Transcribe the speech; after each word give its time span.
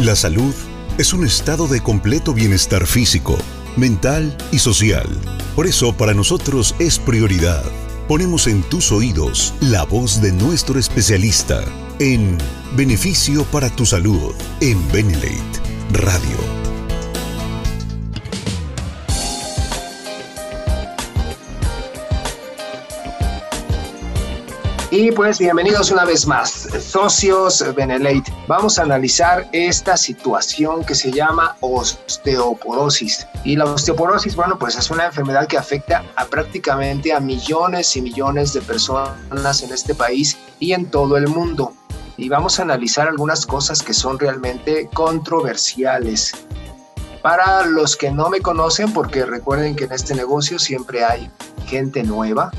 La 0.00 0.14
salud 0.14 0.54
es 0.96 1.12
un 1.12 1.26
estado 1.26 1.66
de 1.66 1.80
completo 1.80 2.32
bienestar 2.32 2.86
físico, 2.86 3.36
mental 3.76 4.36
y 4.52 4.60
social. 4.60 5.08
Por 5.56 5.66
eso 5.66 5.92
para 5.92 6.14
nosotros 6.14 6.76
es 6.78 7.00
prioridad. 7.00 7.64
Ponemos 8.06 8.46
en 8.46 8.62
tus 8.62 8.92
oídos 8.92 9.54
la 9.60 9.82
voz 9.82 10.22
de 10.22 10.30
nuestro 10.30 10.78
especialista 10.78 11.64
en 11.98 12.38
Beneficio 12.76 13.42
para 13.46 13.70
tu 13.70 13.84
Salud 13.86 14.34
en 14.60 14.86
Benelate 14.92 15.60
Radio. 15.90 16.67
Y 24.90 25.12
pues 25.12 25.38
bienvenidos 25.38 25.90
una 25.90 26.06
vez 26.06 26.26
más, 26.26 26.66
socios 26.80 27.62
Benelate. 27.74 28.32
Vamos 28.46 28.78
a 28.78 28.84
analizar 28.84 29.46
esta 29.52 29.98
situación 29.98 30.82
que 30.82 30.94
se 30.94 31.12
llama 31.12 31.58
osteoporosis. 31.60 33.26
Y 33.44 33.56
la 33.56 33.66
osteoporosis, 33.66 34.34
bueno, 34.34 34.58
pues 34.58 34.78
es 34.78 34.90
una 34.90 35.04
enfermedad 35.04 35.46
que 35.46 35.58
afecta 35.58 36.04
a 36.16 36.24
prácticamente 36.24 37.12
a 37.12 37.20
millones 37.20 37.94
y 37.96 38.00
millones 38.00 38.54
de 38.54 38.62
personas 38.62 39.62
en 39.62 39.74
este 39.74 39.94
país 39.94 40.38
y 40.58 40.72
en 40.72 40.90
todo 40.90 41.18
el 41.18 41.28
mundo. 41.28 41.74
Y 42.16 42.30
vamos 42.30 42.58
a 42.58 42.62
analizar 42.62 43.08
algunas 43.08 43.44
cosas 43.44 43.82
que 43.82 43.92
son 43.92 44.18
realmente 44.18 44.88
controversiales. 44.94 46.32
Para 47.20 47.66
los 47.66 47.94
que 47.94 48.10
no 48.10 48.30
me 48.30 48.40
conocen, 48.40 48.94
porque 48.94 49.26
recuerden 49.26 49.76
que 49.76 49.84
en 49.84 49.92
este 49.92 50.14
negocio 50.14 50.58
siempre 50.58 51.04
hay 51.04 51.30
gente 51.66 52.02
nueva, 52.04 52.50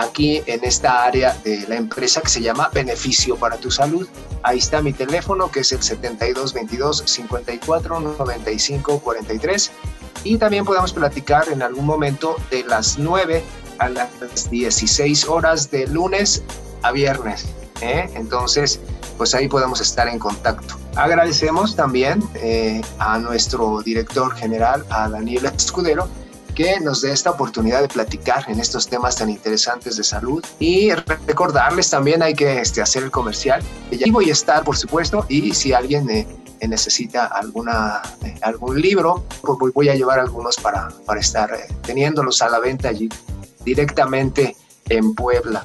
aquí 0.00 0.42
en 0.46 0.64
esta 0.64 1.04
área 1.04 1.34
de 1.44 1.66
la 1.68 1.76
empresa 1.76 2.20
que 2.20 2.28
se 2.28 2.40
llama 2.40 2.70
Beneficio 2.72 3.36
para 3.36 3.56
tu 3.56 3.70
Salud. 3.70 4.08
Ahí 4.42 4.58
está 4.58 4.82
mi 4.82 4.92
teléfono 4.92 5.50
que 5.50 5.60
es 5.60 5.72
el 5.72 5.82
7222 5.82 7.02
54 7.06 8.00
95 8.00 9.00
43 9.00 9.70
y 10.24 10.36
también 10.36 10.64
podemos 10.64 10.92
platicar 10.92 11.48
en 11.48 11.62
algún 11.62 11.86
momento 11.86 12.36
de 12.50 12.64
las 12.64 12.98
9 12.98 13.42
a 13.78 13.88
las 13.88 14.50
16 14.50 15.28
horas 15.28 15.70
de 15.70 15.86
lunes 15.86 16.42
a 16.82 16.92
viernes. 16.92 17.46
¿eh? 17.80 18.10
Entonces, 18.14 18.80
pues 19.16 19.34
ahí 19.34 19.48
podemos 19.48 19.80
estar 19.80 20.08
en 20.08 20.18
contacto. 20.18 20.76
Agradecemos 20.96 21.76
también 21.76 22.22
eh, 22.34 22.80
a 22.98 23.18
nuestro 23.18 23.80
director 23.82 24.34
general, 24.34 24.84
a 24.90 25.08
Daniel 25.08 25.46
Escudero, 25.46 26.08
que 26.58 26.80
nos 26.80 27.02
dé 27.02 27.12
esta 27.12 27.30
oportunidad 27.30 27.82
de 27.82 27.86
platicar 27.86 28.44
en 28.48 28.58
estos 28.58 28.88
temas 28.88 29.14
tan 29.14 29.30
interesantes 29.30 29.96
de 29.96 30.02
salud 30.02 30.44
y 30.58 30.90
recordarles 30.92 31.88
también 31.88 32.20
hay 32.20 32.34
que 32.34 32.60
este, 32.60 32.82
hacer 32.82 33.04
el 33.04 33.12
comercial. 33.12 33.62
Y 33.92 34.10
voy 34.10 34.30
a 34.30 34.32
estar, 34.32 34.64
por 34.64 34.76
supuesto, 34.76 35.24
y 35.28 35.54
si 35.54 35.72
alguien 35.72 36.10
eh, 36.10 36.26
necesita 36.66 37.26
alguna, 37.26 38.02
eh, 38.24 38.34
algún 38.42 38.80
libro, 38.80 39.24
pues 39.40 39.72
voy 39.72 39.88
a 39.88 39.94
llevar 39.94 40.18
algunos 40.18 40.56
para, 40.56 40.88
para 41.06 41.20
estar 41.20 41.48
eh, 41.54 41.72
teniéndolos 41.82 42.42
a 42.42 42.48
la 42.48 42.58
venta 42.58 42.88
allí 42.88 43.08
directamente 43.64 44.56
en 44.88 45.14
Puebla. 45.14 45.62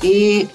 Y 0.00 0.48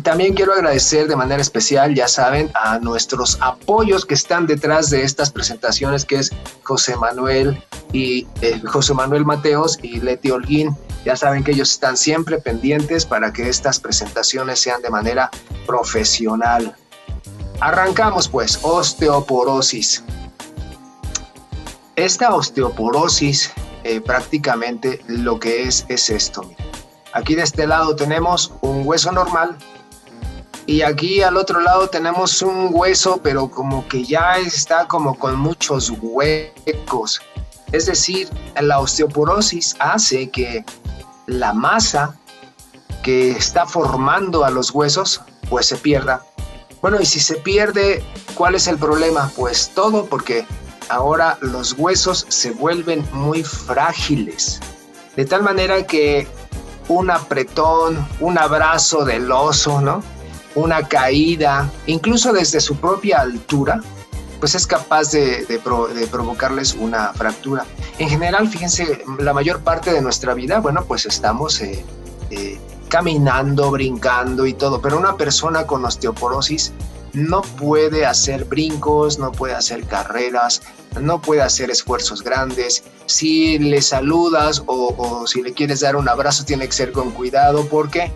también 0.00 0.34
quiero 0.34 0.54
agradecer 0.54 1.06
de 1.08 1.16
manera 1.16 1.42
especial, 1.42 1.94
ya 1.94 2.08
saben, 2.08 2.50
a 2.54 2.78
nuestros 2.78 3.36
apoyos 3.40 4.06
que 4.06 4.14
están 4.14 4.46
detrás 4.46 4.88
de 4.90 5.02
estas 5.02 5.30
presentaciones, 5.30 6.04
que 6.04 6.16
es 6.16 6.30
José 6.62 6.96
Manuel 6.96 7.62
y 7.92 8.26
eh, 8.40 8.60
José 8.64 8.94
Manuel 8.94 9.24
Mateos 9.24 9.78
y 9.82 10.00
Leti 10.00 10.30
Holguín. 10.30 10.76
Ya 11.04 11.16
saben 11.16 11.44
que 11.44 11.50
ellos 11.50 11.72
están 11.72 11.96
siempre 11.96 12.38
pendientes 12.38 13.04
para 13.04 13.32
que 13.32 13.48
estas 13.48 13.80
presentaciones 13.80 14.60
sean 14.60 14.80
de 14.82 14.90
manera 14.90 15.30
profesional. 15.66 16.74
Arrancamos 17.60 18.28
pues, 18.28 18.58
osteoporosis. 18.62 20.04
Esta 21.96 22.34
osteoporosis 22.34 23.52
eh, 23.84 24.00
prácticamente 24.00 25.00
lo 25.08 25.38
que 25.38 25.64
es 25.64 25.84
es 25.88 26.08
esto. 26.08 26.48
Aquí 27.12 27.34
de 27.34 27.42
este 27.42 27.66
lado 27.66 27.94
tenemos 27.94 28.52
un 28.62 28.86
hueso 28.86 29.12
normal 29.12 29.58
y 30.66 30.82
aquí 30.82 31.22
al 31.22 31.36
otro 31.36 31.60
lado 31.60 31.88
tenemos 31.88 32.40
un 32.42 32.68
hueso, 32.70 33.20
pero 33.22 33.50
como 33.50 33.86
que 33.88 34.04
ya 34.04 34.38
está 34.38 34.86
como 34.86 35.18
con 35.18 35.36
muchos 35.36 35.92
huecos. 36.00 37.20
Es 37.72 37.86
decir, 37.86 38.28
la 38.60 38.78
osteoporosis 38.78 39.74
hace 39.80 40.30
que 40.30 40.64
la 41.26 41.52
masa 41.52 42.16
que 43.02 43.32
está 43.32 43.66
formando 43.66 44.44
a 44.44 44.50
los 44.50 44.70
huesos, 44.70 45.20
pues 45.48 45.66
se 45.66 45.76
pierda. 45.76 46.22
Bueno, 46.80 47.00
y 47.00 47.06
si 47.06 47.18
se 47.18 47.36
pierde, 47.36 48.04
¿cuál 48.34 48.54
es 48.54 48.66
el 48.66 48.78
problema? 48.78 49.32
Pues 49.36 49.70
todo 49.74 50.06
porque 50.06 50.46
ahora 50.88 51.38
los 51.40 51.72
huesos 51.72 52.26
se 52.28 52.50
vuelven 52.50 53.04
muy 53.12 53.42
frágiles. 53.42 54.60
De 55.16 55.24
tal 55.24 55.42
manera 55.42 55.86
que 55.86 56.26
un 56.88 57.10
apretón, 57.10 58.06
un 58.20 58.38
abrazo 58.38 59.04
del 59.04 59.30
oso, 59.30 59.80
¿no? 59.80 60.02
Una 60.54 60.86
caída, 60.86 61.70
incluso 61.86 62.32
desde 62.32 62.60
su 62.60 62.76
propia 62.76 63.20
altura, 63.20 63.80
pues 64.42 64.56
es 64.56 64.66
capaz 64.66 65.12
de, 65.12 65.46
provocarles 66.10 66.74
una 66.74 67.12
fractura. 67.12 67.64
En 67.98 68.08
general, 68.08 68.48
fíjense, 68.48 69.04
la 69.18 69.32
mayor 69.32 69.60
parte 69.60 69.92
de 69.92 70.02
nuestra 70.02 70.34
vida, 70.34 70.58
bueno, 70.58 70.84
pues 70.84 71.06
estamos 71.06 71.60
eh, 71.60 71.84
eh, 72.30 72.58
caminando, 72.88 73.70
brincando 73.70 74.44
y 74.44 74.52
todo, 74.52 74.82
pero 74.82 74.98
una 74.98 75.16
persona 75.16 75.64
con 75.64 75.84
osteoporosis 75.84 76.72
no 77.12 77.42
puede 77.42 78.04
hacer 78.04 78.44
brincos, 78.46 79.18
no 79.18 79.30
puede 79.30 79.54
hacer 79.54 79.84
carreras, 79.84 80.62
no 81.00 81.20
puede 81.20 81.42
hacer 81.42 81.70
esfuerzos 81.70 82.22
grandes. 82.22 82.82
Si 83.06 83.60
le 83.60 83.80
saludas 83.80 84.64
o, 84.66 84.94
o 84.96 85.26
si 85.28 85.42
le 85.42 85.52
quieres 85.52 85.80
dar 85.80 85.94
un 85.94 86.08
abrazo, 86.08 86.44
tiene 86.44 86.66
que 86.66 86.72
ser 86.72 86.90
con 86.90 87.12
cuidado 87.12 87.66
porque 87.68 88.12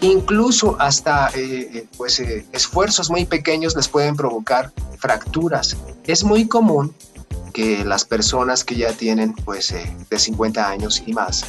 Incluso 0.00 0.76
hasta 0.78 1.28
eh, 1.34 1.70
eh, 1.74 1.86
pues, 1.96 2.20
eh, 2.20 2.46
esfuerzos 2.52 3.10
muy 3.10 3.26
pequeños 3.26 3.76
les 3.76 3.88
pueden 3.88 4.16
provocar 4.16 4.72
fracturas. 4.98 5.76
Es 6.04 6.24
muy 6.24 6.48
común 6.48 6.94
que 7.52 7.84
las 7.84 8.04
personas 8.04 8.64
que 8.64 8.76
ya 8.76 8.92
tienen 8.92 9.34
pues, 9.34 9.74
de 10.08 10.18
50 10.18 10.68
años 10.68 11.02
y 11.04 11.12
más 11.12 11.44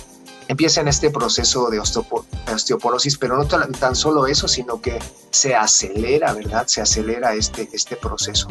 empiecen 0.48 0.90
este 0.90 1.10
proceso 1.12 1.70
de 1.70 1.80
osteoporosis, 1.80 3.18
pero 3.18 3.38
no 3.38 3.46
tan, 3.46 3.96
solo 3.96 4.28
eso, 4.28 4.50
sino 4.50 4.82
que 4.82 5.00
se 5.30 5.56
acelera, 5.56 6.34
¿verdad? 6.34 6.68
Se 6.68 6.82
acelera 6.82 7.34
este, 7.36 7.70
este 7.72 7.96
proceso. 7.96 8.50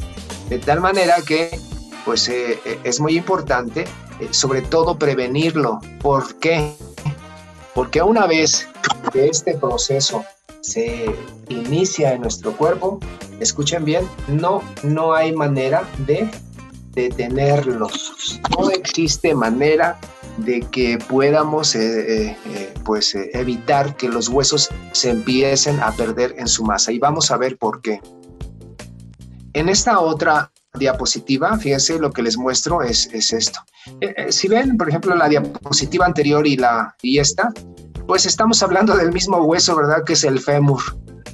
De 0.48 0.58
tal 0.58 0.80
manera 0.80 1.16
que 1.20 1.60
pues 2.06 2.30
es 2.30 3.00
muy 3.00 3.18
importante, 3.18 3.84
sobre 4.30 4.62
todo 4.62 4.98
prevenirlo. 4.98 5.80
¿Por 6.00 6.36
qué? 6.36 6.74
Porque 7.74 8.02
una 8.02 8.26
vez 8.26 8.68
que 9.12 9.26
este 9.26 9.56
proceso 9.56 10.24
se 10.60 11.14
inicia 11.48 12.14
en 12.14 12.22
nuestro 12.22 12.56
cuerpo, 12.56 13.00
escuchen 13.40 13.84
bien, 13.84 14.08
no, 14.28 14.62
no 14.82 15.14
hay 15.14 15.32
manera 15.32 15.84
de 16.06 16.28
detenerlo. 16.92 17.88
No 18.58 18.70
existe 18.70 19.34
manera 19.34 19.98
de 20.38 20.60
que 20.60 20.98
podamos 20.98 21.74
eh, 21.74 22.28
eh, 22.30 22.36
eh, 22.46 22.74
pues, 22.84 23.14
evitar 23.14 23.96
que 23.96 24.08
los 24.08 24.28
huesos 24.28 24.70
se 24.92 25.10
empiecen 25.10 25.80
a 25.80 25.92
perder 25.92 26.34
en 26.38 26.48
su 26.48 26.64
masa. 26.64 26.92
Y 26.92 26.98
vamos 26.98 27.30
a 27.30 27.36
ver 27.36 27.56
por 27.56 27.80
qué. 27.80 28.00
En 29.52 29.68
esta 29.68 30.00
otra 30.00 30.52
diapositiva, 30.78 31.56
fíjense 31.58 31.98
lo 31.98 32.10
que 32.10 32.22
les 32.22 32.36
muestro 32.36 32.82
es, 32.82 33.08
es 33.12 33.32
esto. 33.32 33.60
si 34.28 34.48
ven, 34.48 34.76
por 34.76 34.88
ejemplo, 34.88 35.14
la 35.14 35.28
diapositiva 35.28 36.06
anterior 36.06 36.46
y, 36.46 36.56
la, 36.56 36.94
y 37.02 37.18
esta, 37.18 37.52
pues 38.10 38.26
estamos 38.26 38.60
hablando 38.64 38.96
del 38.96 39.12
mismo 39.12 39.38
hueso, 39.44 39.76
¿verdad? 39.76 40.02
Que 40.04 40.14
es 40.14 40.24
el 40.24 40.40
fémur, 40.40 40.80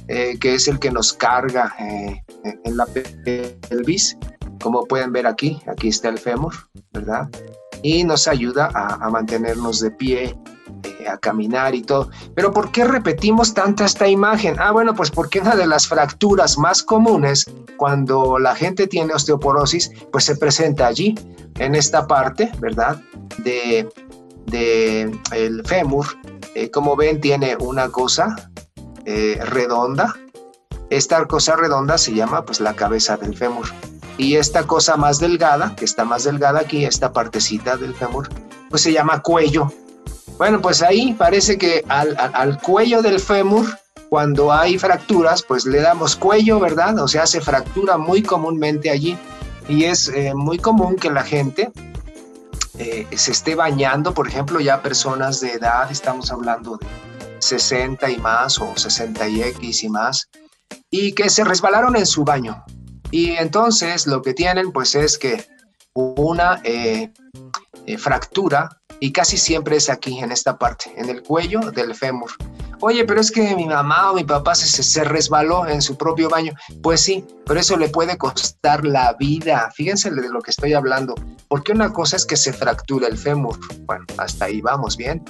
eh, 0.09 0.37
que 0.39 0.53
es 0.53 0.67
el 0.67 0.77
que 0.77 0.91
nos 0.91 1.11
carga 1.11 1.73
eh, 1.79 2.21
en 2.63 2.77
la 2.77 2.85
pelvis. 2.85 4.15
Como 4.61 4.85
pueden 4.85 5.11
ver 5.11 5.27
aquí, 5.27 5.61
aquí 5.67 5.89
está 5.89 6.09
el 6.09 6.17
fémur, 6.17 6.53
¿verdad? 6.93 7.29
Y 7.83 8.03
nos 8.03 8.27
ayuda 8.27 8.69
a, 8.73 9.09
mantenernos 9.09 9.79
de 9.79 9.91
pie, 9.91 10.37
eh, 10.83 11.07
a 11.07 11.17
caminar 11.17 11.75
y 11.75 11.83
todo. 11.83 12.09
Pero 12.35 12.51
¿por 12.51 12.71
qué 12.71 12.85
repetimos 12.85 13.53
tanta 13.53 13.85
esta 13.85 14.07
imagen? 14.07 14.55
Ah, 14.59 14.71
bueno, 14.71 14.95
pues 14.95 15.11
porque 15.11 15.39
una 15.39 15.55
de 15.55 15.67
las 15.67 15.87
fracturas 15.87 16.57
más 16.57 16.81
comunes 16.81 17.45
cuando 17.77 18.39
la 18.39 18.55
gente 18.55 18.87
tiene 18.87 19.13
osteoporosis, 19.13 19.91
pues 20.11 20.25
se 20.25 20.35
presenta 20.35 20.87
allí, 20.87 21.15
en 21.59 21.75
esta 21.75 22.07
parte, 22.07 22.51
¿verdad? 22.59 22.99
De, 23.43 23.87
de 24.45 25.11
el 25.31 25.65
fémur 25.65 26.05
eh, 26.57 26.71
como 26.71 26.95
ven, 26.95 27.21
tiene 27.21 27.55
una 27.55 27.89
cosa 27.89 28.35
eh, 29.05 29.39
redonda. 29.43 30.15
Esta 30.89 31.23
cosa 31.25 31.55
redonda 31.55 31.99
se 31.99 32.15
llama 32.15 32.45
pues 32.45 32.59
la 32.59 32.75
cabeza 32.75 33.15
del 33.15 33.37
fémur. 33.37 33.67
Y 34.17 34.35
esta 34.35 34.63
cosa 34.63 34.97
más 34.97 35.19
delgada, 35.19 35.75
que 35.75 35.85
está 35.85 36.03
más 36.03 36.23
delgada 36.23 36.61
aquí, 36.61 36.85
esta 36.85 37.13
partecita 37.13 37.77
del 37.77 37.93
fémur, 37.93 38.29
pues 38.69 38.81
se 38.81 38.91
llama 38.91 39.21
cuello. 39.21 39.71
Bueno, 40.37 40.61
pues 40.61 40.81
ahí 40.81 41.13
parece 41.13 41.57
que 41.57 41.83
al, 41.87 42.59
cuello 42.61 43.01
del 43.01 43.19
fémur, 43.19 43.65
cuando 44.09 44.51
hay 44.51 44.77
fracturas, 44.79 45.43
pues 45.43 45.65
le 45.65 45.81
damos 45.81 46.15
cuello, 46.15 46.59
¿verdad? 46.59 46.97
O 46.99 47.07
sea, 47.07 47.27
se 47.27 47.41
fractura 47.41 47.97
muy 47.97 48.23
comúnmente 48.23 48.89
allí. 48.89 49.17
Y 49.67 49.83
es 49.83 50.07
eh, 50.09 50.33
muy 50.33 50.57
común 50.59 50.95
que 50.95 51.11
la 51.11 51.23
gente 51.23 51.71
eh, 52.79 53.07
se 53.15 53.31
esté 53.31 53.55
bañando, 53.55 54.13
por 54.13 54.27
ejemplo, 54.27 54.59
ya 54.59 54.81
personas 54.81 55.41
de 55.41 55.53
edad, 55.53 55.91
estamos 55.91 56.31
hablando 56.31 56.77
de 56.77 56.85
60 57.39 58.09
y 58.11 58.17
más 58.17 58.59
o 58.59 58.75
60 58.75 59.27
y 59.27 59.41
X 59.41 59.83
y 59.83 59.89
más, 59.89 60.29
y 60.91 61.13
que 61.13 61.29
se 61.29 61.43
resbalaron 61.43 61.95
en 61.95 62.05
su 62.05 62.23
baño. 62.23 62.63
Y 63.11 63.31
entonces 63.31 64.07
lo 64.07 64.21
que 64.21 64.33
tienen 64.33 64.71
pues 64.71 64.95
es 64.95 65.17
que 65.17 65.45
una 65.93 66.61
eh, 66.63 67.11
eh, 67.85 67.97
fractura 67.97 68.81
y 68.99 69.11
casi 69.11 69.37
siempre 69.37 69.77
es 69.77 69.89
aquí, 69.89 70.19
en 70.19 70.31
esta 70.31 70.57
parte, 70.57 70.91
en 70.97 71.09
el 71.09 71.21
cuello 71.23 71.59
del 71.71 71.95
fémur. 71.95 72.31
Oye, 72.79 73.05
pero 73.05 73.19
es 73.19 73.31
que 73.31 73.55
mi 73.55 73.65
mamá 73.65 74.11
o 74.11 74.15
mi 74.15 74.23
papá 74.23 74.53
se, 74.53 74.83
se, 74.83 75.03
resbaló 75.03 75.67
en 75.67 75.81
su 75.81 75.97
propio 75.97 76.29
baño. 76.29 76.53
Pues 76.83 77.01
sí, 77.01 77.25
pero 77.45 77.59
eso 77.59 77.75
le 77.75 77.89
puede 77.89 78.17
costar 78.17 78.85
la 78.85 79.13
vida. 79.13 79.71
Fíjense 79.73 80.11
de 80.11 80.29
lo 80.29 80.41
que 80.41 80.51
estoy 80.51 80.73
hablando. 80.73 81.15
Porque 81.47 81.71
una 81.71 81.91
cosa 81.91 82.17
es 82.17 82.25
que 82.25 82.37
se 82.37 82.53
fractura 82.53 83.07
el 83.07 83.17
fémur. 83.17 83.57
Bueno, 83.85 84.05
hasta 84.17 84.45
ahí 84.45 84.61
vamos 84.61 84.95
bien. 84.95 85.25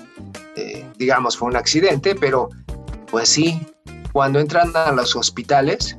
Eh, 0.58 0.86
digamos, 0.98 1.38
fue 1.38 1.48
un 1.48 1.56
accidente, 1.56 2.16
pero 2.16 2.50
pues 3.10 3.30
sí, 3.30 3.62
cuando 4.12 4.40
entran 4.40 4.76
a 4.76 4.92
los 4.92 5.16
hospitales, 5.16 5.96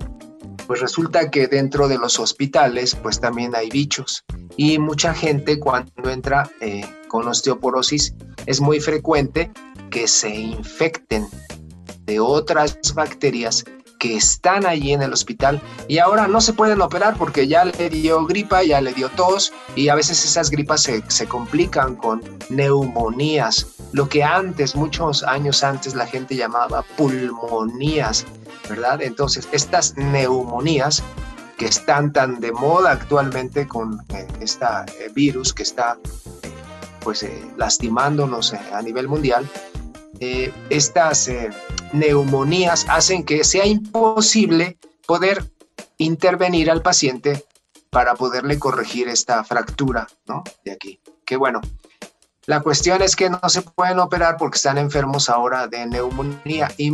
pues 0.69 0.81
resulta 0.81 1.31
que 1.31 1.49
dentro 1.49 1.89
de 1.89 1.97
los 1.97 2.21
hospitales, 2.21 2.95
pues 2.95 3.19
también 3.19 3.57
hay 3.57 3.71
bichos. 3.71 4.25
Y 4.57 4.79
mucha 4.79 5.15
gente 5.15 5.59
cuando 5.59 6.11
entra 6.11 6.51
eh, 6.61 6.85
con 7.09 7.27
osteoporosis, 7.27 8.15
es 8.45 8.61
muy 8.61 8.79
frecuente 8.79 9.51
que 9.91 10.07
se 10.07 10.29
infecten 10.29 11.27
de 12.05 12.21
otras 12.21 12.79
bacterias 12.95 13.65
que 13.99 14.17
están 14.17 14.67
allí 14.67 14.93
en 14.93 15.03
el 15.03 15.13
hospital 15.13 15.61
y 15.89 15.99
ahora 15.99 16.29
no 16.29 16.41
se 16.41 16.53
pueden 16.53 16.81
operar 16.81 17.17
porque 17.17 17.49
ya 17.49 17.65
le 17.65 17.91
dio 17.91 18.25
gripa, 18.27 18.63
ya 18.63 18.81
le 18.81 18.93
dio 18.93 19.09
tos 19.09 19.53
y 19.75 19.89
a 19.89 19.95
veces 19.95 20.25
esas 20.25 20.51
gripas 20.51 20.83
se, 20.83 21.03
se, 21.09 21.27
complican 21.27 21.97
con 21.97 22.23
neumonías, 22.49 23.78
lo 23.93 24.09
que 24.09 24.23
antes, 24.23 24.77
muchos 24.77 25.23
años 25.23 25.65
antes, 25.65 25.95
la 25.95 26.07
gente 26.07 26.37
llamaba 26.37 26.83
pulmonías, 26.97 28.27
¿verdad? 28.69 29.03
Entonces, 29.03 29.49
estas 29.53 29.97
neumonías 29.97 31.03
que 31.57 31.67
están 31.67 32.13
tan 32.13 32.39
de 32.41 32.53
moda 32.53 32.93
actualmente 32.93 33.67
con 33.67 34.01
este 34.41 34.67
virus 35.15 35.53
que 35.53 35.63
está 35.65 35.99
pues 37.01 37.27
lastimándonos 37.57 38.55
a 38.55 38.83
nivel 38.83 39.09
mundial, 39.09 39.49
estas 40.69 41.31
neumonías 41.93 42.87
hacen 42.89 43.25
que 43.25 43.43
sea 43.43 43.67
imposible 43.67 44.79
poder 45.07 45.45
intervenir 45.97 46.71
al 46.71 46.83
paciente 46.83 47.45
para 47.91 48.15
poderle 48.15 48.59
corregir 48.59 49.09
esta 49.09 49.43
fractura, 49.43 50.07
¿no? 50.27 50.45
De 50.65 50.73
aquí. 50.73 51.01
Que 51.25 51.37
bueno, 51.37 51.61
la 52.49 52.61
cuestión 52.61 53.03
es 53.03 53.15
que 53.15 53.29
no 53.29 53.39
se 53.49 53.61
pueden 53.61 53.99
operar 53.99 54.39
porque 54.39 54.57
están 54.57 54.79
enfermos 54.79 55.29
ahora 55.29 55.67
de 55.67 55.85
neumonía 55.85 56.73
y 56.79 56.91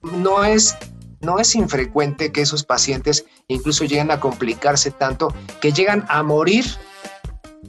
no 0.00 0.44
es 0.44 0.74
no 1.20 1.38
es 1.38 1.54
infrecuente 1.54 2.32
que 2.32 2.40
esos 2.40 2.64
pacientes 2.64 3.26
incluso 3.46 3.84
lleguen 3.84 4.10
a 4.10 4.18
complicarse 4.18 4.90
tanto 4.90 5.34
que 5.60 5.72
llegan 5.72 6.06
a 6.08 6.22
morir 6.22 6.64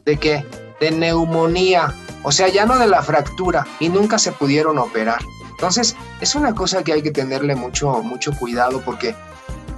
de 0.05 0.15
qué? 0.15 0.45
De 0.79 0.91
neumonía, 0.91 1.93
o 2.23 2.31
sea, 2.31 2.47
ya 2.47 2.65
no 2.65 2.77
de 2.77 2.87
la 2.87 3.03
fractura 3.03 3.67
y 3.81 3.89
nunca 3.89 4.17
se 4.17 4.31
pudieron 4.31 4.77
operar. 4.77 5.19
Entonces, 5.51 5.97
es 6.21 6.35
una 6.35 6.55
cosa 6.55 6.83
que 6.83 6.93
hay 6.93 7.01
que 7.01 7.11
tenerle 7.11 7.55
mucho, 7.55 8.01
mucho 8.01 8.31
cuidado 8.39 8.79
porque 8.79 9.13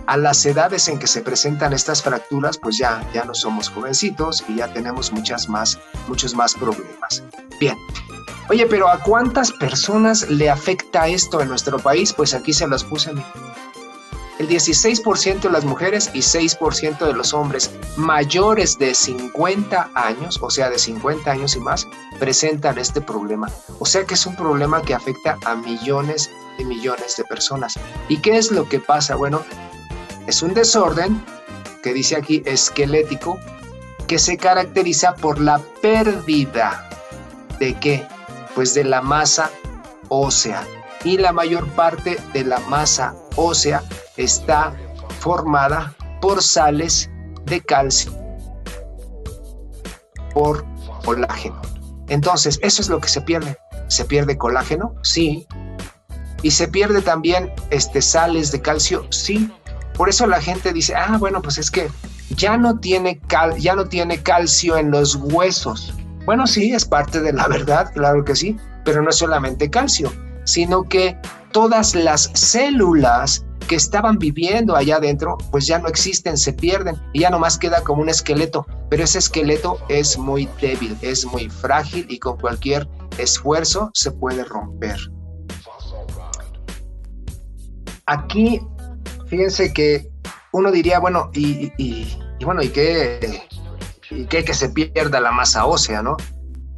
a 0.08 0.18
las 0.18 0.46
edades 0.46 0.88
en 0.88 1.00
que 1.00 1.08
se 1.08 1.22
presentan 1.22 1.74
estas 1.74 2.02
fracturas, 2.02 2.58
pues 2.58 2.78
ya, 2.78 3.06
ya 3.14 3.26
no 3.26 3.36
somos 3.36 3.70
jovencitos 3.70 4.44
y 4.48 4.56
ya 4.56 4.72
tenemos 4.74 5.12
muchas 5.12 5.48
más, 5.50 5.78
muchos 6.08 6.34
más 6.34 6.56
problemas. 6.56 7.24
Bien. 7.60 7.78
Oye, 8.50 8.66
pero 8.66 8.88
¿a 8.88 9.00
cuántas 9.00 9.52
personas 9.52 10.30
le 10.30 10.50
afecta 10.50 11.08
esto 11.10 11.42
en 11.42 11.50
nuestro 11.50 11.80
país? 11.80 12.14
Pues 12.14 12.34
aquí 12.34 12.54
se 12.54 12.68
las 12.68 12.86
puse. 12.86 13.12
El 14.40 14.48
16% 14.48 15.42
de 15.42 15.50
las 15.50 15.66
mujeres 15.66 16.12
y 16.14 16.20
6% 16.20 17.00
de 17.00 17.14
los 17.14 17.34
hombres 17.34 17.72
mayores 17.98 18.78
de 18.78 18.94
50 18.94 19.90
años, 19.96 20.40
o 20.42 20.50
sea, 20.50 20.70
de 20.70 20.80
50 20.80 21.30
años 21.30 21.56
y 21.56 21.60
más, 21.60 21.88
presentan 22.20 22.78
este 22.78 23.02
problema. 23.02 23.52
O 23.80 23.86
sea 23.86 24.06
que 24.06 24.14
es 24.14 24.26
un 24.26 24.36
problema 24.36 24.82
que 24.82 24.94
afecta 24.94 25.38
a 25.44 25.56
millones 25.56 26.30
y 26.58 26.64
millones 26.64 27.18
de 27.18 27.26
personas. 27.26 27.78
¿Y 28.08 28.22
qué 28.22 28.38
es 28.38 28.52
lo 28.52 28.70
que 28.70 28.80
pasa? 28.80 29.16
Bueno, 29.16 29.42
es 30.28 30.42
un 30.42 30.54
desorden 30.54 31.24
que 31.82 31.94
dice 31.94 32.18
aquí 32.18 32.44
esquelético 32.46 33.40
que 34.08 34.20
se 34.20 34.38
caracteriza 34.38 35.16
por 35.16 35.40
la 35.40 35.60
pérdida 35.82 36.88
de 37.60 37.74
qué? 37.76 38.08
Pues 38.54 38.74
de 38.74 38.84
la 38.84 39.02
masa 39.02 39.50
ósea. 40.10 40.66
Y 41.04 41.18
la 41.18 41.32
mayor 41.32 41.68
parte 41.70 42.18
de 42.34 42.44
la 42.44 42.60
masa 42.62 43.16
ósea 43.36 43.84
está 44.18 44.74
formada 45.20 45.94
por 46.22 46.42
sales 46.42 47.10
de 47.46 47.62
calcio, 47.62 48.12
por 50.34 50.66
colágeno. 51.06 51.62
Entonces, 52.10 52.60
eso 52.62 52.82
es 52.82 52.90
lo 52.90 53.00
que 53.00 53.10
se 53.10 53.22
pierde. 53.22 53.58
¿Se 53.88 54.06
pierde 54.06 54.38
colágeno? 54.38 54.96
Sí. 55.04 55.48
¿Y 56.42 56.52
se 56.52 56.68
pierde 56.68 57.02
también 57.02 57.54
este, 57.70 58.02
sales 58.02 58.52
de 58.52 58.62
calcio? 58.62 59.08
Sí. 59.12 59.52
Por 59.98 60.10
eso 60.10 60.28
la 60.28 60.40
gente 60.40 60.72
dice, 60.72 60.96
ah, 60.96 61.18
bueno, 61.20 61.42
pues 61.42 61.58
es 61.58 61.72
que 61.72 61.90
ya 62.30 62.56
no 62.56 62.80
tiene, 62.80 63.20
ya 63.60 63.76
no 63.76 63.86
tiene 63.88 64.22
calcio 64.22 64.78
en 64.78 64.92
los 64.92 65.16
huesos. 65.16 65.94
Bueno, 66.26 66.46
sí, 66.46 66.72
es 66.72 66.86
parte 66.86 67.20
de 67.22 67.34
la 67.34 67.48
verdad, 67.50 67.92
claro 67.94 68.24
que 68.24 68.36
sí, 68.36 68.56
pero 68.86 69.02
no 69.02 69.10
es 69.10 69.16
solamente 69.16 69.70
calcio, 69.70 70.14
sino 70.46 70.84
que 70.84 71.18
todas 71.52 71.96
las 71.96 72.30
células 72.34 73.44
que 73.68 73.76
estaban 73.76 74.18
viviendo 74.18 74.76
allá 74.76 74.98
adentro, 74.98 75.38
pues 75.52 75.68
ya 75.68 75.80
no 75.80 75.88
existen, 75.88 76.38
se 76.38 76.54
pierden 76.54 76.96
y 77.12 77.22
ya 77.22 77.30
nomás 77.30 77.58
queda 77.58 77.84
como 77.84 78.02
un 78.02 78.10
esqueleto. 78.10 78.66
Pero 78.90 79.04
ese 79.04 79.20
esqueleto 79.20 79.80
es 79.90 80.18
muy 80.18 80.48
débil, 80.62 80.98
es 81.02 81.26
muy 81.26 81.50
frágil 81.50 82.06
y 82.10 82.20
con 82.20 82.38
cualquier 82.38 82.88
esfuerzo 83.18 83.92
se 83.94 84.12
puede 84.12 84.46
romper. 84.46 84.98
Aquí, 88.06 88.62
fíjense 89.28 89.74
que 89.74 90.10
uno 90.52 90.72
diría, 90.72 91.00
bueno, 91.00 91.30
y, 91.34 91.72
bueno, 92.44 92.62
¿y 92.62 92.70
qué, 92.70 93.48
y 94.10 94.26
qué 94.26 94.44
que 94.44 94.54
se 94.54 94.70
pierda 94.70 95.20
la 95.20 95.32
masa 95.32 95.66
ósea, 95.66 96.02
no? 96.02 96.18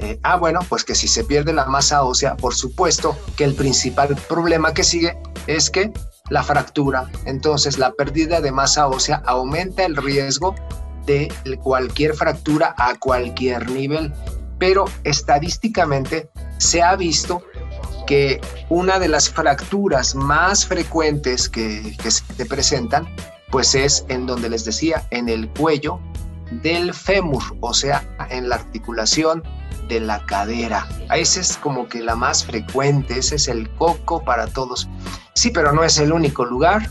Eh, 0.00 0.18
ah, 0.22 0.36
bueno, 0.36 0.60
pues 0.68 0.84
que 0.84 0.94
si 0.94 1.08
se 1.08 1.24
pierde 1.24 1.52
la 1.52 1.66
masa 1.66 2.02
ósea, 2.02 2.36
por 2.36 2.54
supuesto 2.54 3.16
que 3.36 3.44
el 3.44 3.54
principal 3.54 4.16
problema 4.28 4.72
que 4.72 4.82
sigue 4.82 5.18
es 5.46 5.70
que 5.70 5.92
la 6.30 6.42
fractura. 6.42 7.10
Entonces, 7.26 7.78
la 7.78 7.92
pérdida 7.92 8.40
de 8.40 8.50
masa 8.50 8.86
ósea 8.88 9.22
aumenta 9.26 9.84
el 9.84 9.96
riesgo 9.96 10.54
de 11.04 11.30
cualquier 11.62 12.14
fractura 12.14 12.74
a 12.78 12.94
cualquier 12.98 13.68
nivel. 13.70 14.12
Pero 14.58 14.84
estadísticamente 15.04 16.30
se 16.58 16.82
ha 16.82 16.96
visto 16.96 17.42
que 18.10 18.40
una 18.70 18.98
de 18.98 19.06
las 19.06 19.30
fracturas 19.30 20.16
más 20.16 20.66
frecuentes 20.66 21.48
que, 21.48 21.96
se 22.02 22.44
presentan, 22.44 23.06
pues 23.52 23.76
es 23.76 24.04
en 24.08 24.26
donde 24.26 24.50
les 24.50 24.64
decía, 24.64 25.06
en 25.12 25.28
el 25.28 25.48
cuello 25.50 26.00
del 26.50 26.92
fémur, 26.92 27.40
o 27.60 27.72
sea, 27.72 28.02
en 28.28 28.48
la 28.48 28.56
articulación 28.56 29.44
de 29.88 30.00
la 30.00 30.26
cadera. 30.26 30.88
Esa 31.14 31.38
es 31.38 31.56
como 31.56 31.88
que 31.88 32.00
la 32.00 32.16
más 32.16 32.44
frecuente, 32.44 33.16
ese 33.16 33.36
es 33.36 33.46
el 33.46 33.70
coco 33.76 34.24
para 34.24 34.48
todos. 34.48 34.88
Sí, 35.34 35.50
pero 35.50 35.72
no 35.72 35.84
es 35.84 35.96
el 35.98 36.12
único 36.12 36.44
lugar. 36.44 36.90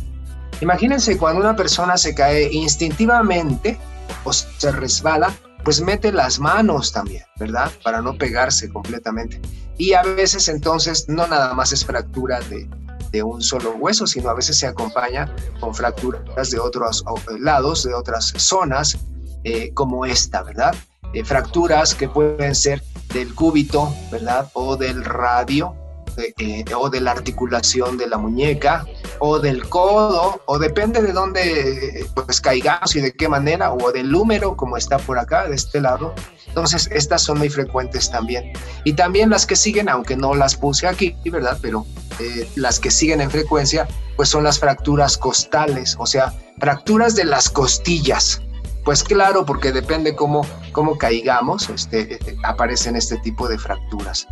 Imagínense 0.61 1.17
cuando 1.17 1.41
una 1.41 1.57
persona 1.57 1.97
se 1.97 2.15
cae 2.15 2.49
instintivamente 2.49 3.77
o 4.23 4.31
se 4.31 4.71
resbala, 4.71 5.33
pues 5.65 5.81
mete 5.81 6.13
las 6.13 6.39
manos 6.39 6.93
también, 6.93 7.25
¿verdad? 7.37 7.69
Para 7.83 8.01
no 8.01 8.17
pegarse 8.17 8.69
completamente. 8.69 9.41
Y 9.79 9.93
a 9.93 10.03
veces 10.03 10.47
entonces 10.49 11.09
no 11.09 11.25
nada 11.25 11.55
más 11.55 11.71
es 11.71 11.83
fractura 11.83 12.41
de, 12.41 12.69
de 13.11 13.23
un 13.23 13.41
solo 13.41 13.75
hueso, 13.75 14.05
sino 14.05 14.29
a 14.29 14.33
veces 14.33 14.57
se 14.57 14.67
acompaña 14.67 15.33
con 15.59 15.73
fracturas 15.73 16.51
de 16.51 16.59
otros 16.59 17.03
lados, 17.39 17.83
de 17.83 17.93
otras 17.93 18.33
zonas, 18.37 18.97
eh, 19.43 19.73
como 19.73 20.05
esta, 20.05 20.43
¿verdad? 20.43 20.75
Eh, 21.13 21.23
fracturas 21.23 21.95
que 21.95 22.09
pueden 22.09 22.53
ser 22.53 22.83
del 23.13 23.33
cúbito, 23.33 23.93
¿verdad? 24.11 24.49
O 24.53 24.75
del 24.75 25.03
radio, 25.03 25.73
eh, 26.17 26.65
o 26.75 26.89
de 26.89 27.01
la 27.01 27.11
articulación 27.11 27.97
de 27.97 28.07
la 28.07 28.17
muñeca 28.17 28.85
o 29.19 29.39
del 29.39 29.67
codo 29.67 30.41
o 30.45 30.59
depende 30.59 31.01
de 31.01 31.13
dónde 31.13 32.05
pues 32.13 32.41
caigamos 32.41 32.95
y 32.95 33.01
de 33.01 33.13
qué 33.13 33.27
manera 33.27 33.73
o 33.73 33.91
del 33.91 34.13
húmero 34.13 34.55
como 34.55 34.77
está 34.77 34.97
por 34.97 35.19
acá 35.19 35.47
de 35.47 35.55
este 35.55 35.81
lado. 35.81 36.13
Entonces 36.47 36.89
estas 36.91 37.21
son 37.21 37.37
muy 37.37 37.49
frecuentes 37.49 38.09
también. 38.09 38.53
Y 38.83 38.93
también 38.93 39.29
las 39.29 39.45
que 39.45 39.55
siguen 39.55 39.89
aunque 39.89 40.15
no 40.15 40.33
las 40.33 40.55
puse 40.55 40.87
aquí 40.87 41.15
verdad 41.25 41.57
pero 41.61 41.85
eh, 42.19 42.49
las 42.55 42.79
que 42.79 42.91
siguen 42.91 43.21
en 43.21 43.29
frecuencia 43.29 43.87
pues 44.15 44.29
son 44.29 44.43
las 44.43 44.59
fracturas 44.59 45.17
costales 45.17 45.95
o 45.99 46.05
sea 46.05 46.33
fracturas 46.59 47.15
de 47.15 47.25
las 47.25 47.49
costillas. 47.49 48.41
Pues 48.85 49.03
claro, 49.03 49.45
porque 49.45 49.71
depende 49.71 50.15
cómo, 50.15 50.45
cómo 50.71 50.97
caigamos, 50.97 51.69
este, 51.69 52.15
eh, 52.15 52.37
aparecen 52.43 52.95
este 52.95 53.17
tipo 53.17 53.47
de 53.47 53.59
fracturas. 53.59 54.27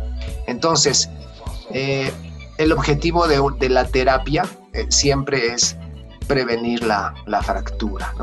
Entonces, 0.46 1.08
eh, 1.72 2.12
el 2.58 2.72
objetivo 2.72 3.26
de, 3.26 3.68
la 3.68 3.86
terapia 3.86 4.44
eh, 4.72 4.86
siempre 4.88 5.54
es 5.54 5.76
prevenir 6.26 6.82
la, 6.82 7.14
fractura. 7.42 8.14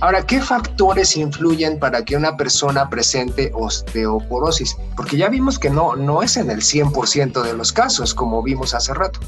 Ahora, 0.00 0.24
¿qué 0.26 0.40
factores 0.40 1.16
influyen 1.16 1.78
para 1.78 2.04
que 2.04 2.16
una 2.16 2.36
persona 2.36 2.88
presente 2.88 3.50
osteoporosis? 3.54 4.76
Porque 4.96 5.16
ya 5.16 5.28
vimos 5.28 5.58
que 5.58 5.70
no, 5.70 5.94
no 5.96 6.22
es 6.22 6.36
en 6.36 6.50
el 6.50 6.60
100% 6.60 7.42
de 7.42 7.52
los 7.52 7.72
casos, 7.72 8.14
como 8.14 8.42
vimos 8.42 8.74
hace 8.74 8.94
rato. 8.94 9.20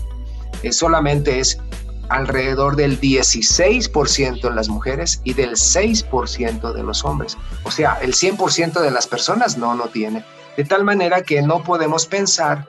solamente 0.70 1.40
es 1.40 1.58
alrededor 2.12 2.76
del 2.76 3.00
16% 3.00 4.46
en 4.46 4.56
las 4.56 4.68
mujeres 4.68 5.20
y 5.24 5.32
del 5.32 5.52
6% 5.52 6.72
de 6.72 6.82
los 6.82 7.04
hombres. 7.04 7.38
O 7.64 7.70
sea, 7.70 7.98
el 8.02 8.12
100% 8.12 8.80
de 8.80 8.90
las 8.90 9.06
personas 9.06 9.56
no, 9.56 9.74
no 9.74 9.86
tiene. 9.86 10.24
De 10.56 10.64
tal 10.64 10.84
manera 10.84 11.22
que 11.22 11.40
no 11.40 11.62
podemos 11.62 12.06
pensar 12.06 12.66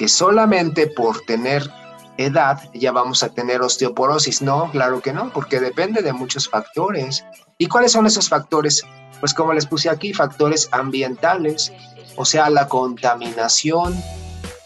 que 0.00 0.08
solamente 0.08 0.86
por 0.86 1.20
tener 1.26 1.70
edad 2.16 2.58
ya 2.72 2.90
vamos 2.90 3.22
a 3.22 3.28
tener 3.28 3.60
osteoporosis. 3.60 4.40
No, 4.40 4.70
claro 4.70 5.02
que 5.02 5.12
no, 5.12 5.30
porque 5.30 5.60
depende 5.60 6.00
de 6.00 6.14
muchos 6.14 6.48
factores. 6.48 7.22
¿Y 7.58 7.66
cuáles 7.66 7.92
son 7.92 8.06
esos 8.06 8.26
factores? 8.26 8.82
Pues 9.20 9.34
como 9.34 9.52
les 9.52 9.66
puse 9.66 9.90
aquí, 9.90 10.14
factores 10.14 10.70
ambientales, 10.72 11.70
o 12.16 12.24
sea, 12.24 12.48
la 12.48 12.66
contaminación, 12.66 13.94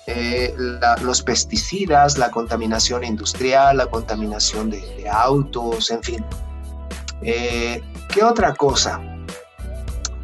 eh, 0.06 0.54
los 1.02 1.22
pesticidas, 1.22 2.16
la 2.16 2.30
contaminación 2.30 3.02
industrial, 3.02 3.78
la 3.78 3.86
contaminación 3.86 4.70
de, 4.70 5.08
autos, 5.10 5.90
en 5.90 6.02
fin. 6.04 6.24
Eh, 7.22 7.82
¿Qué 8.08 8.22
otra 8.22 8.54
cosa? 8.54 9.00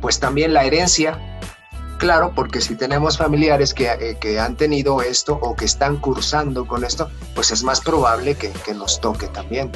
Pues 0.00 0.20
también 0.20 0.54
la 0.54 0.62
herencia, 0.62 1.18
claro, 2.00 2.32
porque 2.34 2.60
si 2.60 2.74
tenemos 2.74 3.16
familiares 3.16 3.72
que, 3.72 3.86
eh, 3.86 4.18
que, 4.20 4.40
han 4.40 4.56
tenido 4.56 5.02
esto 5.02 5.38
o 5.40 5.54
que 5.54 5.66
están 5.66 5.98
cursando 5.98 6.66
con 6.66 6.84
esto, 6.84 7.08
pues 7.36 7.52
es 7.52 7.62
más 7.62 7.80
probable 7.80 8.34
que, 8.34 8.50
que 8.64 8.74
nos 8.74 9.00
toque 9.00 9.28
también. 9.28 9.70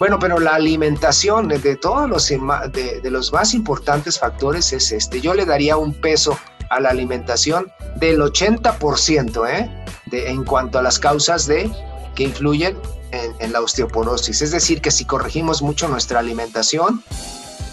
Bueno, 0.00 0.18
pero 0.18 0.40
la 0.40 0.56
alimentación 0.56 1.48
de 1.48 1.76
todos 1.76 2.08
los, 2.10 2.28
de, 2.28 3.00
los 3.04 3.32
más 3.32 3.54
importantes 3.54 4.18
factores 4.18 4.72
es 4.72 4.90
este. 4.90 5.20
Yo 5.20 5.34
le 5.34 5.46
daría 5.46 5.76
un 5.76 5.94
peso 5.94 6.36
a 6.68 6.80
la 6.80 6.90
alimentación 6.90 7.72
del 7.96 8.20
80% 8.20 9.48
¿eh? 9.48 9.84
de, 10.06 10.30
en 10.30 10.44
cuanto 10.44 10.80
a 10.80 10.82
las 10.82 10.98
causas 10.98 11.46
de, 11.46 11.70
que 12.16 12.24
influyen 12.24 12.76
en, 13.12 13.52
la 13.52 13.60
osteoporosis. 13.60 14.42
Es 14.42 14.50
decir, 14.50 14.80
que 14.80 14.90
si 14.90 15.04
corregimos 15.04 15.62
mucho 15.62 15.88
nuestra 15.88 16.18
alimentación, 16.18 17.04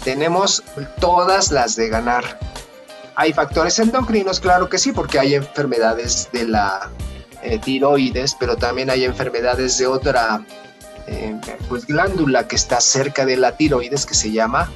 tenemos 0.04 0.62
todas 1.00 1.50
las 1.50 1.74
de 1.74 1.88
ganar. 1.88 2.38
¿Hay 3.16 3.32
factores 3.32 3.78
endocrinos? 3.78 4.40
Claro 4.40 4.68
que 4.68 4.78
sí, 4.78 4.92
porque 4.92 5.18
hay 5.18 5.34
enfermedades 5.34 6.28
de 6.32 6.46
la 6.46 6.90
eh, 7.42 7.58
tiroides, 7.58 8.34
pero 8.38 8.56
también 8.56 8.90
hay 8.90 9.04
enfermedades 9.04 9.78
de 9.78 9.86
otra 9.86 10.44
eh, 11.06 11.38
pues, 11.68 11.86
glándula 11.86 12.48
que 12.48 12.56
está 12.56 12.80
cerca 12.80 13.26
de 13.26 13.36
la 13.36 13.56
tiroides 13.56 14.06
que 14.06 14.14
se 14.14 14.30
llama 14.30 14.70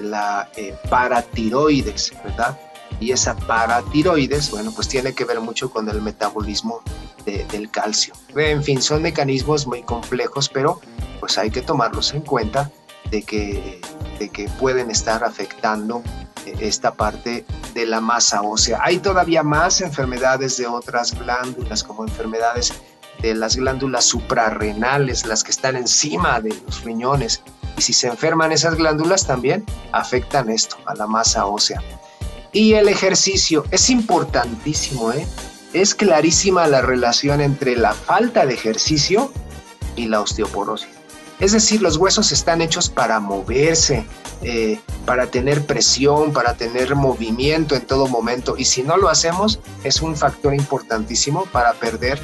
la 0.00 0.48
paratiroides, 0.88 2.12
¿verdad? 2.22 2.56
y 3.00 3.12
esa 3.12 3.36
paratiroides, 3.36 4.50
bueno, 4.50 4.72
pues 4.72 4.88
tiene 4.88 5.12
que 5.12 5.24
ver 5.24 5.40
mucho 5.40 5.70
con 5.70 5.88
el 5.88 6.02
metabolismo 6.02 6.82
del 7.24 7.70
calcio. 7.70 8.14
En 8.36 8.64
fin, 8.64 8.80
son 8.80 9.02
mecanismos 9.02 9.66
muy 9.66 9.82
complejos, 9.82 10.48
pero 10.48 10.80
pues 11.20 11.36
hay 11.36 11.50
que 11.50 11.60
tomarlos 11.60 12.14
en 12.14 12.22
cuenta 12.22 12.70
de 13.10 13.22
que, 13.22 13.82
de 14.18 14.30
que 14.30 14.48
pueden 14.58 14.90
estar 14.90 15.22
afectando 15.22 16.02
eh, 16.06 16.27
esta 16.60 16.94
parte 16.94 17.44
de 17.74 17.86
la 17.86 18.00
masa 18.00 18.42
ósea. 18.42 18.78
Hay 18.82 18.98
todavía 18.98 19.42
más 19.42 19.80
enfermedades 19.80 20.56
de 20.56 20.66
otras 20.66 21.18
glándulas, 21.18 21.82
como 21.82 22.04
enfermedades 22.04 22.72
de 23.20 23.34
las 23.34 23.56
glándulas 23.56 24.04
suprarrenales, 24.04 25.26
las 25.26 25.44
que 25.44 25.50
están 25.50 25.76
encima 25.76 26.40
de 26.40 26.54
los 26.66 26.82
riñones. 26.84 27.42
Y 27.76 27.82
si 27.82 27.92
se 27.92 28.08
enferman 28.08 28.52
esas 28.52 28.76
glándulas 28.76 29.26
también 29.26 29.64
afectan 29.92 30.50
esto, 30.50 30.76
a 30.86 30.94
la 30.94 31.06
masa 31.06 31.46
ósea. 31.46 31.82
Y 32.52 32.74
el 32.74 32.88
ejercicio 32.88 33.64
es 33.70 33.90
importantísimo, 33.90 35.12
¿eh? 35.12 35.26
Es 35.72 35.94
clarísima 35.94 36.66
la 36.66 36.80
relación 36.80 37.40
entre 37.40 37.76
la 37.76 37.92
falta 37.92 38.46
de 38.46 38.54
ejercicio 38.54 39.30
y 39.96 40.06
la 40.06 40.22
osteoporosis. 40.22 40.97
Es 41.40 41.52
decir, 41.52 41.82
los 41.82 41.96
huesos 41.96 42.32
están 42.32 42.60
hechos 42.60 42.88
para 42.88 43.20
moverse, 43.20 44.04
eh, 44.42 44.80
para 45.06 45.26
tener 45.26 45.64
presión, 45.66 46.32
para 46.32 46.54
tener 46.54 46.94
movimiento 46.94 47.76
en 47.76 47.86
todo 47.86 48.08
momento. 48.08 48.56
Y 48.58 48.64
si 48.64 48.82
no 48.82 48.96
lo 48.96 49.08
hacemos, 49.08 49.60
es 49.84 50.02
un 50.02 50.16
factor 50.16 50.54
importantísimo 50.54 51.46
para 51.46 51.74
perder 51.74 52.18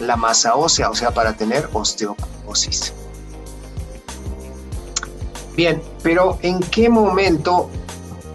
la 0.00 0.16
masa 0.16 0.54
ósea, 0.54 0.90
o 0.90 0.94
sea, 0.94 1.10
para 1.10 1.36
tener 1.36 1.68
osteoporosis. 1.72 2.92
Bien, 5.56 5.82
pero 6.02 6.38
¿en 6.42 6.60
qué 6.60 6.88
momento 6.88 7.70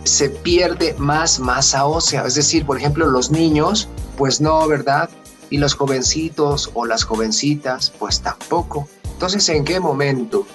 se 0.10 0.30
pierde 0.30 0.96
más 0.98 1.40
masa 1.40 1.86
ósea. 1.86 2.26
Es 2.26 2.36
decir, 2.36 2.66
por 2.66 2.78
ejemplo, 2.78 3.08
los 3.08 3.32
niños, 3.32 3.88
pues 4.18 4.42
no, 4.42 4.68
¿verdad? 4.68 5.10
Y 5.50 5.58
los 5.58 5.76
jovencitos 5.76 6.72
o 6.74 6.86
las 6.86 7.04
jovencitas, 7.04 7.92
pues 7.98 8.22
tampoco. 8.22 8.88
Entonces, 9.20 9.50
¿en 9.50 9.66
qué 9.66 9.82
momento? 9.82 10.48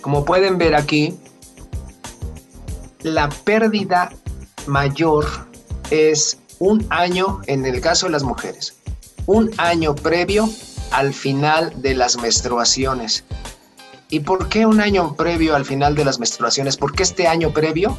Como 0.00 0.24
pueden 0.24 0.58
ver 0.58 0.74
aquí, 0.74 1.16
la 3.02 3.28
pérdida 3.28 4.10
mayor 4.66 5.24
es 5.90 6.38
un 6.58 6.84
año 6.90 7.40
en 7.46 7.64
el 7.66 7.80
caso 7.80 8.06
de 8.06 8.12
las 8.12 8.24
mujeres, 8.24 8.74
un 9.26 9.52
año 9.58 9.94
previo 9.94 10.50
al 10.90 11.14
final 11.14 11.72
de 11.80 11.94
las 11.94 12.16
menstruaciones. 12.16 13.22
¿Y 14.08 14.18
por 14.18 14.48
qué 14.48 14.66
un 14.66 14.80
año 14.80 15.14
previo 15.14 15.54
al 15.54 15.64
final 15.64 15.94
de 15.94 16.04
las 16.04 16.18
menstruaciones? 16.18 16.76
Porque 16.76 17.04
este 17.04 17.28
año 17.28 17.52
previo 17.52 17.96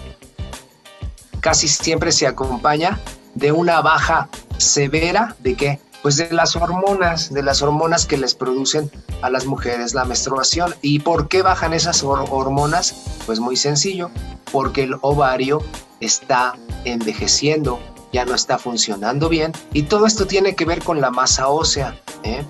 casi 1.39 1.69
siempre 1.69 2.11
se 2.11 2.27
acompaña 2.27 2.99
de 3.33 3.53
una 3.53 3.79
baja 3.79 4.27
severa 4.57 5.37
de 5.39 5.55
qué? 5.55 5.79
Pues 6.03 6.17
de 6.17 6.29
las 6.31 6.55
hormonas, 6.55 7.33
de 7.33 7.41
las 7.41 7.61
hormonas 7.61 8.05
que 8.05 8.17
les 8.17 8.35
producen 8.35 8.91
a 9.21 9.29
las 9.29 9.45
mujeres 9.45 9.93
la 9.93 10.03
menstruación. 10.03 10.75
¿Y 10.81 10.99
por 10.99 11.29
qué 11.29 11.41
bajan 11.41 11.73
esas 11.73 12.03
hormonas? 12.03 12.93
Pues 13.25 13.39
muy 13.39 13.55
sencillo, 13.55 14.11
porque 14.51 14.83
el 14.83 14.95
ovario 15.01 15.63
está 16.01 16.55
envejeciendo, 16.83 17.79
ya 18.11 18.25
no 18.25 18.35
está 18.35 18.59
funcionando 18.59 19.29
bien 19.29 19.53
y 19.71 19.83
todo 19.83 20.05
esto 20.05 20.27
tiene 20.27 20.55
que 20.55 20.65
ver 20.65 20.83
con 20.83 20.99
la 21.01 21.09
masa 21.09 21.47
ósea. 21.47 21.95
¿eh? 22.23 22.43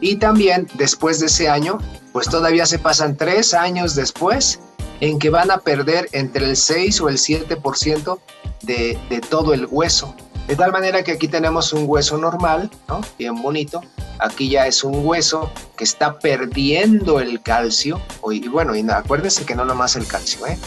Y 0.00 0.16
también 0.16 0.66
después 0.74 1.20
de 1.20 1.26
ese 1.26 1.48
año 1.48 1.78
pues 2.12 2.28
todavía 2.28 2.64
se 2.64 2.78
pasan 2.78 3.16
tres 3.16 3.54
años 3.54 3.94
después 3.94 4.60
en 5.00 5.18
que 5.18 5.30
van 5.30 5.50
a 5.50 5.58
perder 5.58 6.08
entre 6.12 6.46
el 6.46 6.56
6 6.56 7.00
o 7.02 7.08
el 7.08 7.18
7% 7.18 8.18
de, 8.62 8.98
de 9.10 9.20
todo 9.20 9.52
el 9.52 9.66
hueso. 9.66 10.14
De 10.46 10.56
tal 10.56 10.72
manera 10.72 11.02
que 11.02 11.12
aquí 11.12 11.28
tenemos 11.28 11.72
un 11.72 11.84
hueso 11.86 12.18
normal, 12.18 12.70
¿no? 12.88 13.00
Bien 13.18 13.40
bonito. 13.40 13.80
Aquí 14.18 14.50
ya 14.50 14.66
es 14.66 14.84
un 14.84 15.06
hueso 15.06 15.50
que 15.76 15.84
está 15.84 16.18
perdiendo 16.18 17.18
el 17.20 17.40
calcio. 17.42 18.00
Y 18.30 18.46
bueno, 18.48 18.76
y 18.76 18.84
acuérdense 18.90 19.44
que 19.44 19.54
no 19.54 19.64
nomás 19.64 19.96
el 19.96 20.06
calcio, 20.06 20.46
¿eh? 20.46 20.58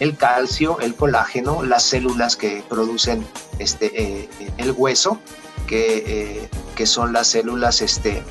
El 0.00 0.16
calcio, 0.16 0.78
el 0.80 0.94
colágeno, 0.94 1.62
las 1.62 1.82
células 1.82 2.36
que 2.36 2.62
producen 2.68 3.26
este, 3.58 4.02
eh, 4.02 4.28
el 4.58 4.72
hueso, 4.72 5.20
que, 5.66 6.04
eh, 6.06 6.48
que 6.74 6.86
son 6.86 7.12
las 7.12 7.28
células 7.28 7.80
este, 7.82 8.22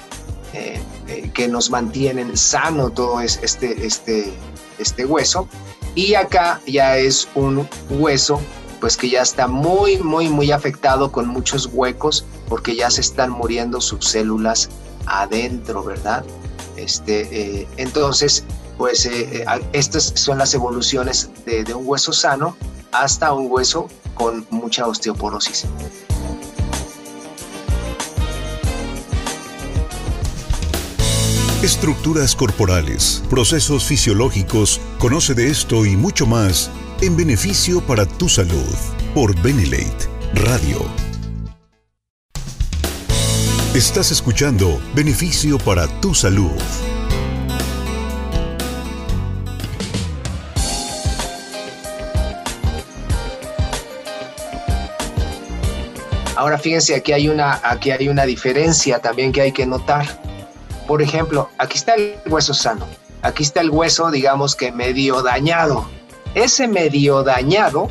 eh, 0.53 0.79
eh, 1.07 1.31
que 1.33 1.49
nos 1.49 1.69
mantienen 1.69 2.37
sano 2.37 2.89
todo 2.89 3.19
este, 3.19 3.85
este, 3.85 4.33
este 4.79 5.05
hueso. 5.05 5.49
Y 5.95 6.13
acá 6.13 6.61
ya 6.65 6.97
es 6.97 7.27
un 7.35 7.67
hueso 7.89 8.41
pues 8.79 8.97
que 8.97 9.09
ya 9.09 9.21
está 9.21 9.47
muy, 9.47 9.97
muy, 9.97 10.29
muy 10.29 10.51
afectado 10.51 11.11
con 11.11 11.27
muchos 11.27 11.69
huecos 11.71 12.25
porque 12.47 12.75
ya 12.75 12.89
se 12.89 13.01
están 13.01 13.31
muriendo 13.31 13.81
sus 13.81 14.05
células 14.05 14.69
adentro, 15.05 15.83
¿verdad? 15.83 16.25
Este, 16.77 17.61
eh, 17.61 17.67
entonces, 17.77 18.43
pues 18.77 19.09
estas 19.71 20.11
son 20.15 20.37
las 20.37 20.53
evoluciones 20.53 21.29
de, 21.45 21.73
un 21.73 21.87
hueso 21.87 22.11
sano 22.11 22.55
hasta 22.91 23.31
un 23.33 23.47
hueso 23.49 23.87
con 24.13 24.45
mucha 24.49 24.85
osteoporosis. 24.87 25.65
Estructuras 31.63 32.35
corporales, 32.35 33.23
procesos 33.29 33.85
fisiológicos, 33.85 34.79
conoce 34.99 35.33
de 35.33 35.49
esto 35.49 35.85
y 35.85 35.95
mucho 35.95 36.27
más 36.27 36.69
en 37.01 37.17
beneficio 37.17 37.81
para 37.81 38.05
tu 38.05 38.29
salud 38.29 38.75
por 39.13 39.35
Benelate 39.41 40.07
Radio. 40.33 40.85
Estás 43.73 44.11
escuchando 44.11 44.79
Beneficio 44.93 45.57
para 45.57 45.87
tu 45.99 46.13
salud. 46.13 46.51
Ahora 56.37 56.57
fíjense, 56.57 56.95
aquí 56.95 57.11
hay 57.11 57.27
una, 57.27 57.59
aquí 57.63 57.91
hay 57.91 58.07
una 58.07 58.25
diferencia 58.25 58.99
también 58.99 59.31
que 59.33 59.41
hay 59.41 59.51
que 59.51 59.65
notar. 59.65 60.05
Por 60.87 61.01
ejemplo, 61.01 61.49
aquí 61.57 61.77
está 61.77 61.95
el 61.95 62.15
hueso 62.27 62.53
sano. 62.53 62.87
Aquí 63.21 63.43
está 63.43 63.61
el 63.61 63.69
hueso, 63.69 64.11
digamos 64.11 64.55
que 64.55 64.71
medio 64.71 65.21
dañado. 65.23 65.89
Ese 66.35 66.67
medio 66.67 67.23
dañado, 67.23 67.89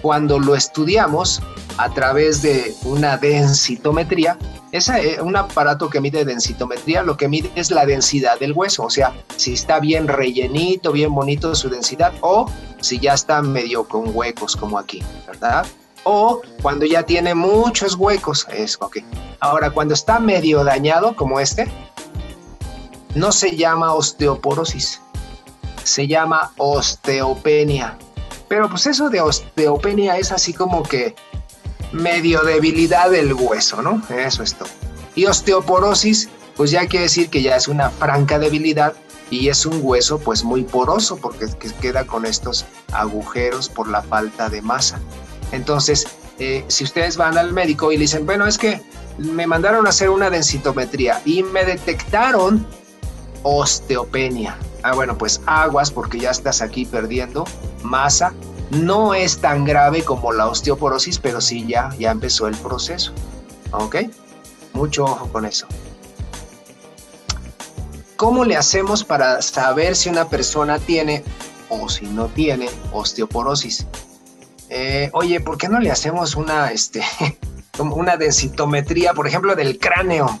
cuando 0.00 0.38
lo 0.38 0.54
estudiamos 0.54 1.42
a 1.76 1.92
través 1.92 2.40
de 2.40 2.74
una 2.84 3.18
densitometría, 3.18 4.38
es 4.72 4.88
eh, 4.88 5.18
un 5.20 5.36
aparato 5.36 5.90
que 5.90 6.00
mide 6.00 6.24
densitometría, 6.24 7.02
lo 7.02 7.18
que 7.18 7.28
mide 7.28 7.50
es 7.54 7.70
la 7.70 7.84
densidad 7.84 8.40
del 8.40 8.52
hueso, 8.52 8.84
o 8.84 8.90
sea, 8.90 9.12
si 9.36 9.52
está 9.52 9.80
bien 9.80 10.08
rellenito, 10.08 10.92
bien 10.92 11.14
bonito 11.14 11.54
su 11.54 11.68
densidad, 11.68 12.14
o 12.22 12.50
si 12.80 12.98
ya 12.98 13.12
está 13.12 13.42
medio 13.42 13.84
con 13.84 14.16
huecos 14.16 14.56
como 14.56 14.78
aquí, 14.78 15.02
¿verdad? 15.26 15.66
O 16.04 16.40
cuando 16.62 16.86
ya 16.86 17.02
tiene 17.02 17.34
muchos 17.34 17.96
huecos, 17.96 18.46
es 18.50 18.78
ok. 18.80 18.96
Ahora, 19.40 19.70
cuando 19.70 19.92
está 19.92 20.18
medio 20.20 20.64
dañado 20.64 21.14
como 21.14 21.38
este, 21.38 21.70
no 23.14 23.30
se 23.30 23.56
llama 23.56 23.92
osteoporosis, 23.92 25.02
se 25.84 26.06
llama 26.06 26.52
osteopenia. 26.56 27.96
Pero 28.48 28.68
pues 28.68 28.86
eso 28.86 29.08
de 29.10 29.20
osteopenia 29.20 30.18
es 30.18 30.32
así 30.32 30.52
como 30.52 30.82
que 30.82 31.14
medio 31.92 32.42
debilidad 32.42 33.10
del 33.10 33.32
hueso, 33.34 33.82
¿no? 33.82 34.02
Eso 34.10 34.42
es 34.42 34.54
todo. 34.54 34.68
Y 35.14 35.26
osteoporosis, 35.26 36.28
pues 36.56 36.70
ya 36.70 36.86
quiere 36.86 37.04
decir 37.04 37.30
que 37.30 37.42
ya 37.42 37.56
es 37.56 37.68
una 37.68 37.90
franca 37.90 38.38
debilidad 38.38 38.94
y 39.30 39.48
es 39.48 39.64
un 39.64 39.80
hueso 39.82 40.18
pues 40.18 40.44
muy 40.44 40.64
poroso 40.64 41.16
porque 41.16 41.46
queda 41.80 42.06
con 42.06 42.26
estos 42.26 42.66
agujeros 42.92 43.68
por 43.68 43.88
la 43.88 44.02
falta 44.02 44.48
de 44.48 44.60
masa. 44.60 45.00
Entonces, 45.52 46.06
eh, 46.38 46.64
si 46.68 46.84
ustedes 46.84 47.16
van 47.16 47.38
al 47.38 47.52
médico 47.52 47.92
y 47.92 47.96
le 47.96 48.02
dicen, 48.02 48.26
bueno, 48.26 48.46
es 48.46 48.58
que 48.58 48.82
me 49.18 49.46
mandaron 49.46 49.86
a 49.86 49.90
hacer 49.90 50.10
una 50.10 50.30
densitometría 50.30 51.22
y 51.24 51.42
me 51.42 51.64
detectaron 51.64 52.66
osteopenia. 53.42 54.56
Ah, 54.84 54.92
bueno, 54.92 55.16
pues 55.16 55.40
aguas 55.46 55.90
porque 55.90 56.20
ya 56.20 56.30
estás 56.30 56.60
aquí 56.60 56.84
perdiendo 56.84 57.46
masa. 57.82 58.34
No 58.70 59.14
es 59.14 59.38
tan 59.38 59.64
grave 59.64 60.04
como 60.04 60.30
la 60.30 60.46
osteoporosis, 60.46 61.18
pero 61.18 61.40
sí 61.40 61.66
ya, 61.66 61.88
ya 61.98 62.10
empezó 62.10 62.48
el 62.48 62.56
proceso. 62.58 63.14
¿Ok? 63.70 63.96
Mucho 64.74 65.04
ojo 65.04 65.26
con 65.32 65.46
eso. 65.46 65.66
¿Cómo 68.16 68.44
le 68.44 68.58
hacemos 68.58 69.04
para 69.04 69.40
saber 69.40 69.96
si 69.96 70.10
una 70.10 70.28
persona 70.28 70.78
tiene 70.78 71.24
o 71.70 71.88
si 71.88 72.04
no 72.04 72.26
tiene 72.26 72.68
osteoporosis? 72.92 73.86
Eh, 74.68 75.08
oye, 75.14 75.40
¿por 75.40 75.56
qué 75.56 75.70
no 75.70 75.80
le 75.80 75.90
hacemos 75.92 76.36
una, 76.36 76.72
este, 76.72 77.02
una 77.78 78.18
densitometría, 78.18 79.14
por 79.14 79.26
ejemplo, 79.26 79.56
del 79.56 79.78
cráneo? 79.78 80.38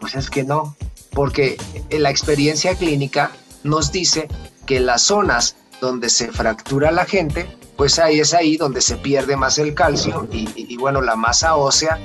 Pues 0.00 0.16
es 0.16 0.30
que 0.30 0.42
no 0.42 0.74
porque 1.12 1.56
la 1.90 2.10
experiencia 2.10 2.74
clínica 2.74 3.32
nos 3.64 3.92
dice 3.92 4.28
que 4.66 4.80
las 4.80 5.02
zonas 5.02 5.56
donde 5.80 6.08
se 6.10 6.30
fractura 6.30 6.92
la 6.92 7.04
gente, 7.04 7.48
pues 7.76 7.98
ahí 7.98 8.20
es 8.20 8.34
ahí 8.34 8.56
donde 8.56 8.80
se 8.80 8.96
pierde 8.96 9.36
más 9.36 9.58
el 9.58 9.74
calcio 9.74 10.28
y, 10.30 10.76
bueno, 10.76 11.00
la 11.00 11.16
masa 11.16 11.56
ósea, 11.56 11.98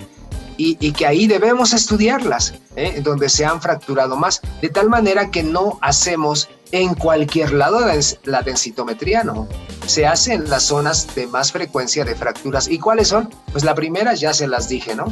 y, 0.60 0.92
que 0.94 1.06
ahí 1.06 1.28
debemos 1.28 1.74
estudiarlas, 1.74 2.56
¿eh? 2.76 3.02
donde 3.04 3.30
se 3.30 3.46
han 3.46 3.62
fracturado 3.62 4.16
más, 4.16 4.42
de 4.60 4.70
tal 4.70 4.90
manera 4.90 5.30
que 5.30 5.44
no 5.44 5.78
hacemos 5.82 6.50
en 6.72 6.96
cualquier 6.96 7.54
lado 7.54 7.80
la 8.24 8.42
densitometría, 8.42 9.24
no. 9.24 9.48
Se 9.86 10.08
hace 10.08 10.34
en 10.34 10.50
las 10.50 10.64
zonas 10.64 11.14
de 11.16 11.28
más 11.28 11.52
frecuencia 11.52 12.04
de 12.04 12.16
fracturas. 12.16 12.68
¿Y 12.68 12.80
cuáles 12.80 13.10
son? 13.10 13.30
Pues 13.52 13.64
la 13.64 13.76
primera 13.76 14.16
ya 14.16 14.34
se 14.34 14.48
las 14.48 14.68
dije, 14.68 14.96
¿no? 14.96 15.06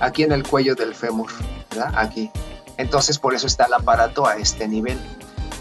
Aquí 0.00 0.22
en 0.22 0.32
el 0.32 0.42
cuello 0.42 0.74
del 0.74 0.94
fémur, 0.94 1.30
¿verdad? 1.70 1.92
Aquí. 1.96 2.30
Entonces 2.78 3.18
por 3.18 3.34
eso 3.34 3.46
está 3.46 3.66
el 3.66 3.74
aparato 3.74 4.26
a 4.26 4.36
este 4.36 4.68
nivel. 4.68 4.98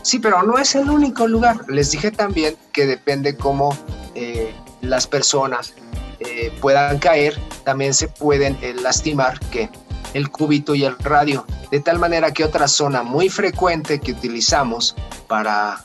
Sí, 0.05 0.19
pero 0.19 0.43
no 0.43 0.59
es 0.59 0.75
el 0.75 0.87
único 0.91 1.27
lugar. 1.27 1.65
Les 1.67 1.89
dije 1.89 2.11
también 2.11 2.55
que 2.71 2.85
depende 2.85 3.35
cómo 3.35 3.75
eh, 4.13 4.53
las 4.81 5.07
personas 5.07 5.73
eh, 6.19 6.55
puedan 6.61 6.99
caer, 6.99 7.35
también 7.63 7.91
se 7.95 8.07
pueden 8.07 8.55
eh, 8.61 8.75
lastimar 8.75 9.39
que 9.49 9.67
el 10.13 10.29
cúbito 10.29 10.75
y 10.75 10.83
el 10.83 10.95
radio, 10.99 11.43
de 11.71 11.79
tal 11.79 11.97
manera 11.97 12.31
que 12.31 12.43
otra 12.43 12.67
zona 12.67 13.01
muy 13.01 13.29
frecuente 13.29 13.99
que 13.99 14.11
utilizamos 14.11 14.95
para 15.27 15.83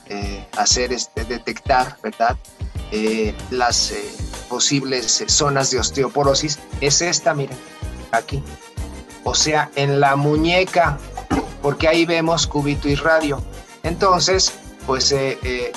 hacer 0.58 0.92
este, 0.92 1.24
detectar, 1.24 1.96
¿verdad? 2.02 2.36
las 3.50 3.94
posibles 4.50 5.24
zonas 5.28 5.70
de 5.70 5.78
osteoporosis 5.78 6.58
es 6.82 7.00
esta, 7.00 7.32
miren, 7.32 7.56
aquí. 8.12 8.42
O 9.24 9.34
sea, 9.34 9.70
en 9.76 9.98
la 9.98 10.14
muñeca 10.14 10.98
porque 11.62 11.88
ahí 11.88 12.06
vemos 12.06 12.46
cúbito 12.46 12.88
y 12.88 12.94
radio. 12.94 13.42
Entonces, 13.82 14.52
pues 14.86 15.12
eh, 15.12 15.38
eh, 15.42 15.72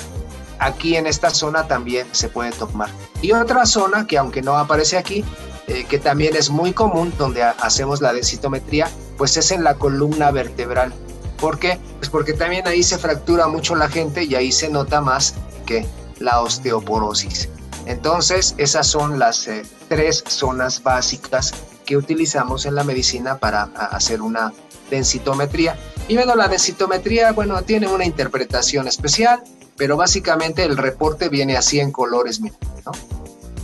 aquí 0.58 0.96
en 0.96 1.06
esta 1.06 1.30
zona 1.30 1.66
también 1.66 2.06
se 2.12 2.28
puede 2.28 2.52
tomar. 2.52 2.90
Y 3.22 3.32
otra 3.32 3.66
zona 3.66 4.06
que 4.06 4.18
aunque 4.18 4.42
no 4.42 4.56
aparece 4.56 4.98
aquí, 4.98 5.24
eh, 5.66 5.84
que 5.88 5.98
también 5.98 6.36
es 6.36 6.50
muy 6.50 6.72
común 6.72 7.12
donde 7.18 7.42
hacemos 7.42 8.00
la 8.00 8.12
densitometría, 8.12 8.90
pues 9.16 9.36
es 9.36 9.50
en 9.50 9.64
la 9.64 9.74
columna 9.74 10.30
vertebral. 10.30 10.92
¿Por 11.40 11.58
qué? 11.58 11.78
Pues 11.98 12.10
porque 12.10 12.32
también 12.32 12.66
ahí 12.66 12.82
se 12.82 12.98
fractura 12.98 13.48
mucho 13.48 13.74
la 13.74 13.88
gente 13.88 14.24
y 14.24 14.34
ahí 14.34 14.52
se 14.52 14.68
nota 14.68 15.00
más 15.00 15.34
que 15.66 15.86
la 16.18 16.40
osteoporosis. 16.40 17.48
Entonces, 17.86 18.54
esas 18.56 18.86
son 18.86 19.18
las 19.18 19.48
tres 19.88 20.24
zonas 20.26 20.82
básicas 20.82 21.52
que 21.84 21.96
utilizamos 21.96 22.66
en 22.66 22.74
la 22.74 22.84
medicina 22.84 23.38
para 23.38 23.64
hacer 23.90 24.22
una 24.22 24.52
densitometría. 24.90 25.76
Y 26.06 26.16
bueno, 26.16 26.34
la 26.34 26.48
densitometría, 26.48 27.32
bueno, 27.32 27.62
tiene 27.62 27.88
una 27.88 28.04
interpretación 28.04 28.86
especial, 28.86 29.42
pero 29.76 29.96
básicamente 29.96 30.62
el 30.64 30.76
reporte 30.76 31.28
viene 31.28 31.56
así 31.56 31.80
en 31.80 31.92
colores, 31.92 32.40
¿no? 32.40 32.50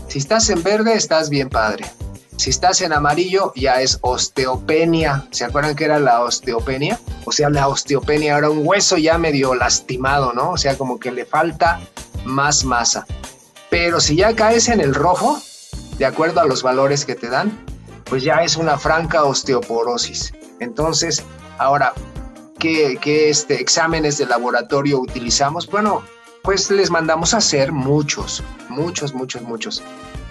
Si 0.09 0.19
estás 0.19 0.49
en 0.51 0.63
verde, 0.63 0.95
estás 0.95 1.29
bien 1.29 1.51
padre. 1.51 1.85
Si 2.37 2.49
estás 2.49 2.81
en 2.81 2.95
amarillo, 2.95 3.53
ya 3.55 3.83
es 3.83 3.99
osteopenia. 4.01 5.29
¿Se 5.31 5.45
acuerdan 5.45 5.77
que 5.77 5.85
era 5.85 6.01
la 6.01 6.23
osteopenia? 6.23 6.99
O 7.27 7.33
sea, 7.33 7.51
la 7.51 7.69
osteopenia 7.69 8.39
era 8.39 8.49
un 8.49 8.67
hueso 8.67 8.97
ya 8.97 9.19
medio 9.19 9.55
lastimado, 9.55 10.33
¿no? 10.33 10.53
O 10.53 10.57
sea, 10.57 10.79
como 10.79 10.99
que 10.99 11.13
le 11.13 11.27
falta 11.27 11.81
más 12.25 12.65
masa. 12.65 13.07
Pero 13.69 14.01
si 14.01 14.17
ya 14.17 14.35
caes 14.35 14.69
en 14.69 14.81
el 14.81 14.95
rojo, 14.95 15.39
de 15.99 16.07
acuerdo 16.07 16.41
a 16.41 16.47
los 16.47 16.63
valores 16.63 17.05
que 17.05 17.15
te 17.15 17.29
dan, 17.29 17.63
pues 18.05 18.23
ya 18.23 18.37
es 18.37 18.57
una 18.57 18.79
franca 18.79 19.25
osteoporosis. 19.25 20.33
Entonces, 20.59 21.23
ahora, 21.59 21.93
¿qué, 22.61 23.31
este, 23.31 23.61
exámenes 23.61 24.19
de 24.19 24.27
laboratorio 24.27 25.01
utilizamos? 25.01 25.67
Bueno, 25.67 26.03
pues 26.43 26.71
les 26.71 26.91
mandamos 26.91 27.35
a 27.35 27.39
hacer 27.39 27.73
muchos, 27.73 28.45
muchos, 28.69 29.15
muchos, 29.15 29.43
muchos. 29.43 29.83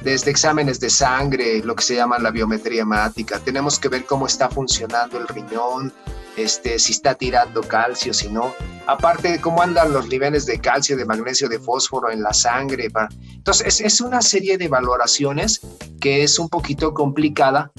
Desde 0.04 0.32
exámenes 0.32 0.80
de 0.80 0.90
sangre, 0.90 1.62
lo 1.64 1.76
que 1.76 1.84
se 1.84 1.96
llama 1.96 2.20
la 2.20 2.32
biometría 2.32 2.84
hemática. 2.84 3.40
Tenemos 3.40 3.80
que 3.80 3.90
ver 3.90 4.06
cómo 4.06 4.28
está 4.28 4.50
funcionando 4.50 5.18
el 5.18 5.28
riñón, 5.28 5.92
este, 6.38 6.80
si 6.80 6.94
está 6.94 7.16
tirando 7.16 7.62
calcio, 7.62 8.14
si 8.14 8.30
no. 8.30 8.54
Aparte 8.88 9.42
cómo 9.42 9.62
andan 9.62 9.92
los 9.92 10.08
niveles 10.08 10.46
de 10.46 10.60
calcio, 10.60 10.96
de 10.96 11.06
magnesio, 11.06 11.50
de 11.50 11.60
fósforo 11.60 12.12
en 12.12 12.24
la 12.24 12.34
sangre. 12.34 12.88
Entonces, 13.34 13.82
es 13.82 14.00
una 14.00 14.22
serie 14.22 14.58
de 14.58 14.68
valoraciones 14.70 15.62
que 16.00 16.24
es 16.24 16.40
un 16.40 16.48
poquito 16.48 16.94
complicada, 16.94 17.72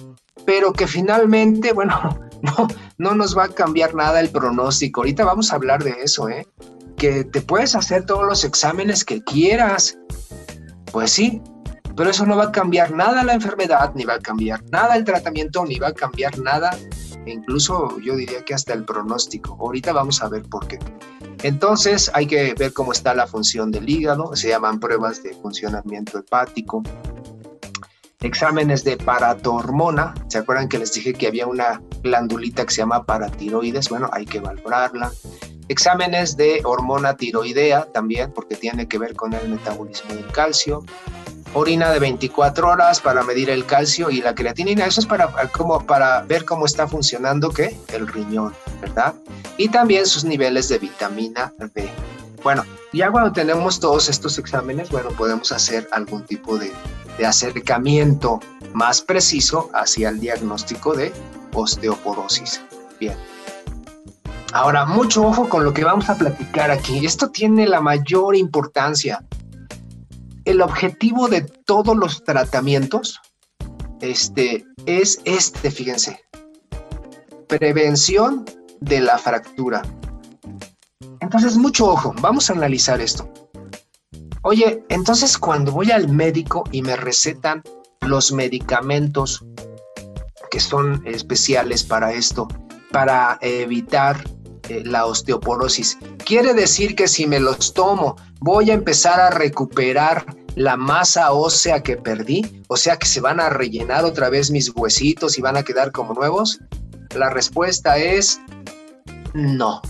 pero 0.44 0.72
que 0.72 0.86
finalmente, 0.86 1.72
bueno, 1.72 2.29
no, 2.58 2.68
no 2.98 3.14
nos 3.14 3.36
va 3.36 3.44
a 3.44 3.48
cambiar 3.48 3.94
nada 3.94 4.20
el 4.20 4.30
pronóstico. 4.30 5.00
Ahorita 5.00 5.24
vamos 5.24 5.52
a 5.52 5.56
hablar 5.56 5.82
de 5.82 5.94
eso, 6.02 6.28
¿eh? 6.28 6.46
Que 6.96 7.24
te 7.24 7.40
puedes 7.40 7.74
hacer 7.74 8.04
todos 8.06 8.24
los 8.24 8.44
exámenes 8.44 9.04
que 9.04 9.22
quieras. 9.22 9.98
Pues 10.92 11.12
sí, 11.12 11.40
pero 11.96 12.10
eso 12.10 12.26
no 12.26 12.36
va 12.36 12.44
a 12.44 12.52
cambiar 12.52 12.92
nada 12.92 13.22
la 13.24 13.34
enfermedad, 13.34 13.92
ni 13.94 14.04
va 14.04 14.14
a 14.14 14.18
cambiar 14.18 14.62
nada 14.70 14.96
el 14.96 15.04
tratamiento, 15.04 15.64
ni 15.64 15.78
va 15.78 15.88
a 15.88 15.92
cambiar 15.92 16.38
nada, 16.38 16.76
incluso 17.26 17.98
yo 18.00 18.16
diría 18.16 18.44
que 18.44 18.54
hasta 18.54 18.72
el 18.72 18.84
pronóstico. 18.84 19.56
Ahorita 19.60 19.92
vamos 19.92 20.22
a 20.22 20.28
ver 20.28 20.42
por 20.42 20.66
qué. 20.66 20.78
Entonces 21.42 22.10
hay 22.14 22.26
que 22.26 22.54
ver 22.54 22.72
cómo 22.72 22.92
está 22.92 23.14
la 23.14 23.26
función 23.26 23.70
del 23.70 23.88
hígado, 23.88 24.34
se 24.36 24.48
llaman 24.48 24.80
pruebas 24.80 25.22
de 25.22 25.34
funcionamiento 25.34 26.18
hepático. 26.18 26.82
Exámenes 28.22 28.84
de 28.84 28.96
paratormona, 28.96 30.14
¿se 30.28 30.38
acuerdan 30.38 30.68
que 30.68 30.78
les 30.78 30.92
dije 30.92 31.14
que 31.14 31.26
había 31.26 31.46
una 31.46 31.80
glandulita 32.02 32.64
que 32.64 32.74
se 32.74 32.82
llama 32.82 33.04
paratiroides? 33.04 33.88
Bueno, 33.88 34.10
hay 34.12 34.26
que 34.26 34.40
valorarla. 34.40 35.10
Exámenes 35.68 36.36
de 36.36 36.60
hormona 36.64 37.16
tiroidea 37.16 37.86
también, 37.92 38.32
porque 38.32 38.56
tiene 38.56 38.88
que 38.88 38.98
ver 38.98 39.14
con 39.14 39.32
el 39.32 39.48
metabolismo 39.48 40.14
del 40.14 40.26
calcio. 40.32 40.84
Orina 41.54 41.90
de 41.90 41.98
24 41.98 42.68
horas 42.68 43.00
para 43.00 43.22
medir 43.22 43.50
el 43.50 43.64
calcio 43.64 44.10
y 44.10 44.20
la 44.20 44.34
creatinina. 44.34 44.86
Eso 44.86 45.00
es 45.00 45.06
para, 45.06 45.28
como, 45.52 45.84
para 45.86 46.22
ver 46.22 46.44
cómo 46.44 46.66
está 46.66 46.86
funcionando 46.86 47.50
¿qué? 47.50 47.76
el 47.92 48.06
riñón, 48.06 48.54
¿verdad? 48.80 49.14
Y 49.56 49.68
también 49.68 50.06
sus 50.06 50.24
niveles 50.24 50.68
de 50.68 50.78
vitamina 50.78 51.52
D. 51.74 51.88
Bueno, 52.42 52.64
ya 52.92 53.10
cuando 53.10 53.32
tenemos 53.32 53.80
todos 53.80 54.08
estos 54.08 54.38
exámenes, 54.38 54.90
bueno, 54.90 55.10
podemos 55.10 55.52
hacer 55.52 55.88
algún 55.92 56.24
tipo 56.24 56.58
de 56.58 56.72
de 57.20 57.26
acercamiento 57.26 58.40
más 58.72 59.02
preciso 59.02 59.70
hacia 59.74 60.08
el 60.08 60.20
diagnóstico 60.20 60.94
de 60.94 61.12
osteoporosis. 61.52 62.62
Bien. 62.98 63.14
Ahora, 64.54 64.86
mucho 64.86 65.22
ojo 65.26 65.48
con 65.48 65.64
lo 65.64 65.74
que 65.74 65.84
vamos 65.84 66.08
a 66.08 66.16
platicar 66.16 66.70
aquí. 66.70 67.04
Esto 67.04 67.28
tiene 67.28 67.68
la 67.68 67.82
mayor 67.82 68.34
importancia. 68.36 69.22
El 70.46 70.62
objetivo 70.62 71.28
de 71.28 71.42
todos 71.42 71.94
los 71.94 72.24
tratamientos 72.24 73.20
este, 74.00 74.64
es 74.86 75.20
este, 75.26 75.70
fíjense. 75.70 76.24
Prevención 77.48 78.46
de 78.80 79.00
la 79.00 79.18
fractura. 79.18 79.82
Entonces, 81.20 81.56
mucho 81.56 81.86
ojo. 81.86 82.14
Vamos 82.20 82.50
a 82.50 82.54
analizar 82.54 83.00
esto. 83.00 83.30
Oye, 84.42 84.82
entonces 84.88 85.36
cuando 85.36 85.70
voy 85.70 85.90
al 85.90 86.08
médico 86.08 86.64
y 86.72 86.80
me 86.80 86.96
recetan 86.96 87.62
los 88.00 88.32
medicamentos 88.32 89.44
que 90.50 90.60
son 90.60 91.02
especiales 91.06 91.84
para 91.84 92.12
esto, 92.12 92.48
para 92.90 93.38
evitar 93.42 94.24
eh, 94.70 94.82
la 94.84 95.04
osteoporosis, 95.04 95.98
quiere 96.24 96.54
decir 96.54 96.96
que 96.96 97.06
si 97.06 97.26
me 97.26 97.38
los 97.38 97.74
tomo 97.74 98.16
voy 98.40 98.70
a 98.70 98.74
empezar 98.74 99.20
a 99.20 99.28
recuperar 99.28 100.24
la 100.54 100.78
masa 100.78 101.32
ósea 101.32 101.82
que 101.82 101.98
perdí, 101.98 102.62
o 102.68 102.78
sea 102.78 102.96
que 102.96 103.06
se 103.06 103.20
van 103.20 103.40
a 103.40 103.50
rellenar 103.50 104.06
otra 104.06 104.30
vez 104.30 104.50
mis 104.50 104.70
huesitos 104.74 105.38
y 105.38 105.42
van 105.42 105.58
a 105.58 105.62
quedar 105.62 105.92
como 105.92 106.14
nuevos? 106.14 106.60
La 107.14 107.28
respuesta 107.28 107.98
es 107.98 108.40
no. 109.34 109.82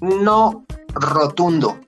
No 0.00 0.64
rotundo. 0.94 1.78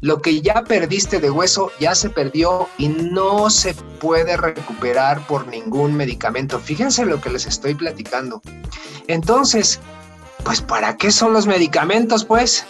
Lo 0.00 0.20
que 0.20 0.42
ya 0.42 0.64
perdiste 0.64 1.20
de 1.20 1.30
hueso 1.30 1.70
ya 1.78 1.94
se 1.94 2.10
perdió 2.10 2.68
y 2.76 2.88
no 2.88 3.50
se 3.50 3.74
puede 4.00 4.36
recuperar 4.36 5.24
por 5.28 5.46
ningún 5.46 5.94
medicamento. 5.94 6.58
Fíjense 6.58 7.04
lo 7.04 7.20
que 7.20 7.30
les 7.30 7.46
estoy 7.46 7.74
platicando. 7.74 8.42
Entonces, 9.06 9.78
pues 10.44 10.60
¿para 10.60 10.96
qué 10.96 11.12
son 11.12 11.32
los 11.32 11.46
medicamentos, 11.46 12.24
pues? 12.24 12.66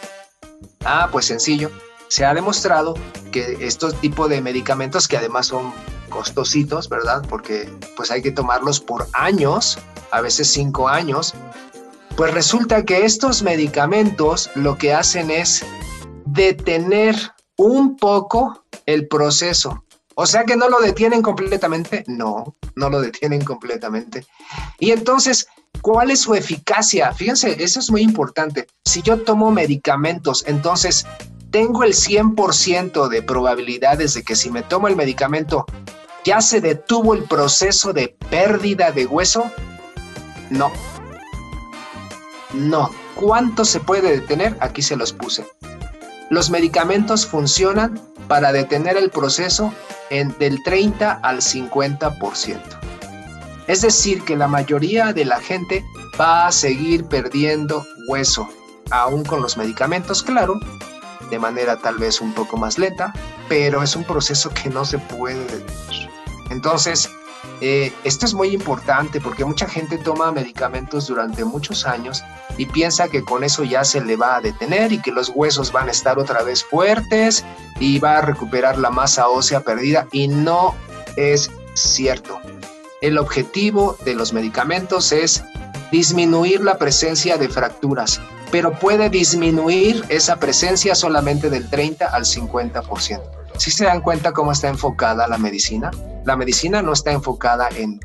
Ah, 0.85 1.09
pues 1.11 1.24
sencillo. 1.24 1.70
Se 2.09 2.26
ha 2.26 2.35
demostrado 2.35 2.94
que 3.31 3.57
estos 3.61 3.98
tipos 4.00 4.28
de 4.28 4.42
medicamentos, 4.42 5.09
que 5.09 5.16
además 5.16 5.46
son 5.46 5.72
costositos, 6.11 6.90
¿verdad? 6.90 7.24
Porque 7.28 7.72
pues 7.96 8.11
hay 8.11 8.20
que 8.20 8.31
tomarlos 8.31 8.78
por 8.78 9.09
años, 9.14 9.78
a 10.11 10.20
veces 10.20 10.48
cinco 10.48 10.88
años. 10.88 11.33
Pues 12.16 12.35
resulta 12.35 12.85
que 12.85 13.05
estos 13.05 13.42
medicamentos 13.42 14.51
lo 14.55 14.77
que 14.77 14.92
hacen 14.92 15.31
es 15.31 15.64
detener 16.27 17.16
un 17.57 17.96
poco 17.96 18.64
el 18.87 19.09
proceso. 19.09 19.85
O 20.14 20.27
sea 20.27 20.44
que 20.44 20.57
no 20.57 20.68
lo 20.68 20.81
detienen 20.81 21.22
completamente. 21.22 22.05
No, 22.07 22.55
no 22.75 22.90
lo 22.90 23.01
detienen 23.01 23.42
completamente. 23.44 24.27
Y 24.79 24.90
entonces, 24.90 25.46
¿cuál 25.81 26.11
es 26.11 26.20
su 26.20 26.35
eficacia? 26.35 27.12
Fíjense, 27.14 27.62
eso 27.62 27.81
es 27.81 27.90
muy 27.90 28.03
importante. 28.03 28.66
Si 28.85 29.01
yo 29.03 29.22
tomo 29.22 29.51
medicamentos, 29.51 30.44
entonces 30.46 31.07
tengo 31.51 31.83
el 31.83 31.94
100% 31.94 33.09
de 33.09 33.22
probabilidades 33.22 34.14
de 34.14 34.22
que 34.22 34.37
si 34.37 34.51
me 34.51 34.62
tomo 34.62 34.88
el 34.88 34.96
medicamento 34.96 35.64
ya 36.25 36.40
se 36.40 36.61
detuvo 36.61 37.14
el 37.14 37.25
proceso 37.25 37.92
de 37.92 38.16
pérdida 38.31 38.92
de 38.92 39.07
hueso. 39.07 39.51
No. 40.51 40.70
No. 42.54 42.90
¿Cuánto 43.14 43.64
se 43.64 43.80
puede 43.80 44.20
detener? 44.20 44.56
Aquí 44.60 44.82
se 44.82 44.96
los 44.96 45.12
puse. 45.12 45.46
Los 46.30 46.50
medicamentos 46.50 47.26
funcionan 47.26 48.00
para 48.28 48.52
detener 48.52 48.96
el 48.96 49.10
proceso 49.10 49.72
del 50.10 50.62
30 50.62 51.20
al 51.22 51.38
50%. 51.38 52.60
Es 53.66 53.82
decir, 53.82 54.22
que 54.24 54.36
la 54.36 54.48
mayoría 54.48 55.12
de 55.12 55.24
la 55.24 55.40
gente 55.40 55.84
va 56.20 56.46
a 56.46 56.52
seguir 56.52 57.04
perdiendo 57.04 57.86
hueso, 58.08 58.48
aún 58.90 59.24
con 59.24 59.40
los 59.40 59.56
medicamentos, 59.56 60.22
claro, 60.22 60.58
de 61.30 61.38
manera 61.38 61.76
tal 61.76 61.96
vez 61.96 62.20
un 62.20 62.34
poco 62.34 62.56
más 62.56 62.78
lenta, 62.78 63.12
pero 63.48 63.82
es 63.82 63.96
un 63.96 64.04
proceso 64.04 64.50
que 64.50 64.68
no 64.68 64.84
se 64.84 64.98
puede 64.98 65.40
detener. 65.44 66.10
Entonces, 66.50 67.08
eh, 67.61 67.92
esto 68.05 68.26
es 68.26 68.35
muy 68.35 68.48
importante 68.48 69.20
porque 69.20 69.44
mucha 69.44 69.68
gente 69.68 69.98
toma 69.98 70.33
medicamentos 70.33 71.07
durante 71.07 71.44
muchos 71.44 71.87
años 71.87 72.22
y 72.57 72.66
piensa 72.66 73.09
que 73.09 73.22
con 73.22 73.44
eso 73.44 73.64
ya 73.64 73.85
se 73.85 74.00
le 74.00 74.16
va 74.16 74.37
a 74.37 74.40
detener 74.40 74.92
y 74.92 75.00
que 75.00 75.12
los 75.12 75.31
huesos 75.35 75.72
van 75.72 75.88
a 75.88 75.92
estar 75.92 76.18
otra 76.18 76.42
vez 76.42 76.64
fuertes 76.64 77.44
y 77.78 77.98
va 77.98 78.18
a 78.18 78.20
recuperar 78.22 78.78
la 78.78 78.90
masa 78.90 79.28
ósea 79.28 79.61
perdida 79.61 80.07
y 80.12 80.28
no 80.28 80.74
es 81.16 81.50
cierto. 81.74 82.40
El 83.00 83.18
objetivo 83.18 83.96
de 84.05 84.14
los 84.14 84.33
medicamentos 84.33 85.12
es 85.12 85.42
disminuir 85.90 86.62
la 86.62 86.78
presencia 86.78 87.37
de 87.37 87.48
fracturas, 87.48 88.20
pero 88.50 88.78
puede 88.78 89.09
disminuir 89.11 90.05
esa 90.09 90.37
presencia 90.37 90.94
solamente 90.94 91.50
del 91.50 91.68
30 91.68 92.07
al 92.07 92.24
50%. 92.24 93.41
Si 93.56 93.70
se 93.70 93.84
dan 93.84 94.00
cuenta 94.00 94.32
cómo 94.32 94.52
está 94.52 94.68
enfocada 94.68 95.28
la 95.28 95.38
medicina, 95.38 95.90
la 96.24 96.36
medicina 96.36 96.82
no 96.82 96.92
está 96.92 97.12
enfocada 97.12 97.68
en, 97.76 98.00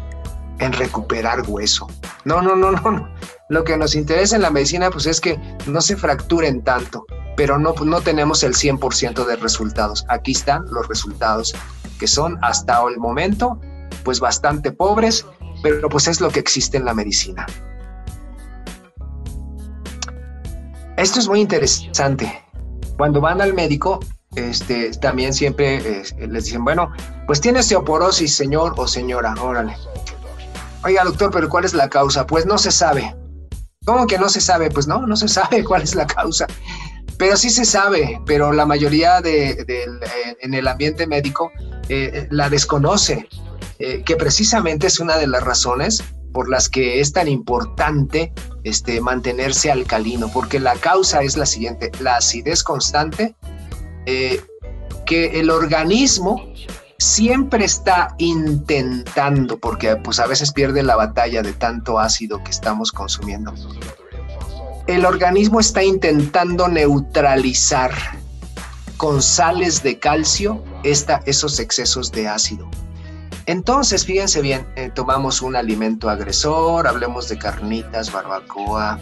en 0.59 0.73
recuperar 0.73 1.43
hueso. 1.47 1.87
No, 2.25 2.41
no, 2.41 2.55
no, 2.55 2.71
no. 2.71 3.09
Lo 3.49 3.63
que 3.63 3.77
nos 3.77 3.95
interesa 3.95 4.35
en 4.35 4.41
la 4.41 4.49
medicina 4.49 4.89
pues 4.89 5.05
es 5.05 5.21
que 5.21 5.39
no 5.65 5.81
se 5.81 5.95
fracturen 5.95 6.63
tanto, 6.63 7.05
pero 7.35 7.57
no, 7.57 7.73
no 7.73 8.01
tenemos 8.01 8.43
el 8.43 8.53
100% 8.53 9.25
de 9.25 9.35
resultados. 9.37 10.05
Aquí 10.09 10.31
están 10.33 10.65
los 10.69 10.87
resultados, 10.87 11.55
que 11.99 12.07
son 12.07 12.37
hasta 12.43 12.81
el 12.89 12.97
momento 12.97 13.59
pues 14.03 14.19
bastante 14.19 14.71
pobres, 14.71 15.25
pero 15.63 15.89
pues 15.89 16.07
es 16.07 16.21
lo 16.21 16.29
que 16.29 16.39
existe 16.39 16.77
en 16.77 16.85
la 16.85 16.93
medicina. 16.93 17.45
Esto 20.97 21.19
es 21.19 21.27
muy 21.27 21.41
interesante. 21.41 22.43
Cuando 22.97 23.21
van 23.21 23.39
al 23.39 23.53
médico, 23.53 23.99
este, 24.35 24.91
también 24.91 25.33
siempre 25.33 25.77
eh, 25.77 26.27
les 26.27 26.45
dicen, 26.45 26.63
bueno, 26.63 26.91
pues 27.25 27.41
tiene 27.41 27.59
osteoporosis, 27.59 28.35
señor 28.35 28.73
o 28.77 28.87
señora, 28.87 29.33
órale. 29.41 29.75
Oiga, 30.83 31.03
doctor, 31.03 31.31
pero 31.31 31.49
¿cuál 31.49 31.65
es 31.65 31.73
la 31.73 31.89
causa? 31.89 32.27
Pues 32.27 32.45
no 32.45 32.57
se 32.57 32.71
sabe. 32.71 33.15
¿Cómo 33.85 34.05
que 34.05 34.19
no 34.19 34.29
se 34.29 34.41
sabe? 34.41 34.69
Pues 34.69 34.87
no, 34.87 35.05
no 35.07 35.15
se 35.15 35.27
sabe 35.27 35.63
cuál 35.63 35.81
es 35.81 35.95
la 35.95 36.05
causa. 36.05 36.45
Pero 37.17 37.35
sí 37.35 37.49
se 37.49 37.65
sabe, 37.65 38.21
pero 38.27 38.51
la 38.51 38.65
mayoría 38.65 39.21
de, 39.21 39.65
eh, 39.67 39.85
en 40.41 40.53
el 40.53 40.67
ambiente 40.67 41.07
médico 41.07 41.51
eh, 41.89 42.27
la 42.29 42.49
desconoce, 42.49 43.27
que 43.79 44.15
precisamente 44.15 44.87
es 44.87 44.99
una 44.99 45.17
de 45.17 45.27
las 45.27 45.43
razones 45.43 46.03
por 46.33 46.49
las 46.49 46.67
que 46.67 46.99
es 46.99 47.13
tan 47.13 47.27
importante 47.27 48.33
este, 48.63 49.01
mantenerse 49.01 49.71
alcalino, 49.71 50.29
porque 50.31 50.59
la 50.59 50.75
causa 50.75 51.21
es 51.21 51.37
la 51.37 51.45
siguiente, 51.45 51.91
la 51.99 52.17
acidez 52.17 52.63
constante 52.63 53.35
eh, 54.07 54.41
que 55.05 55.39
el 55.39 55.49
organismo 55.49 56.41
siempre 56.97 57.65
está 57.65 58.15
intentando, 58.17 59.57
porque 59.59 59.97
pues 59.97 60.19
a 60.19 60.25
veces 60.25 60.53
pierde 60.53 60.81
la 60.81 60.95
batalla 60.95 61.41
de 61.41 61.51
tanto 61.51 61.99
ácido 61.99 62.41
que 62.41 62.51
estamos 62.51 62.93
consumiendo. 62.93 63.53
El 64.87 65.05
organismo 65.05 65.59
está 65.59 65.83
intentando 65.83 66.69
neutralizar 66.69 67.91
con 68.95 69.21
sales 69.21 69.83
de 69.83 69.99
calcio 69.99 70.63
esta, 70.83 71.21
esos 71.25 71.59
excesos 71.59 72.09
de 72.11 72.29
ácido. 72.29 72.69
Entonces, 73.45 74.05
fíjense 74.05 74.41
bien, 74.41 74.65
eh, 74.77 74.89
tomamos 74.93 75.41
un 75.41 75.57
alimento 75.57 76.09
agresor, 76.09 76.87
hablemos 76.87 77.27
de 77.27 77.37
carnitas, 77.37 78.11
barbacoa, 78.11 78.99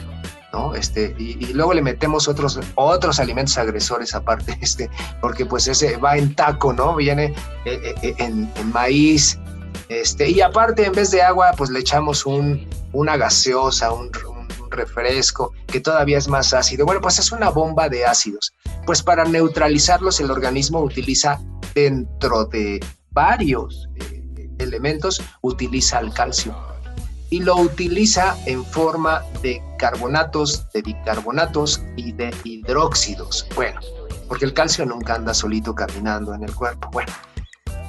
este, 0.75 1.15
y, 1.17 1.53
luego 1.53 1.73
le 1.73 1.81
metemos 1.81 2.27
otros, 2.27 2.59
otros 2.75 3.19
alimentos 3.19 3.57
agresores 3.57 4.13
aparte, 4.13 4.57
este, 4.61 4.89
porque 5.21 5.45
pues 5.45 5.67
ese 5.67 5.97
va 5.97 6.17
en 6.17 6.35
taco, 6.35 6.73
¿no? 6.73 6.95
Viene 6.95 7.33
eh, 7.65 7.95
eh, 8.01 8.15
en, 8.17 8.49
maíz, 8.71 9.39
este, 9.89 10.29
y 10.29 10.41
aparte 10.41 10.85
en 10.85 10.93
vez 10.93 11.11
de 11.11 11.21
agua, 11.21 11.51
pues 11.57 11.69
le 11.69 11.79
echamos 11.79 12.25
un, 12.25 12.67
una 12.93 13.17
gaseosa, 13.17 13.91
un, 13.91 14.11
refresco, 14.71 15.53
que 15.67 15.79
todavía 15.79 16.17
es 16.17 16.27
más 16.27 16.53
ácido. 16.53 16.85
Bueno, 16.85 16.99
pues 16.99 17.17
es 17.17 17.31
una 17.31 17.49
bomba 17.49 17.87
de 17.87 18.05
ácidos. 18.05 18.53
Pues 18.85 19.01
para 19.01 19.23
neutralizarlos 19.23 20.19
el 20.19 20.29
organismo 20.29 20.81
utiliza 20.81 21.39
dentro 21.73 22.43
de 22.45 22.83
varios 23.11 23.87
eh, 23.95 24.49
elementos, 24.57 25.21
utiliza 25.41 25.99
el 25.99 26.11
calcio 26.11 26.53
y 27.29 27.39
lo 27.39 27.55
utiliza 27.57 28.37
en 28.45 28.63
forma 28.63 29.23
de 29.41 29.61
carbonatos, 29.77 30.71
de 30.73 30.81
bicarbonatos 30.81 31.81
y 31.95 32.11
de 32.11 32.33
hidróxidos. 32.43 33.47
Bueno, 33.55 33.79
porque 34.27 34.45
el 34.45 34.53
calcio 34.53 34.85
nunca 34.85 35.15
anda 35.15 35.33
solito 35.33 35.73
caminando 35.73 36.33
en 36.33 36.43
el 36.43 36.53
cuerpo. 36.53 36.89
Bueno, 36.91 37.11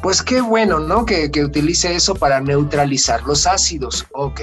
pues 0.03 0.23
qué 0.23 0.41
bueno, 0.41 0.79
¿no? 0.79 1.05
Que, 1.05 1.31
que 1.31 1.45
utilice 1.45 1.95
eso 1.95 2.15
para 2.15 2.41
neutralizar 2.41 3.23
los 3.23 3.47
ácidos. 3.47 4.07
Ok. 4.13 4.43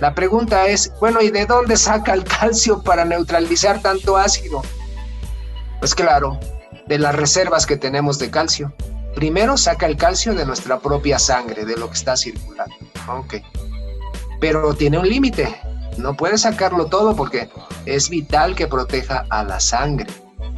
La 0.00 0.14
pregunta 0.14 0.66
es, 0.66 0.92
bueno, 1.00 1.20
¿y 1.22 1.30
de 1.30 1.46
dónde 1.46 1.76
saca 1.76 2.12
el 2.12 2.24
calcio 2.24 2.82
para 2.82 3.04
neutralizar 3.04 3.80
tanto 3.80 4.16
ácido? 4.16 4.62
Pues 5.78 5.94
claro, 5.94 6.38
de 6.86 6.98
las 6.98 7.14
reservas 7.14 7.66
que 7.66 7.76
tenemos 7.76 8.18
de 8.18 8.30
calcio. 8.30 8.74
Primero 9.14 9.56
saca 9.56 9.86
el 9.86 9.96
calcio 9.96 10.34
de 10.34 10.46
nuestra 10.46 10.80
propia 10.80 11.18
sangre, 11.18 11.64
de 11.64 11.76
lo 11.76 11.88
que 11.88 11.94
está 11.94 12.16
circulando. 12.16 12.74
Ok 13.08 13.34
pero 14.42 14.74
tiene 14.74 14.98
un 14.98 15.08
límite. 15.08 15.56
No 15.98 16.16
puede 16.16 16.36
sacarlo 16.36 16.86
todo 16.86 17.14
porque 17.14 17.48
es 17.86 18.08
vital 18.08 18.56
que 18.56 18.66
proteja 18.66 19.24
a 19.30 19.44
la 19.44 19.60
sangre. 19.60 20.08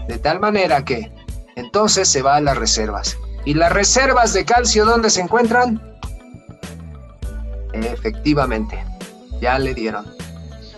De 0.08 0.16
tal 0.16 0.40
manera 0.40 0.86
que 0.86 1.12
entonces 1.54 2.08
se 2.08 2.22
va 2.22 2.36
a 2.36 2.40
las 2.40 2.56
reservas. 2.56 3.18
¿Y 3.44 3.52
las 3.52 3.70
reservas 3.70 4.32
de 4.32 4.46
calcio 4.46 4.86
dónde 4.86 5.10
se 5.10 5.20
encuentran? 5.20 5.82
Efectivamente, 7.74 8.82
ya 9.42 9.58
le 9.58 9.74
dieron. 9.74 10.06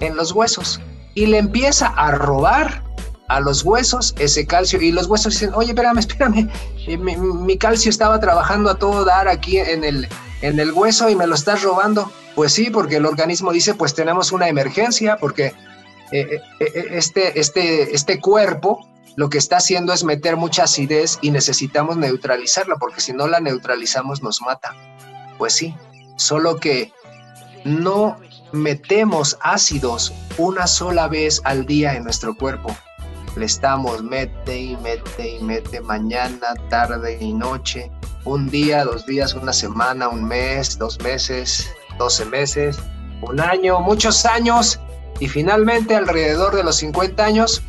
En 0.00 0.16
los 0.16 0.32
huesos. 0.32 0.80
Y 1.14 1.26
le 1.26 1.38
empieza 1.38 1.86
a 1.86 2.10
robar 2.10 2.82
a 3.28 3.38
los 3.38 3.62
huesos 3.62 4.16
ese 4.18 4.48
calcio. 4.48 4.82
Y 4.82 4.90
los 4.90 5.06
huesos 5.06 5.34
dicen, 5.34 5.52
oye, 5.54 5.68
espérame, 5.68 5.98
espérame. 5.98 6.50
Eh, 6.88 6.98
mi, 6.98 7.16
mi 7.16 7.56
calcio 7.56 7.88
estaba 7.88 8.18
trabajando 8.18 8.68
a 8.68 8.74
todo 8.74 9.04
dar 9.04 9.28
aquí 9.28 9.58
en 9.58 9.84
el, 9.84 10.08
en 10.42 10.58
el 10.58 10.72
hueso 10.72 11.08
y 11.08 11.14
me 11.14 11.28
lo 11.28 11.36
estás 11.36 11.62
robando. 11.62 12.10
Pues 12.36 12.52
sí, 12.52 12.68
porque 12.68 12.96
el 12.96 13.06
organismo 13.06 13.50
dice, 13.50 13.74
pues 13.74 13.94
tenemos 13.94 14.30
una 14.30 14.46
emergencia, 14.46 15.16
porque 15.16 15.46
eh, 15.46 15.54
eh, 16.12 16.40
eh, 16.60 16.86
este, 16.90 17.40
este, 17.40 17.94
este 17.94 18.20
cuerpo 18.20 18.86
lo 19.16 19.30
que 19.30 19.38
está 19.38 19.56
haciendo 19.56 19.94
es 19.94 20.04
meter 20.04 20.36
mucha 20.36 20.64
acidez 20.64 21.18
y 21.22 21.30
necesitamos 21.30 21.96
neutralizarla, 21.96 22.76
porque 22.76 23.00
si 23.00 23.14
no 23.14 23.26
la 23.26 23.40
neutralizamos 23.40 24.22
nos 24.22 24.42
mata. 24.42 24.74
Pues 25.38 25.54
sí, 25.54 25.74
solo 26.16 26.56
que 26.56 26.92
no 27.64 28.18
metemos 28.52 29.38
ácidos 29.40 30.12
una 30.36 30.66
sola 30.66 31.08
vez 31.08 31.40
al 31.44 31.64
día 31.64 31.94
en 31.94 32.04
nuestro 32.04 32.36
cuerpo. 32.36 32.76
Le 33.34 33.46
estamos 33.46 34.02
mete 34.02 34.58
y 34.58 34.76
mete 34.76 35.36
y 35.36 35.42
mete 35.42 35.80
mañana, 35.80 36.48
tarde 36.68 37.16
y 37.18 37.32
noche, 37.32 37.90
un 38.24 38.50
día, 38.50 38.84
dos 38.84 39.06
días, 39.06 39.32
una 39.32 39.54
semana, 39.54 40.08
un 40.08 40.24
mes, 40.24 40.78
dos 40.78 41.00
meses, 41.00 41.66
12 41.98 42.24
meses, 42.26 42.78
un 43.22 43.40
año, 43.40 43.80
muchos 43.80 44.24
años 44.26 44.80
y 45.20 45.28
finalmente 45.28 45.96
alrededor 45.96 46.54
de 46.54 46.64
los 46.64 46.76
50 46.76 47.24
años, 47.24 47.62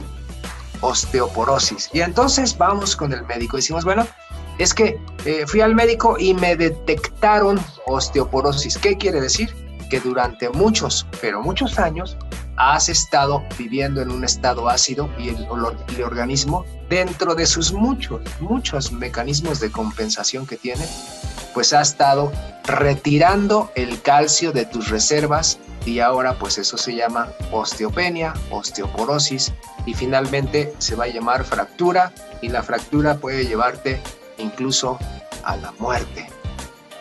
osteoporosis. 0.81 1.89
Y 1.93 2.01
entonces 2.01 2.57
vamos 2.57 2.95
con 2.95 3.13
el 3.13 3.23
médico. 3.25 3.57
Decimos, 3.57 3.85
bueno, 3.85 4.05
es 4.57 4.73
que 4.73 4.99
eh, 5.25 5.45
fui 5.47 5.61
al 5.61 5.75
médico 5.75 6.17
y 6.19 6.33
me 6.33 6.55
detectaron 6.55 7.59
osteoporosis. 7.85 8.77
¿Qué 8.77 8.97
quiere 8.97 9.21
decir? 9.21 9.53
Que 9.89 9.99
durante 9.99 10.49
muchos, 10.49 11.07
pero 11.21 11.41
muchos 11.41 11.79
años, 11.79 12.17
has 12.57 12.89
estado 12.89 13.43
viviendo 13.57 14.01
en 14.01 14.11
un 14.11 14.23
estado 14.23 14.67
ácido 14.67 15.09
y 15.19 15.29
el, 15.29 15.47
el 15.95 16.03
organismo, 16.03 16.65
dentro 16.89 17.35
de 17.35 17.45
sus 17.45 17.71
muchos, 17.71 18.19
muchos 18.39 18.91
mecanismos 18.91 19.59
de 19.59 19.71
compensación 19.71 20.47
que 20.47 20.57
tiene, 20.57 20.85
pues 21.57 21.73
ha 21.73 21.81
estado 21.81 22.31
retirando 22.65 23.71
el 23.73 23.99
calcio 24.03 24.51
de 24.51 24.63
tus 24.63 24.91
reservas 24.91 25.57
y 25.87 26.01
ahora 26.01 26.37
pues 26.37 26.59
eso 26.59 26.77
se 26.77 26.93
llama 26.93 27.29
osteopenia, 27.51 28.35
osteoporosis 28.51 29.51
y 29.87 29.95
finalmente 29.95 30.71
se 30.77 30.93
va 30.93 31.05
a 31.05 31.07
llamar 31.07 31.43
fractura 31.45 32.13
y 32.43 32.49
la 32.49 32.61
fractura 32.61 33.17
puede 33.17 33.47
llevarte 33.47 33.99
incluso 34.37 34.99
a 35.41 35.57
la 35.57 35.71
muerte. 35.79 36.29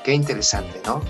Qué 0.02 0.14
interesante, 0.14 0.80
¿no? 0.86 1.02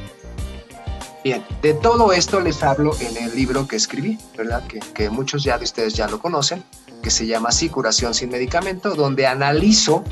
Bien, 1.22 1.46
de 1.62 1.74
todo 1.74 2.12
esto 2.12 2.40
les 2.40 2.64
hablo 2.64 2.96
en 2.98 3.16
el 3.16 3.36
libro 3.36 3.68
que 3.68 3.76
escribí, 3.76 4.18
¿verdad? 4.36 4.66
Que, 4.66 4.80
que 4.80 5.08
muchos 5.08 5.44
ya 5.44 5.56
de 5.56 5.62
ustedes 5.62 5.94
ya 5.94 6.08
lo 6.08 6.18
conocen, 6.18 6.64
que 7.00 7.12
se 7.12 7.28
llama 7.28 7.50
Así, 7.50 7.68
Curación 7.68 8.12
sin 8.12 8.28
Medicamento, 8.28 8.96
donde 8.96 9.28
analizo 9.28 10.02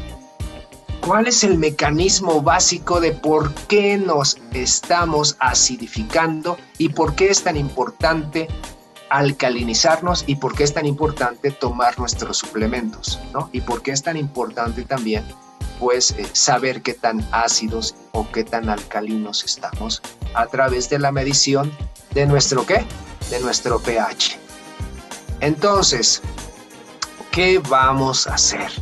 ¿Cuál 1.04 1.26
es 1.26 1.44
el 1.44 1.58
mecanismo 1.58 2.40
básico 2.40 2.98
de 2.98 3.12
por 3.12 3.52
qué 3.68 3.98
nos 3.98 4.38
estamos 4.54 5.36
acidificando 5.38 6.56
y 6.78 6.88
por 6.88 7.14
qué 7.14 7.28
es 7.28 7.42
tan 7.42 7.58
importante 7.58 8.48
alcalinizarnos 9.10 10.24
y 10.26 10.36
por 10.36 10.54
qué 10.54 10.64
es 10.64 10.72
tan 10.72 10.86
importante 10.86 11.50
tomar 11.50 11.98
nuestros 11.98 12.38
suplementos, 12.38 13.20
¿no? 13.34 13.50
Y 13.52 13.60
por 13.60 13.82
qué 13.82 13.90
es 13.90 14.02
tan 14.02 14.16
importante 14.16 14.84
también, 14.84 15.26
pues, 15.78 16.12
eh, 16.12 16.26
saber 16.32 16.80
qué 16.80 16.94
tan 16.94 17.22
ácidos 17.32 17.94
o 18.12 18.26
qué 18.32 18.42
tan 18.42 18.70
alcalinos 18.70 19.44
estamos 19.44 20.00
a 20.32 20.46
través 20.46 20.88
de 20.88 21.00
la 21.00 21.12
medición 21.12 21.70
de 22.14 22.24
nuestro 22.24 22.64
qué? 22.64 22.82
De 23.28 23.40
nuestro 23.40 23.78
pH. 23.78 24.38
Entonces, 25.40 26.22
¿qué 27.30 27.58
vamos 27.58 28.26
a 28.26 28.36
hacer? 28.36 28.72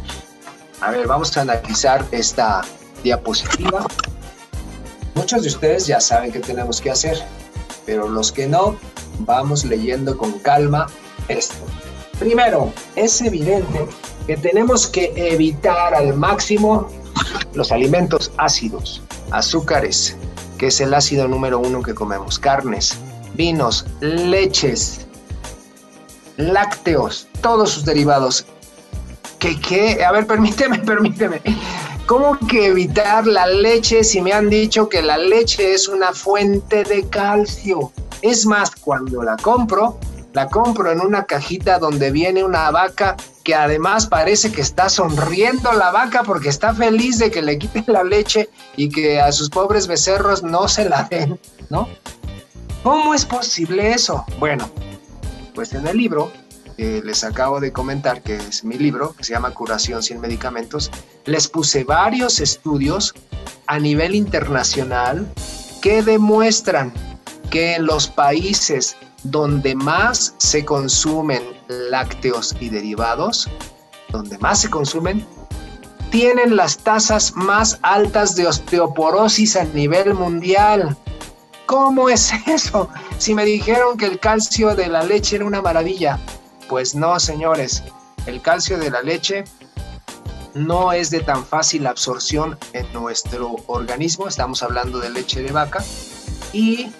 A 0.82 0.90
ver, 0.90 1.06
vamos 1.06 1.36
a 1.36 1.42
analizar 1.42 2.04
esta 2.10 2.62
diapositiva. 3.04 3.86
Muchos 5.14 5.42
de 5.42 5.48
ustedes 5.48 5.86
ya 5.86 6.00
saben 6.00 6.32
qué 6.32 6.40
tenemos 6.40 6.80
que 6.80 6.90
hacer, 6.90 7.22
pero 7.86 8.08
los 8.08 8.32
que 8.32 8.48
no, 8.48 8.76
vamos 9.20 9.64
leyendo 9.64 10.18
con 10.18 10.40
calma 10.40 10.88
esto. 11.28 11.64
Primero, 12.18 12.72
es 12.96 13.20
evidente 13.20 13.86
que 14.26 14.36
tenemos 14.36 14.88
que 14.88 15.12
evitar 15.14 15.94
al 15.94 16.14
máximo 16.16 16.88
los 17.54 17.70
alimentos 17.70 18.32
ácidos, 18.36 19.02
azúcares, 19.30 20.16
que 20.58 20.66
es 20.66 20.80
el 20.80 20.94
ácido 20.94 21.28
número 21.28 21.60
uno 21.60 21.80
que 21.80 21.94
comemos, 21.94 22.40
carnes, 22.40 22.98
vinos, 23.34 23.86
leches, 24.00 25.06
lácteos, 26.36 27.28
todos 27.40 27.70
sus 27.70 27.84
derivados, 27.84 28.46
¿Qué, 29.42 29.58
qué? 29.58 30.04
A 30.04 30.12
ver, 30.12 30.24
permíteme, 30.24 30.78
permíteme. 30.86 31.42
¿Cómo 32.06 32.38
que 32.46 32.66
evitar 32.66 33.26
la 33.26 33.44
leche 33.48 34.04
si 34.04 34.20
me 34.22 34.32
han 34.32 34.48
dicho 34.48 34.88
que 34.88 35.02
la 35.02 35.18
leche 35.18 35.74
es 35.74 35.88
una 35.88 36.12
fuente 36.12 36.84
de 36.84 37.08
calcio? 37.08 37.92
Es 38.22 38.46
más, 38.46 38.70
cuando 38.70 39.20
la 39.24 39.36
compro, 39.36 39.98
la 40.32 40.46
compro 40.46 40.92
en 40.92 41.00
una 41.00 41.24
cajita 41.24 41.80
donde 41.80 42.12
viene 42.12 42.44
una 42.44 42.70
vaca 42.70 43.16
que 43.42 43.56
además 43.56 44.06
parece 44.06 44.52
que 44.52 44.60
está 44.60 44.88
sonriendo 44.88 45.72
la 45.72 45.90
vaca 45.90 46.22
porque 46.22 46.48
está 46.48 46.72
feliz 46.72 47.18
de 47.18 47.32
que 47.32 47.42
le 47.42 47.58
quiten 47.58 47.86
la 47.88 48.04
leche 48.04 48.48
y 48.76 48.90
que 48.90 49.20
a 49.20 49.32
sus 49.32 49.50
pobres 49.50 49.88
becerros 49.88 50.44
no 50.44 50.68
se 50.68 50.88
la 50.88 51.08
den, 51.10 51.40
¿no? 51.68 51.88
¿Cómo 52.84 53.12
es 53.12 53.24
posible 53.24 53.90
eso? 53.90 54.24
Bueno, 54.38 54.70
pues 55.52 55.72
en 55.72 55.84
el 55.88 55.96
libro 55.96 56.30
les 56.76 57.24
acabo 57.24 57.60
de 57.60 57.72
comentar, 57.72 58.22
que 58.22 58.36
es 58.36 58.64
mi 58.64 58.76
libro, 58.76 59.14
que 59.14 59.24
se 59.24 59.32
llama 59.32 59.52
Curación 59.52 60.02
sin 60.02 60.20
Medicamentos, 60.20 60.90
les 61.24 61.48
puse 61.48 61.84
varios 61.84 62.40
estudios 62.40 63.14
a 63.66 63.78
nivel 63.78 64.14
internacional 64.14 65.26
que 65.80 66.02
demuestran 66.02 66.92
que 67.50 67.74
en 67.74 67.86
los 67.86 68.08
países 68.08 68.96
donde 69.24 69.74
más 69.74 70.34
se 70.38 70.64
consumen 70.64 71.42
lácteos 71.68 72.56
y 72.60 72.68
derivados, 72.68 73.48
donde 74.10 74.38
más 74.38 74.60
se 74.60 74.70
consumen, 74.70 75.26
tienen 76.10 76.56
las 76.56 76.76
tasas 76.76 77.32
más 77.34 77.78
altas 77.82 78.36
de 78.36 78.46
osteoporosis 78.46 79.56
a 79.56 79.64
nivel 79.64 80.14
mundial. 80.14 80.96
¿Cómo 81.66 82.08
es 82.08 82.32
eso? 82.46 82.88
Si 83.18 83.34
me 83.34 83.44
dijeron 83.44 83.96
que 83.96 84.06
el 84.06 84.18
calcio 84.18 84.74
de 84.74 84.88
la 84.88 85.02
leche 85.02 85.36
era 85.36 85.46
una 85.46 85.62
maravilla, 85.62 86.18
pues 86.72 86.94
no, 86.94 87.20
señores, 87.20 87.82
el 88.24 88.40
calcio 88.40 88.78
de 88.78 88.90
la 88.90 89.02
leche 89.02 89.44
no 90.54 90.94
es 90.94 91.10
de 91.10 91.20
tan 91.20 91.44
fácil 91.44 91.86
absorción 91.86 92.58
en 92.72 92.90
nuestro 92.94 93.56
organismo, 93.66 94.26
estamos 94.26 94.62
hablando 94.62 94.98
de 94.98 95.10
leche 95.10 95.42
de 95.42 95.52
vaca, 95.52 95.84
y 96.54 96.90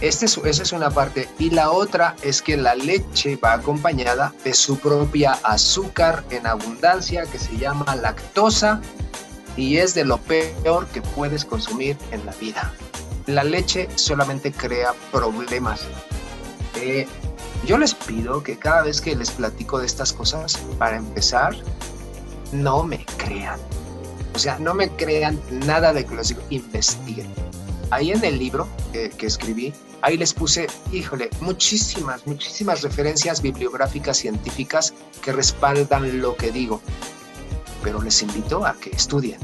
este 0.00 0.26
esa 0.26 0.62
es 0.64 0.72
una 0.72 0.90
parte. 0.90 1.28
Y 1.38 1.50
la 1.50 1.70
otra 1.70 2.16
es 2.24 2.42
que 2.42 2.56
la 2.56 2.74
leche 2.74 3.36
va 3.36 3.52
acompañada 3.52 4.34
de 4.42 4.52
su 4.52 4.80
propia 4.80 5.38
azúcar 5.44 6.24
en 6.30 6.48
abundancia 6.48 7.22
que 7.22 7.38
se 7.38 7.56
llama 7.56 7.94
lactosa 7.94 8.80
y 9.56 9.76
es 9.76 9.94
de 9.94 10.06
lo 10.06 10.18
peor 10.18 10.88
que 10.88 11.02
puedes 11.02 11.44
consumir 11.44 11.96
en 12.10 12.26
la 12.26 12.32
vida. 12.32 12.72
La 13.26 13.44
leche 13.44 13.88
solamente 13.94 14.50
crea 14.50 14.92
problemas. 15.12 15.82
Eh, 16.74 17.06
yo 17.66 17.78
les 17.78 17.94
pido 17.94 18.42
que 18.42 18.58
cada 18.58 18.82
vez 18.82 19.00
que 19.00 19.14
les 19.14 19.30
platico 19.30 19.78
de 19.78 19.86
estas 19.86 20.12
cosas, 20.12 20.58
para 20.78 20.96
empezar, 20.96 21.54
no 22.52 22.82
me 22.82 23.04
crean. 23.16 23.60
O 24.34 24.38
sea, 24.38 24.58
no 24.58 24.74
me 24.74 24.88
crean 24.90 25.40
nada 25.66 25.92
de 25.92 26.04
que 26.04 26.14
les 26.14 26.28
digo, 26.28 26.42
investiguen. 26.50 27.32
ahí 27.90 28.12
en 28.12 28.24
el 28.24 28.38
libro 28.38 28.68
que 28.92 29.26
escribí, 29.26 29.72
ahí 30.02 30.16
les 30.16 30.32
puse, 30.32 30.66
híjole, 30.92 31.30
muchísimas, 31.40 32.26
muchísimas 32.26 32.82
referencias 32.82 33.42
bibliográficas 33.42 34.18
científicas 34.18 34.94
que 35.22 35.32
respaldan 35.32 36.20
lo 36.20 36.36
que 36.36 36.50
digo. 36.50 36.80
Pero 37.82 38.00
les 38.02 38.22
invito 38.22 38.66
a 38.66 38.74
que 38.74 38.90
estudien, 38.90 39.40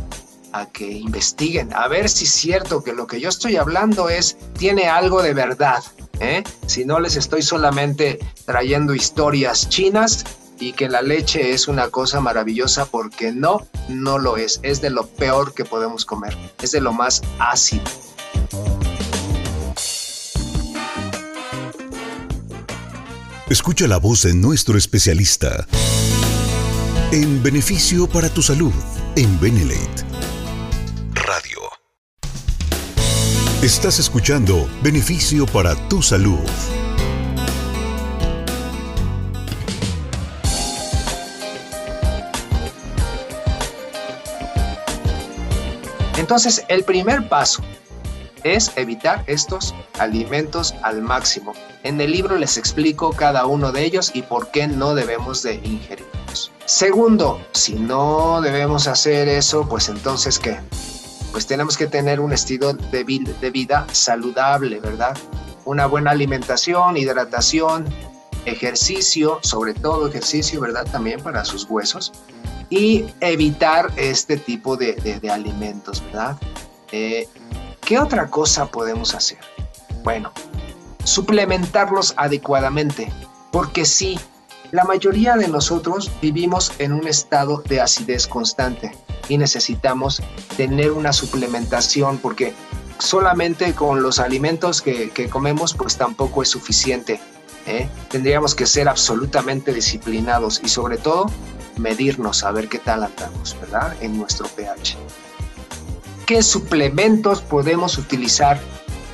a 0.53 0.67
que 0.67 0.91
investiguen, 0.91 1.73
a 1.75 1.89
ver 1.89 2.09
si 2.09 2.25
es 2.25 2.33
cierto 2.33 2.83
que 2.83 2.93
lo 2.93 3.07
que 3.07 3.21
yo 3.21 3.29
estoy 3.29 3.57
hablando 3.57 4.09
es, 4.09 4.37
tiene 4.59 4.89
algo 4.89 5.23
de 5.23 5.35
verdad. 5.35 5.83
¿Eh? 6.21 6.43
Si 6.67 6.85
no 6.85 7.01
les 7.01 7.17
estoy 7.17 7.43
solamente 7.43 8.19
trayendo 8.45 8.95
historias 8.95 9.69
chinas 9.69 10.25
y 10.59 10.73
que 10.73 10.89
la 10.89 11.03
leche 11.03 11.53
es 11.53 11.69
una 11.69 11.89
cosa 11.89 12.21
maravillosa 12.21 12.87
porque 12.87 13.33
no, 13.33 13.67
no 13.89 14.19
lo 14.19 14.37
es. 14.37 14.61
Es 14.63 14.81
de 14.81 14.91
lo 14.91 15.07
peor 15.07 15.55
que 15.55 15.65
podemos 15.65 16.05
comer. 16.05 16.37
Es 16.63 16.73
de 16.73 16.81
lo 16.81 16.93
más 16.93 17.23
ácido. 17.39 17.85
Escucha 23.49 23.87
la 23.87 23.99
voz 23.99 24.23
de 24.23 24.35
nuestro 24.35 24.77
especialista 24.77 25.67
en 27.13 27.43
beneficio 27.45 28.09
para 28.09 28.29
tu 28.29 28.43
salud 28.43 28.73
en 29.15 29.39
Benelate 29.41 30.16
Estás 33.67 33.99
escuchando 33.99 34.69
Beneficio 34.81 35.45
para 35.45 35.75
tu 35.89 36.01
salud. 36.01 36.39
Entonces, 46.17 46.65
el 46.69 46.85
primer 46.85 47.29
paso 47.29 47.65
es 48.45 48.71
evitar 48.77 49.25
estos 49.27 49.75
alimentos 49.99 50.73
al 50.85 51.03
máximo. 51.03 51.53
En 51.83 52.01
el 52.01 52.13
libro 52.13 52.37
les 52.37 52.59
explico 52.59 53.11
cada 53.11 53.47
uno 53.47 53.73
de 53.73 53.85
ellos 53.85 54.13
y 54.15 54.23
por 54.23 54.53
qué 54.53 54.69
no 54.69 54.95
debemos 54.95 55.43
de 55.43 55.55
ingerirlos. 55.55 56.53
Segundo, 56.67 57.45
si 57.51 57.75
no 57.75 58.41
debemos 58.43 58.87
hacer 58.87 59.27
eso, 59.27 59.69
pues 59.69 59.89
entonces 59.89 60.39
¿qué? 60.39 60.57
Pues 61.37 61.47
tenemos 61.47 61.77
que 61.77 61.87
tener 61.87 62.19
un 62.19 62.33
estilo 62.33 62.73
de 62.73 63.05
vida, 63.05 63.87
saludable, 63.93 64.81
¿verdad? 64.81 65.15
Una 65.67 65.85
buena 65.85 66.13
alimentación, 66.13 66.97
hidratación, 66.97 67.85
ejercicio, 68.47 69.39
sobre 69.43 69.75
todo 69.75 70.09
ejercicio, 70.09 70.63
¿verdad? 70.63 70.87
También 70.91 71.23
para 71.23 71.45
sus 71.45 71.69
huesos. 71.69 72.15
Y 72.71 73.05
evitar 73.21 73.93
este 73.97 74.39
tipo 74.39 74.79
de, 74.79 75.21
alimentos, 75.31 76.03
¿verdad? 76.07 76.39
Eh, 76.91 77.29
¿Qué 77.83 77.99
otra 77.99 78.29
cosa 78.29 78.65
podemos 78.65 79.15
hacer? 79.15 79.41
Bueno, 80.05 80.33
suplementarlos 81.05 82.15
adecuadamente, 82.17 83.13
porque 83.53 83.85
sí, 83.85 84.19
la 84.73 84.85
mayoría 84.85 85.37
de 85.37 85.49
nosotros 85.49 86.11
vivimos 86.23 86.73
en 86.79 86.95
un 86.95 87.07
estado 87.07 87.59
de 87.69 87.83
acidez 87.83 88.27
constante 88.27 88.93
y 89.29 89.39
necesitamos 89.39 90.23
tener 90.57 90.93
una 90.93 91.13
suplementación 91.13 92.19
porque 92.19 92.55
solamente 92.99 93.75
con 93.75 94.03
los 94.03 94.19
alimentos 94.19 94.83
que, 94.83 95.29
comemos 95.31 95.75
pues 95.75 95.97
tampoco 95.97 96.43
es 96.43 96.49
suficiente. 96.49 97.21
¿eh? 97.67 97.89
Tendríamos 98.11 98.55
que 98.55 98.67
ser 98.67 98.89
absolutamente 98.89 99.73
disciplinados 99.73 100.61
y 100.63 100.69
sobre 100.69 100.99
todo 100.99 101.27
medirnos 101.77 102.45
a 102.45 102.53
ver 102.53 102.69
qué 102.69 102.79
tal 102.79 103.03
andamos, 103.03 103.57
¿verdad? 103.61 103.95
En 104.01 104.17
nuestro 104.17 104.47
pH 104.49 104.97
qué 106.27 106.43
suplementos 106.43 107.41
podemos 107.41 107.97
utilizar 107.97 108.61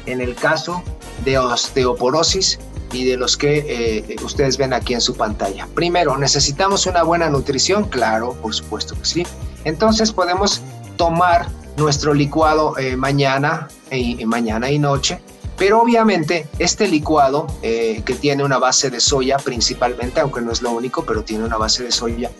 en 0.06 0.20
el 0.20 0.34
caso 0.34 0.82
de 1.24 1.38
osteoporosis 1.38 2.58
y 2.92 3.04
de 3.04 3.16
los 3.16 3.36
que 3.36 3.64
eh, 3.68 4.16
ustedes 4.24 4.56
ven 4.56 4.72
aquí 4.72 4.94
en 4.94 5.00
su 5.00 5.14
pantalla. 5.14 5.68
Primero, 5.74 6.16
necesitamos 6.18 6.86
una 6.86 7.02
buena 7.02 7.30
nutrición, 7.30 7.84
claro, 7.84 8.34
por 8.42 8.54
supuesto 8.54 8.94
que 8.98 9.04
sí. 9.04 9.26
Entonces 9.64 10.12
podemos 10.12 10.62
tomar 10.96 11.46
nuestro 11.76 12.14
licuado 12.14 12.76
eh, 12.78 12.96
mañana, 12.96 13.68
y, 13.90 14.24
mañana 14.26 14.70
y 14.70 14.78
noche, 14.78 15.20
pero 15.56 15.80
obviamente 15.80 16.46
este 16.58 16.88
licuado 16.88 17.46
eh, 17.62 18.02
que 18.04 18.14
tiene 18.14 18.44
una 18.44 18.58
base 18.58 18.90
de 18.90 19.00
soya 19.00 19.36
principalmente, 19.38 20.20
aunque 20.20 20.40
no 20.40 20.52
es 20.52 20.62
lo 20.62 20.70
único, 20.70 21.04
pero 21.04 21.22
tiene 21.22 21.44
una 21.44 21.56
base 21.56 21.84
de 21.84 21.92
soya. 21.92 22.30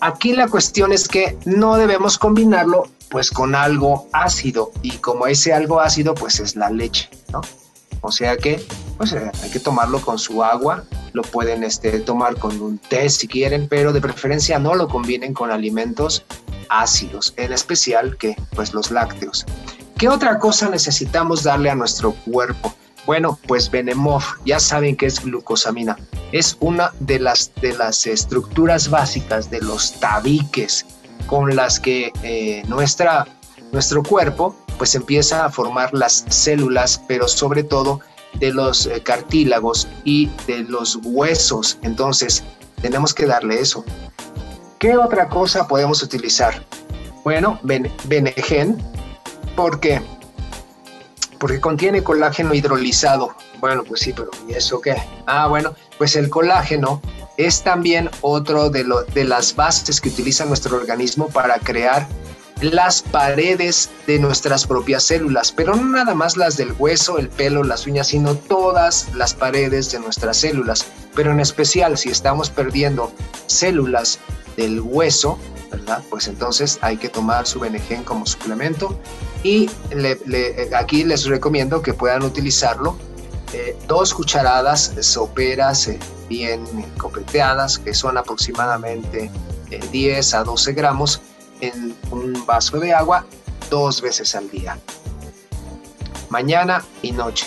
Aquí 0.00 0.34
la 0.34 0.48
cuestión 0.48 0.92
es 0.92 1.08
que 1.08 1.38
no 1.44 1.76
debemos 1.76 2.18
combinarlo 2.18 2.84
pues 3.08 3.30
con 3.30 3.54
algo 3.54 4.08
ácido 4.12 4.70
y 4.82 4.90
como 4.98 5.26
ese 5.26 5.54
algo 5.54 5.80
ácido 5.80 6.14
pues 6.14 6.40
es 6.40 6.56
la 6.56 6.70
leche, 6.70 7.08
¿no? 7.32 7.40
O 8.00 8.12
sea 8.12 8.36
que 8.36 8.64
pues 8.96 9.12
eh, 9.12 9.30
hay 9.42 9.50
que 9.50 9.60
tomarlo 9.60 10.00
con 10.00 10.18
su 10.18 10.42
agua, 10.42 10.84
lo 11.12 11.22
pueden 11.22 11.64
este, 11.64 12.00
tomar 12.00 12.36
con 12.36 12.60
un 12.60 12.78
té 12.78 13.08
si 13.08 13.26
quieren, 13.28 13.68
pero 13.68 13.92
de 13.92 14.00
preferencia 14.00 14.58
no 14.58 14.74
lo 14.74 14.88
combinen 14.88 15.34
con 15.34 15.50
alimentos 15.50 16.24
ácidos, 16.68 17.34
en 17.36 17.52
especial 17.52 18.16
que 18.16 18.36
pues 18.54 18.74
los 18.74 18.90
lácteos. 18.90 19.44
¿Qué 19.98 20.08
otra 20.08 20.38
cosa 20.38 20.68
necesitamos 20.68 21.42
darle 21.42 21.70
a 21.70 21.74
nuestro 21.74 22.12
cuerpo? 22.12 22.74
Bueno, 23.06 23.38
pues 23.46 23.70
Benemov, 23.70 24.22
ya 24.44 24.58
saben 24.58 24.96
que 24.96 25.06
es 25.06 25.22
glucosamina. 25.22 25.96
Es 26.32 26.56
una 26.60 26.92
de 26.98 27.20
las, 27.20 27.52
de 27.62 27.72
las 27.72 28.06
estructuras 28.06 28.90
básicas 28.90 29.48
de 29.48 29.60
los 29.60 29.92
tabiques 30.00 30.84
con 31.28 31.54
las 31.54 31.78
que 31.78 32.12
eh, 32.22 32.62
nuestra, 32.66 33.26
nuestro 33.72 34.02
cuerpo 34.02 34.56
pues 34.78 34.94
empieza 34.94 35.44
a 35.44 35.50
formar 35.50 35.92
las 35.92 36.24
células, 36.28 37.02
pero 37.08 37.28
sobre 37.28 37.62
todo 37.62 38.00
de 38.34 38.52
los 38.52 38.86
eh, 38.86 39.02
cartílagos 39.02 39.88
y 40.04 40.30
de 40.46 40.60
los 40.60 40.98
huesos. 41.02 41.78
Entonces, 41.82 42.44
tenemos 42.80 43.14
que 43.14 43.26
darle 43.26 43.60
eso. 43.60 43.84
¿Qué 44.78 44.96
otra 44.96 45.28
cosa 45.28 45.66
podemos 45.66 46.02
utilizar? 46.02 46.62
Bueno, 47.24 47.58
Benegen, 47.62 48.76
porque 49.56 50.02
porque 51.38 51.60
contiene 51.60 52.02
colágeno 52.02 52.54
hidrolizado. 52.54 53.34
Bueno, 53.60 53.84
pues 53.84 54.00
sí, 54.00 54.12
pero 54.12 54.30
¿y 54.48 54.54
eso 54.54 54.80
qué? 54.80 54.96
Ah, 55.26 55.48
bueno, 55.48 55.74
pues 55.98 56.16
el 56.16 56.30
colágeno 56.30 57.00
es 57.36 57.62
también 57.62 58.10
otro 58.20 58.70
de, 58.70 58.84
lo, 58.84 59.02
de 59.02 59.24
las 59.24 59.54
bases 59.54 60.00
que 60.00 60.08
utiliza 60.08 60.44
nuestro 60.44 60.76
organismo 60.76 61.28
para 61.28 61.58
crear 61.58 62.06
las 62.60 63.02
paredes 63.02 63.90
de 64.06 64.18
nuestras 64.18 64.66
propias 64.66 65.04
células, 65.04 65.52
pero 65.52 65.74
no 65.74 65.84
nada 65.84 66.14
más 66.14 66.36
las 66.36 66.56
del 66.56 66.72
hueso, 66.78 67.18
el 67.18 67.28
pelo, 67.28 67.62
las 67.62 67.86
uñas, 67.86 68.08
sino 68.08 68.34
todas 68.34 69.14
las 69.14 69.34
paredes 69.34 69.92
de 69.92 70.00
nuestras 70.00 70.38
células. 70.38 70.86
Pero 71.14 71.32
en 71.32 71.40
especial 71.40 71.98
si 71.98 72.10
estamos 72.10 72.50
perdiendo 72.50 73.12
células 73.46 74.18
del 74.56 74.80
hueso, 74.80 75.38
¿verdad? 75.70 76.02
Pues 76.08 76.28
entonces 76.28 76.78
hay 76.80 76.96
que 76.96 77.08
tomar 77.08 77.46
su 77.46 77.60
Benegen 77.60 78.04
como 78.04 78.24
suplemento 78.24 78.98
y 79.42 79.68
aquí 80.74 81.04
les 81.04 81.24
recomiendo 81.26 81.82
que 81.82 81.92
puedan 81.92 82.22
utilizarlo 82.22 82.96
eh, 83.52 83.76
dos 83.86 84.12
cucharadas 84.12 84.92
soperas 85.00 85.88
eh, 85.88 85.98
bien 86.28 86.64
copeteadas, 86.98 87.78
que 87.78 87.94
son 87.94 88.18
aproximadamente 88.18 89.30
10 89.92 90.32
eh, 90.32 90.36
a 90.36 90.42
12 90.42 90.72
gramos, 90.72 91.20
en 91.60 91.96
un 92.10 92.44
vaso 92.46 92.78
de 92.78 92.92
agua 92.92 93.26
dos 93.70 94.00
veces 94.00 94.34
al 94.34 94.50
día, 94.50 94.78
mañana 96.30 96.84
y 97.02 97.12
noche. 97.12 97.46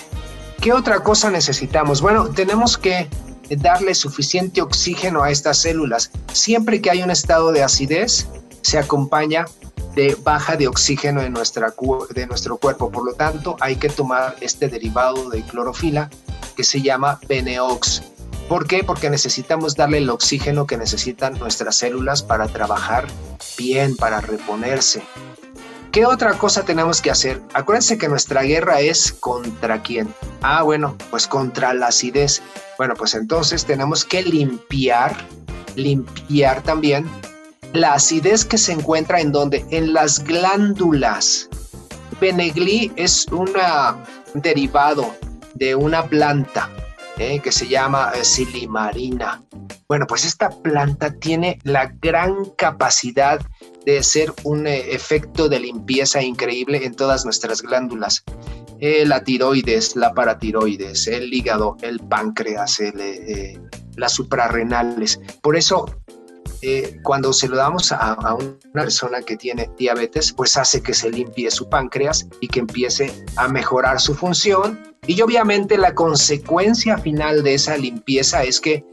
¿Qué 0.62 0.74
otra 0.74 1.02
cosa 1.02 1.32
necesitamos? 1.32 2.02
Bueno, 2.02 2.30
tenemos 2.30 2.78
que 2.78 3.10
darle 3.50 3.96
suficiente 3.96 4.62
oxígeno 4.62 5.24
a 5.24 5.32
estas 5.32 5.58
células. 5.58 6.12
Siempre 6.34 6.82
que 6.82 6.90
hay 6.90 7.02
un 7.02 7.12
estado 7.12 7.52
de 7.52 7.64
acidez, 7.64 8.28
se 8.62 8.78
acompaña 8.78 9.46
de 9.96 10.16
baja 10.22 10.56
de 10.56 10.68
oxígeno 10.68 11.22
en 11.22 11.34
nuestra, 11.34 11.74
de 12.14 12.28
nuestro 12.28 12.58
cuerpo. 12.58 12.92
Por 12.92 13.06
lo 13.06 13.14
tanto, 13.14 13.56
hay 13.60 13.78
que 13.78 13.90
tomar 13.90 14.36
este 14.42 14.68
derivado 14.68 15.30
de 15.30 15.42
clorofila 15.44 16.10
que 16.56 16.64
se 16.64 16.82
llama 16.82 17.20
Beneox. 17.28 18.04
¿Por 18.50 18.66
qué? 18.66 18.84
Porque 18.84 19.12
necesitamos 19.12 19.76
darle 19.76 20.00
el 20.00 20.10
oxígeno 20.10 20.66
que 20.66 20.76
necesitan 20.76 21.38
nuestras 21.38 21.76
células 21.76 22.24
para 22.24 22.48
trabajar 22.48 23.08
bien, 23.60 23.96
para 23.96 24.22
reponerse. 24.22 25.04
¿Qué 25.92 26.08
otra 26.08 26.34
cosa 26.34 26.66
tenemos 26.66 27.00
que 27.00 27.12
hacer? 27.12 27.44
Acuérdense 27.54 28.00
que 28.00 28.10
nuestra 28.10 28.42
guerra 28.42 28.80
es 28.82 29.12
contra 29.12 29.84
quién. 29.84 30.12
Ah, 30.42 30.64
bueno, 30.64 30.96
pues 31.12 31.28
contra 31.28 31.76
la 31.76 31.90
acidez. 31.90 32.42
Bueno, 32.80 32.96
pues 32.96 33.14
entonces 33.14 33.66
tenemos 33.66 34.04
que 34.04 34.24
limpiar, 34.24 35.16
limpiar 35.76 36.64
también 36.64 37.08
la 37.74 37.94
acidez 37.94 38.46
que 38.46 38.58
se 38.58 38.72
encuentra 38.72 39.22
en 39.22 39.32
donde? 39.32 39.64
En 39.70 39.94
las 39.94 40.24
glándulas. 40.24 41.50
Benegli 42.20 42.92
es 42.96 43.28
un 43.28 43.52
derivado 44.34 45.14
de 45.54 45.76
una 45.76 46.04
planta 46.08 46.68
eh, 47.20 47.42
que 47.42 47.52
se 47.52 47.68
llama 47.68 48.14
eh, 48.16 48.24
silimarina. 48.24 49.44
Bueno, 49.90 50.08
pues 50.08 50.24
esta 50.24 50.50
planta 50.50 51.14
tiene 51.14 51.60
la 51.64 51.94
gran 52.02 52.46
capacidad 52.56 53.42
de 53.86 54.02
ser 54.04 54.34
un 54.46 54.66
eh, 54.66 54.94
efecto 54.94 55.50
de 55.50 55.60
limpieza 55.60 56.24
increíble 56.24 56.86
en 56.86 56.96
todas 56.96 57.26
nuestras 57.26 57.62
glándulas. 57.62 58.24
La 58.82 59.22
tiroides, 59.26 59.98
la 59.98 60.14
paratiroides, 60.14 61.08
el 61.08 61.34
hígado, 61.34 61.76
el 61.82 62.00
páncreas, 62.00 62.80
las 63.98 64.14
suprarrenales. 64.14 65.20
Por 65.42 65.58
eso, 65.58 65.86
cuando 67.04 67.32
se 67.34 67.48
lo 67.48 67.58
damos 67.58 67.92
a, 67.92 68.14
a, 68.14 68.36
una 68.36 68.56
persona 68.74 69.22
que 69.22 69.38
tiene 69.38 69.70
diabetes, 69.78 70.34
pues 70.34 70.58
hace 70.58 70.82
que 70.82 70.94
se 70.94 71.10
limpie 71.10 71.50
su 71.52 71.70
páncreas 71.70 72.28
y 72.42 72.48
que 72.48 72.60
empiece 72.60 73.12
a 73.36 73.48
mejorar 73.48 74.00
su 74.00 74.14
función. 74.14 74.80
Y 75.08 75.22
obviamente 75.22 75.78
la 75.78 75.96
consecuencia 75.96 76.98
final 76.98 77.44
de 77.44 77.54
esa 77.54 77.78
limpieza 77.78 78.44
es 78.44 78.60
que 78.60 78.86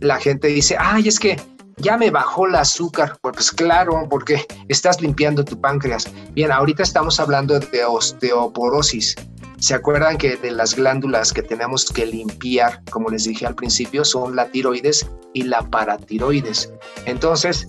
la 0.00 0.18
gente 0.18 0.48
dice, 0.48 0.76
ay, 0.78 1.08
es 1.08 1.18
que 1.18 1.36
ya 1.80 1.96
me 1.96 2.10
bajó 2.10 2.46
el 2.46 2.54
azúcar. 2.54 3.18
Pues 3.20 3.50
claro, 3.50 4.06
porque 4.08 4.46
estás 4.68 5.00
limpiando 5.00 5.44
tu 5.44 5.60
páncreas. 5.60 6.10
Bien, 6.32 6.52
ahorita 6.52 6.82
estamos 6.82 7.18
hablando 7.20 7.58
de 7.58 7.84
osteoporosis. 7.84 9.16
¿Se 9.60 9.74
acuerdan 9.74 10.16
que 10.16 10.36
de 10.36 10.50
las 10.50 10.74
glándulas 10.74 11.34
que 11.34 11.42
tenemos 11.42 11.84
que 11.84 12.06
limpiar, 12.06 12.82
como 12.90 13.10
les 13.10 13.24
dije 13.24 13.46
al 13.46 13.54
principio, 13.54 14.04
son 14.06 14.34
la 14.34 14.46
tiroides 14.46 15.06
y 15.34 15.42
la 15.42 15.60
paratiroides? 15.60 16.72
Entonces, 17.04 17.68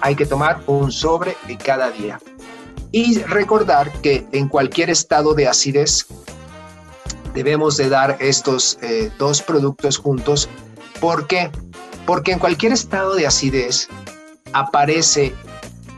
hay 0.00 0.16
que 0.16 0.24
tomar 0.24 0.62
un 0.66 0.90
sobre 0.90 1.36
de 1.46 1.58
cada 1.58 1.90
día. 1.90 2.18
Y 2.92 3.18
recordar 3.24 3.92
que 4.00 4.26
en 4.32 4.48
cualquier 4.48 4.88
estado 4.88 5.34
de 5.34 5.48
acidez 5.48 6.06
debemos 7.34 7.76
de 7.76 7.90
dar 7.90 8.16
estos 8.20 8.78
eh, 8.82 9.10
dos 9.18 9.42
productos 9.42 9.98
juntos 9.98 10.48
porque 11.00 11.50
porque 12.06 12.32
en 12.32 12.38
cualquier 12.38 12.72
estado 12.72 13.14
de 13.14 13.26
acidez 13.26 13.88
aparece 14.52 15.34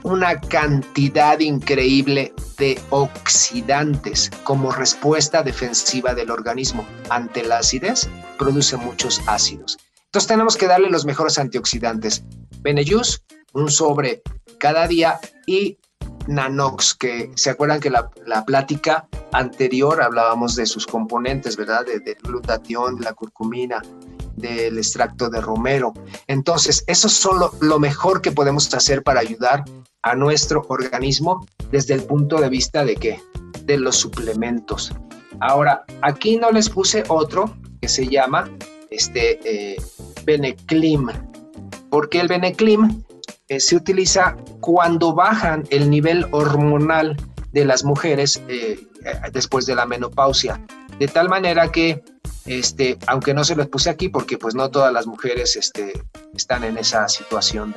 una 0.04 0.38
cantidad 0.38 1.40
increíble 1.40 2.34
de 2.58 2.78
oxidantes 2.90 4.30
como 4.44 4.70
respuesta 4.70 5.42
defensiva 5.42 6.14
del 6.14 6.30
organismo 6.30 6.86
ante 7.08 7.42
la 7.42 7.58
acidez, 7.58 8.08
produce 8.38 8.76
muchos 8.76 9.22
ácidos. 9.26 9.78
Entonces 10.04 10.28
tenemos 10.28 10.56
que 10.56 10.68
darle 10.68 10.90
los 10.90 11.06
mejores 11.06 11.38
antioxidantes. 11.38 12.22
Benejus, 12.60 13.24
un 13.54 13.70
sobre 13.70 14.22
cada 14.58 14.86
día 14.86 15.18
y 15.46 15.78
Nanox, 16.26 16.94
que 16.94 17.30
se 17.34 17.48
acuerdan 17.48 17.80
que 17.80 17.90
la, 17.90 18.10
plática 18.46 19.08
anterior 19.32 20.02
hablábamos 20.02 20.54
de 20.54 20.66
sus 20.66 20.86
componentes, 20.86 21.56
¿verdad? 21.56 21.86
De, 21.86 22.00
de 22.00 22.14
glutatión, 22.22 22.96
de 22.96 23.04
la 23.04 23.14
curcumina, 23.14 23.80
del 24.36 24.76
extracto 24.76 25.30
de 25.30 25.40
romero. 25.40 25.94
Entonces, 26.26 26.84
eso 26.86 27.06
es 27.06 27.14
solo 27.14 27.52
lo 27.60 27.78
mejor 27.78 28.20
que 28.20 28.32
podemos 28.32 28.72
hacer 28.74 29.02
para 29.02 29.20
ayudar 29.20 29.64
a 30.04 30.14
nuestro 30.14 30.64
organismo 30.68 31.46
desde 31.70 31.94
el 31.94 32.02
punto 32.04 32.36
de 32.40 32.48
vista 32.48 32.84
de 32.84 32.94
qué? 32.94 33.20
De 33.64 33.78
los 33.78 33.96
suplementos. 33.96 34.92
Ahora, 35.40 35.84
aquí 36.02 36.36
no 36.36 36.52
les 36.52 36.68
puse 36.68 37.02
otro 37.08 37.56
que 37.80 37.88
se 37.88 38.06
llama 38.06 38.48
este 38.90 39.40
eh, 39.44 39.76
Beneclim, 40.24 41.08
porque 41.90 42.20
el 42.20 42.28
Beneclim 42.28 43.02
eh, 43.48 43.58
se 43.58 43.76
utiliza 43.76 44.36
cuando 44.60 45.14
bajan 45.14 45.64
el 45.70 45.90
nivel 45.90 46.26
hormonal 46.30 47.16
de 47.52 47.64
las 47.64 47.82
mujeres 47.82 48.42
eh, 48.48 48.78
después 49.32 49.66
de 49.66 49.74
la 49.74 49.86
menopausia, 49.86 50.60
de 50.98 51.08
tal 51.08 51.28
manera 51.28 51.70
que 51.70 52.02
este, 52.46 52.98
aunque 53.06 53.32
no 53.32 53.42
se 53.44 53.56
los 53.56 53.68
puse 53.68 53.88
aquí 53.88 54.08
porque 54.08 54.36
pues 54.36 54.54
no 54.54 54.70
todas 54.70 54.92
las 54.92 55.06
mujeres 55.06 55.56
este, 55.56 55.92
están 56.34 56.64
en 56.64 56.76
esa 56.76 57.08
situación 57.08 57.74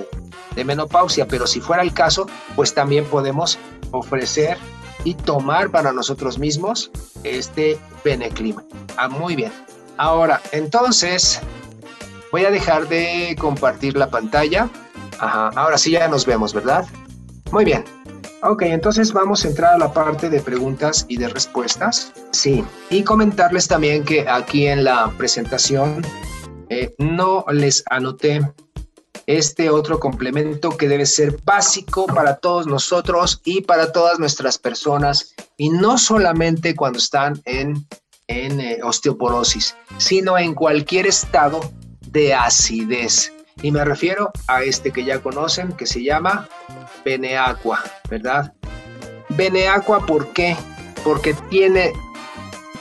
de, 0.55 0.65
menopausia, 0.65 1.28
pero 1.28 1.47
si 1.47 1.61
fuera 1.61 1.84
el 1.84 1.93
caso, 1.93 2.28
pues 2.55 2.73
también 2.73 3.05
podemos 3.05 3.57
ofrecer 3.91 4.57
y 5.03 5.13
tomar 5.13 5.69
para 5.69 5.93
nosotros 5.93 6.39
mismos 6.39 6.91
este 7.23 7.78
Beneclima. 8.03 8.63
Ah, 8.97 9.07
muy 9.07 9.36
bien. 9.36 9.53
Ahora, 9.97 10.41
entonces, 10.51 11.39
voy 12.32 12.43
a 12.43 12.51
dejar 12.51 12.89
de 12.89 13.36
compartir 13.39 13.95
la 13.95 14.09
pantalla. 14.09 14.69
Ahora 15.19 15.78
sí 15.78 15.91
ya 15.91 16.07
nos 16.07 16.25
vemos, 16.25 16.53
¿verdad? 16.53 16.86
Muy 17.51 17.63
bien. 17.63 17.86
Ok, 18.44 18.62
entonces 18.64 19.14
vamos 19.14 19.44
a 19.44 19.48
entrar 19.48 19.74
a 19.74 19.78
la 19.80 19.92
parte 19.92 20.30
de 20.30 20.40
preguntas 20.40 21.06
y 21.08 21.18
de 21.18 21.28
respuestas. 21.28 22.14
Sí, 22.32 22.64
y 22.92 23.04
comentarles 23.04 23.68
también 23.68 24.04
que 24.04 24.28
aquí 24.30 24.68
en 24.68 24.84
la 24.84 25.12
presentación 25.18 26.06
eh, 26.70 26.94
no 27.00 27.46
les 27.50 27.84
anoté 27.90 28.42
este 29.26 29.72
otro 29.72 30.00
complemento 30.00 30.70
que 30.70 30.88
debe 30.88 31.06
ser 31.06 31.40
básico 31.44 32.06
para 32.06 32.36
todos 32.36 32.68
nosotros 32.68 33.42
y 33.44 33.62
para 33.62 33.92
todas 33.92 34.20
nuestras 34.20 34.58
personas, 34.58 35.34
y 35.58 35.70
no 35.70 35.98
solamente 35.98 36.76
cuando 36.76 37.00
están 37.00 37.42
en, 37.46 37.88
en 38.28 38.62
eh, 38.62 38.80
osteoporosis, 38.84 39.76
sino 39.98 40.38
en 40.38 40.54
cualquier 40.54 41.08
estado 41.08 41.60
de 42.12 42.36
acidez. 42.36 43.34
Y 43.62 43.72
me 43.72 43.84
refiero 43.84 44.32
a 44.47 44.64
este 44.64 44.91
que 44.91 45.03
ya 45.03 45.20
conocen, 45.20 45.72
que 45.74 45.86
se 45.86 46.03
llama 46.03 46.47
Beneaqua, 47.03 47.84
¿verdad? 48.10 48.53
Beneaqua, 49.30 50.05
¿por 50.05 50.32
qué? 50.34 50.55
Porque 51.03 51.34
tiene 51.49 51.93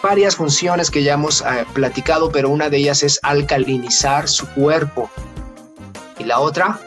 varias 0.02 0.36
funciones 0.36 0.90
que 0.90 1.02
ya 1.02 1.14
hemos 1.14 1.40
eh, 1.40 1.64
platicado, 1.72 2.30
pero 2.30 2.50
una 2.50 2.68
de 2.68 2.78
ellas 2.78 3.02
es 3.02 3.18
alcalinizar 3.22 4.28
su 4.28 4.46
cuerpo. 4.48 5.10
Y 6.18 6.24
la 6.24 6.40
otra, 6.40 6.78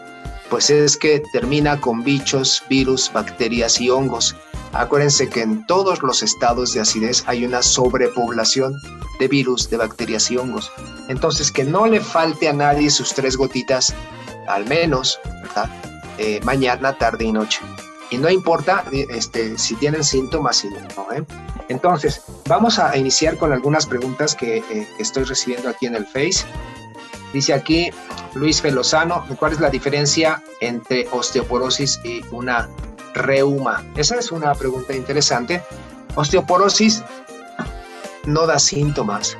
pues 0.50 0.70
es 0.70 0.96
que 0.96 1.22
termina 1.34 1.80
con 1.82 2.04
bichos, 2.04 2.64
virus, 2.70 3.12
bacterias 3.12 3.82
y 3.82 3.90
hongos. 3.90 4.36
Acuérdense 4.74 5.30
que 5.30 5.42
en 5.42 5.66
todos 5.66 6.04
los 6.04 6.22
estados 6.22 6.74
de 6.74 6.82
acidez 6.82 7.24
hay 7.26 7.46
una 7.46 7.62
sobrepoblación 7.62 8.80
de 9.20 9.28
virus, 9.28 9.70
de 9.70 9.78
bacterias 9.78 10.30
y 10.30 10.38
hongos. 10.38 10.72
Entonces, 11.08 11.52
que 11.52 11.64
no 11.64 11.88
le 11.88 12.00
falte 12.00 12.48
a 12.48 12.54
nadie 12.54 12.90
sus 12.90 13.14
tres 13.14 13.36
gotitas, 13.36 13.94
al 14.48 14.66
menos, 14.68 15.20
¿verdad? 15.42 15.70
Eh, 16.18 16.40
mañana, 16.44 16.98
tarde 16.98 17.26
y 17.26 17.32
noche. 17.32 17.62
Y 18.12 18.18
no 18.18 18.30
importa 18.30 18.84
este, 18.92 19.58
si 19.58 19.76
tienen 19.76 20.04
síntomas 20.04 20.64
y 20.64 20.70
no. 20.70 21.12
¿eh? 21.14 21.24
Entonces, 21.68 22.22
vamos 22.48 22.80
a 22.80 22.96
iniciar 22.98 23.38
con 23.38 23.52
algunas 23.54 23.86
preguntas 23.86 24.36
que, 24.36 24.58
eh, 24.58 24.88
que 24.96 25.04
estoy 25.04 25.24
recibiendo 25.24 25.70
aquí 25.70 25.86
en 25.86 25.96
el 25.96 26.06
Face. 26.06 26.46
Dice 27.34 27.54
aquí 27.54 27.92
Luis 28.34 28.62
Felozano, 28.62 29.24
¿cuál 29.38 29.54
es 29.54 29.60
la 29.60 29.70
diferencia 29.70 30.44
entre 30.62 31.08
osteoporosis 31.12 32.00
y 32.04 32.22
una 32.32 32.68
reuma? 33.20 33.86
Esa 33.96 34.16
es 34.16 34.32
una 34.32 34.54
pregunta 34.56 34.96
interesante. 34.96 35.62
Osteoporosis 36.16 37.04
no 38.26 38.48
da 38.48 38.60
síntomas. 38.60 39.38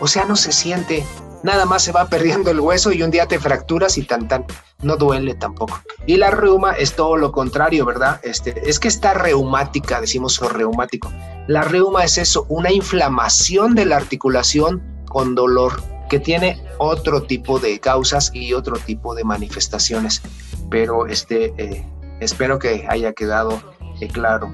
O 0.00 0.08
sea, 0.08 0.24
no 0.24 0.36
se 0.36 0.52
siente. 0.52 1.04
Nada 1.42 1.64
más 1.64 1.82
se 1.82 1.92
va 1.92 2.06
perdiendo 2.06 2.50
el 2.50 2.60
hueso 2.60 2.92
y 2.92 3.02
un 3.02 3.10
día 3.10 3.26
te 3.26 3.38
fracturas 3.38 3.96
y 3.96 4.02
tan 4.02 4.28
tan. 4.28 4.44
No 4.82 4.96
duele 4.96 5.34
tampoco. 5.34 5.80
Y 6.06 6.16
la 6.16 6.30
reuma 6.30 6.72
es 6.72 6.94
todo 6.94 7.16
lo 7.16 7.32
contrario, 7.32 7.84
¿verdad? 7.86 8.20
Este, 8.22 8.68
es 8.68 8.78
que 8.78 8.88
está 8.88 9.14
reumática, 9.14 10.00
decimos 10.00 10.40
o 10.42 10.48
reumático. 10.48 11.12
La 11.46 11.62
reuma 11.62 12.04
es 12.04 12.18
eso, 12.18 12.46
una 12.48 12.70
inflamación 12.72 13.74
de 13.74 13.86
la 13.86 13.96
articulación 13.96 14.82
con 15.06 15.34
dolor 15.34 15.82
que 16.08 16.18
tiene 16.18 16.62
otro 16.78 17.22
tipo 17.22 17.58
de 17.58 17.78
causas 17.78 18.30
y 18.34 18.52
otro 18.52 18.76
tipo 18.78 19.14
de 19.14 19.24
manifestaciones. 19.24 20.22
Pero 20.70 21.06
este, 21.06 21.54
eh, 21.56 21.86
espero 22.20 22.58
que 22.58 22.86
haya 22.88 23.12
quedado 23.12 23.60
eh, 24.00 24.08
claro. 24.08 24.52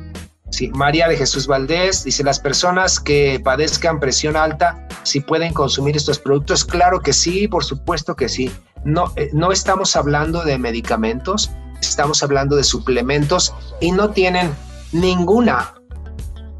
Sí, 0.50 0.68
María 0.68 1.08
de 1.08 1.16
Jesús 1.16 1.46
Valdés 1.46 2.04
dice, 2.04 2.22
las 2.22 2.38
personas 2.38 3.00
que 3.00 3.40
padezcan 3.42 3.98
presión 3.98 4.36
alta, 4.36 4.86
si 5.02 5.20
pueden 5.20 5.52
consumir 5.52 5.96
estos 5.96 6.18
productos, 6.18 6.64
claro 6.64 7.00
que 7.00 7.12
sí, 7.12 7.48
por 7.48 7.64
supuesto 7.64 8.14
que 8.14 8.28
sí. 8.28 8.50
No, 8.84 9.12
eh, 9.16 9.30
no 9.32 9.50
estamos 9.50 9.96
hablando 9.96 10.44
de 10.44 10.58
medicamentos, 10.58 11.50
estamos 11.80 12.22
hablando 12.22 12.54
de 12.56 12.64
suplementos 12.64 13.54
y 13.80 13.90
no 13.90 14.10
tienen 14.10 14.54
ninguna, 14.92 15.74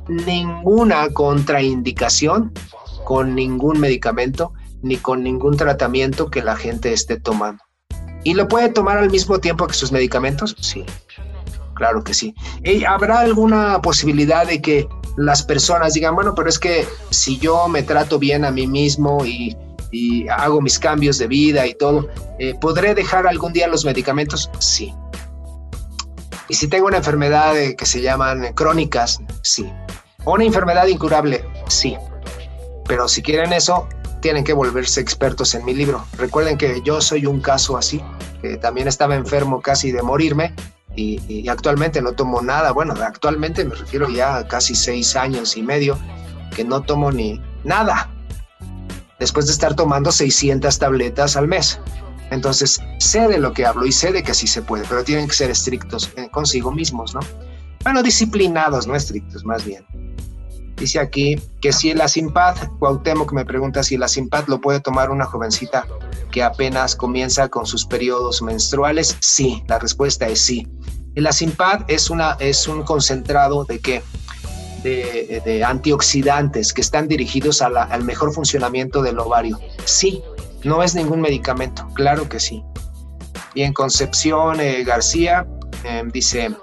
ninguna 0.09 1.09
contraindicación 1.11 2.53
con 3.05 3.37
ningún 3.37 3.79
medicamento 3.79 4.53
ni 4.83 4.97
con 4.97 5.23
ningún 5.23 5.57
tratamiento 5.57 6.29
que 6.29 6.43
la 6.43 6.57
gente 6.57 6.93
esté 6.93 7.19
tomando. 7.19 7.66
¿Y 8.27 8.35
lo 8.35 8.49
puede 8.49 8.71
tomar 8.71 8.99
al 8.99 9.09
mismo 9.09 9.39
tiempo 9.39 9.69
que 9.69 9.75
sus 9.75 9.93
medicamentos? 9.93 10.57
Sí, 10.59 10.85
claro 11.75 12.03
que 12.03 12.13
sí. 12.13 12.35
¿Y 12.65 12.85
¿Habrá 12.85 13.21
alguna 13.21 13.81
posibilidad 13.81 14.45
de 14.45 14.61
que 14.61 14.89
las 15.17 15.45
personas 15.45 15.95
digan, 15.95 16.17
bueno, 16.17 16.35
pero 16.35 16.49
es 16.49 16.59
que 16.59 16.89
si 17.11 17.39
yo 17.39 17.69
me 17.69 17.85
trato 17.85 18.19
bien 18.19 18.45
a 18.45 18.51
mí 18.51 18.67
mismo 18.67 19.25
y, 19.25 19.57
hago 20.29 20.61
mis 20.61 20.77
cambios 20.81 21.19
de 21.19 21.29
vida 21.29 21.69
y 21.69 21.75
todo, 21.75 22.09
eh, 22.41 22.55
¿podré 22.61 22.97
dejar 22.97 23.29
algún 23.29 23.53
día 23.53 23.69
los 23.69 23.85
medicamentos? 23.85 24.51
Sí. 24.59 24.93
Y 26.49 26.55
si 26.55 26.67
tengo 26.67 26.89
una 26.89 26.97
enfermedad 26.97 27.55
que 27.79 27.87
se 27.87 28.03
llaman 28.03 28.55
crónicas, 28.55 29.21
sí. 29.43 29.73
¿O 30.25 30.33
una 30.33 30.43
enfermedad 30.43 30.89
incurable? 30.89 31.45
Sí. 31.69 31.97
Pero 32.89 33.07
si 33.07 33.23
quieren 33.23 33.53
eso, 33.53 33.89
tienen 34.21 34.45
que 34.45 34.53
volverse 34.53 35.01
expertos 35.01 35.55
en 35.55 35.65
mi 35.65 35.75
libro. 35.75 36.05
Recuerden 36.17 36.59
que 36.59 36.83
yo 36.83 37.01
soy 37.01 37.27
un 37.27 37.41
caso 37.41 37.77
así, 37.77 38.03
que 38.41 38.57
también 38.57 38.89
estaba 38.89 39.15
enfermo 39.15 39.61
casi 39.61 39.93
de 39.93 40.03
morirme 40.03 40.55
y, 40.97 41.49
actualmente 41.49 42.01
no 42.01 42.13
tomo 42.13 42.41
nada. 42.43 42.73
Bueno, 42.73 42.95
actualmente 42.95 43.65
me 43.65 43.75
refiero 43.75 44.09
ya 44.09 44.37
a 44.37 44.49
casi 44.49 44.75
seis 44.75 45.15
años 45.17 45.57
y 45.57 45.63
medio 45.63 45.99
que 46.55 46.65
no 46.65 46.83
tomo 46.83 47.13
ni 47.13 47.41
nada. 47.65 48.11
Después 49.19 49.47
de 49.47 49.53
estar 49.53 49.75
tomando 49.75 50.13
600 50.13 50.79
tabletas 50.79 51.37
al 51.37 51.49
mes. 51.49 51.81
Entonces, 52.31 52.81
sé 52.99 53.29
de 53.29 53.39
lo 53.39 53.53
que 53.53 53.65
hablo 53.65 53.87
y 53.87 53.93
sé 53.93 54.13
de 54.13 54.23
que 54.23 54.35
sí 54.35 54.47
se 54.47 54.63
puede, 54.63 54.85
pero 54.89 55.05
tienen 55.05 55.29
que 55.29 55.35
ser 55.35 55.51
estrictos 55.51 56.11
eh, 56.17 56.29
consigo 56.31 56.73
mismos, 56.73 57.15
¿no? 57.15 57.21
Bueno, 57.85 58.03
disciplinados, 58.03 58.87
no 58.87 58.97
estrictos, 58.97 59.45
más 59.45 59.65
bien. 59.65 59.87
Dice 60.77 61.01
aquí 61.01 61.41
que 61.63 61.73
si 61.73 61.91
el 61.91 62.01
Asimpad, 62.01 62.57
Cuauhtémoc 62.79 63.33
me 63.33 63.47
pregunta 63.47 63.83
si 63.83 63.95
el 63.95 64.03
Asimpad 64.03 64.47
lo 64.47 64.61
puede 64.61 64.81
tomar 64.81 65.11
una 65.11 65.25
jovencita 65.25 65.87
que 66.31 66.43
apenas 66.43 66.95
comienza 66.95 67.49
con 67.49 67.65
sus 67.65 67.87
periodos 67.87 68.43
menstruales. 68.43 69.17
Sí, 69.21 69.63
la 69.69 69.79
respuesta 69.79 70.29
es 70.29 70.41
sí. 70.41 70.69
El 71.15 71.27
Asimpad 71.27 71.81
es, 71.89 72.11
es 72.41 72.69
un 72.69 72.83
concentrado 72.83 73.65
de 73.65 73.79
qué? 73.79 74.03
De, 74.83 75.65
antioxidantes 75.67 76.73
que 76.73 76.81
están 76.81 77.09
dirigidos 77.09 77.61
al 77.63 78.05
mejor 78.05 78.33
funcionamiento 78.33 79.03
del 79.03 79.19
ovario. 79.19 79.59
Sí, 79.85 80.23
no 80.63 80.83
es 80.83 80.95
ningún 80.95 81.21
medicamento, 81.21 81.89
claro 81.95 82.29
que 82.29 82.39
sí. 82.39 82.63
Y 83.55 83.63
en 83.63 83.73
Concepción 83.73 84.61
eh, 84.61 84.85
García 84.85 85.47
eh, 85.85 86.03
dice, 86.13 86.55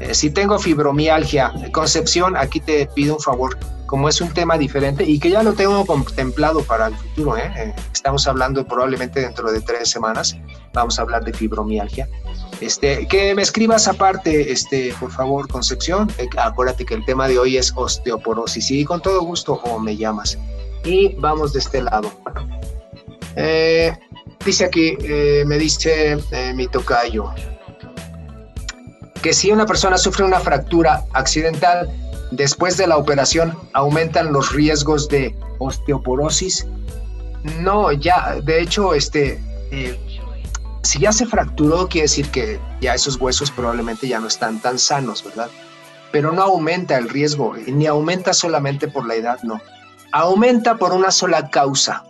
eh, 0.00 0.14
si 0.14 0.30
tengo 0.30 0.58
fibromialgia, 0.58 1.52
Concepción, 1.72 2.34
aquí 2.34 2.58
te 2.58 2.86
pido 2.86 3.16
un 3.16 3.20
favor, 3.20 3.58
como 3.84 4.08
es 4.08 4.20
un 4.22 4.32
tema 4.32 4.56
diferente 4.56 5.04
y 5.04 5.20
que 5.20 5.30
ya 5.30 5.42
lo 5.42 5.52
tengo 5.52 5.84
contemplado 5.84 6.62
para 6.62 6.86
el 6.86 6.96
futuro, 6.96 7.36
¿eh? 7.36 7.52
Eh, 7.54 7.74
estamos 7.92 8.26
hablando 8.26 8.66
probablemente 8.66 9.20
dentro 9.20 9.52
de 9.52 9.60
tres 9.60 9.90
semanas, 9.90 10.38
vamos 10.72 10.98
a 10.98 11.02
hablar 11.02 11.22
de 11.24 11.34
fibromialgia. 11.34 12.08
Este, 12.62 13.06
que 13.08 13.34
me 13.34 13.42
escribas 13.42 13.88
aparte, 13.88 14.50
este, 14.50 14.94
por 14.98 15.10
favor, 15.10 15.48
Concepción, 15.48 16.10
acuérdate 16.38 16.86
que 16.86 16.94
el 16.94 17.04
tema 17.04 17.28
de 17.28 17.38
hoy 17.38 17.58
es 17.58 17.70
osteoporosis 17.76 18.70
y 18.70 18.84
con 18.86 19.02
todo 19.02 19.20
gusto 19.22 19.54
o 19.54 19.78
me 19.78 19.96
llamas. 19.96 20.38
Y 20.82 21.14
vamos 21.18 21.52
de 21.52 21.58
este 21.58 21.82
lado. 21.82 22.10
dice 24.46 24.64
aquí, 24.64 24.96
me 25.44 25.58
dice 25.58 26.18
mi 26.54 26.68
tocayo, 26.68 27.32
que 29.22 29.32
si 29.32 29.50
una 29.50 29.66
persona 29.66 29.98
sufre 29.98 30.24
una 30.24 30.40
fractura 30.40 31.04
accidental 31.12 31.90
después 32.30 32.76
de 32.76 32.86
la 32.86 32.96
operación, 32.96 33.56
aumentan 33.72 34.32
los 34.32 34.52
riesgos 34.52 35.08
de 35.08 35.34
osteoporosis. 35.58 36.66
No, 37.60 37.92
ya, 37.92 38.36
de 38.42 38.60
hecho, 38.60 38.94
este, 38.94 39.40
eh, 39.70 39.98
si 40.82 41.00
ya 41.00 41.12
se 41.12 41.26
fracturó, 41.26 41.88
quiere 41.88 42.04
decir 42.04 42.30
que 42.30 42.58
ya 42.80 42.94
esos 42.94 43.16
huesos 43.16 43.50
probablemente 43.50 44.08
ya 44.08 44.20
no 44.20 44.28
están 44.28 44.60
tan 44.60 44.78
sanos, 44.78 45.24
¿verdad? 45.24 45.48
Pero 46.12 46.32
no 46.32 46.42
aumenta 46.42 46.98
el 46.98 47.08
riesgo, 47.08 47.54
ni 47.66 47.86
aumenta 47.86 48.32
solamente 48.32 48.88
por 48.88 49.06
la 49.06 49.14
edad, 49.14 49.38
no. 49.42 49.60
Aumenta 50.12 50.76
por 50.76 50.92
una 50.92 51.10
sola 51.10 51.50
causa, 51.50 52.04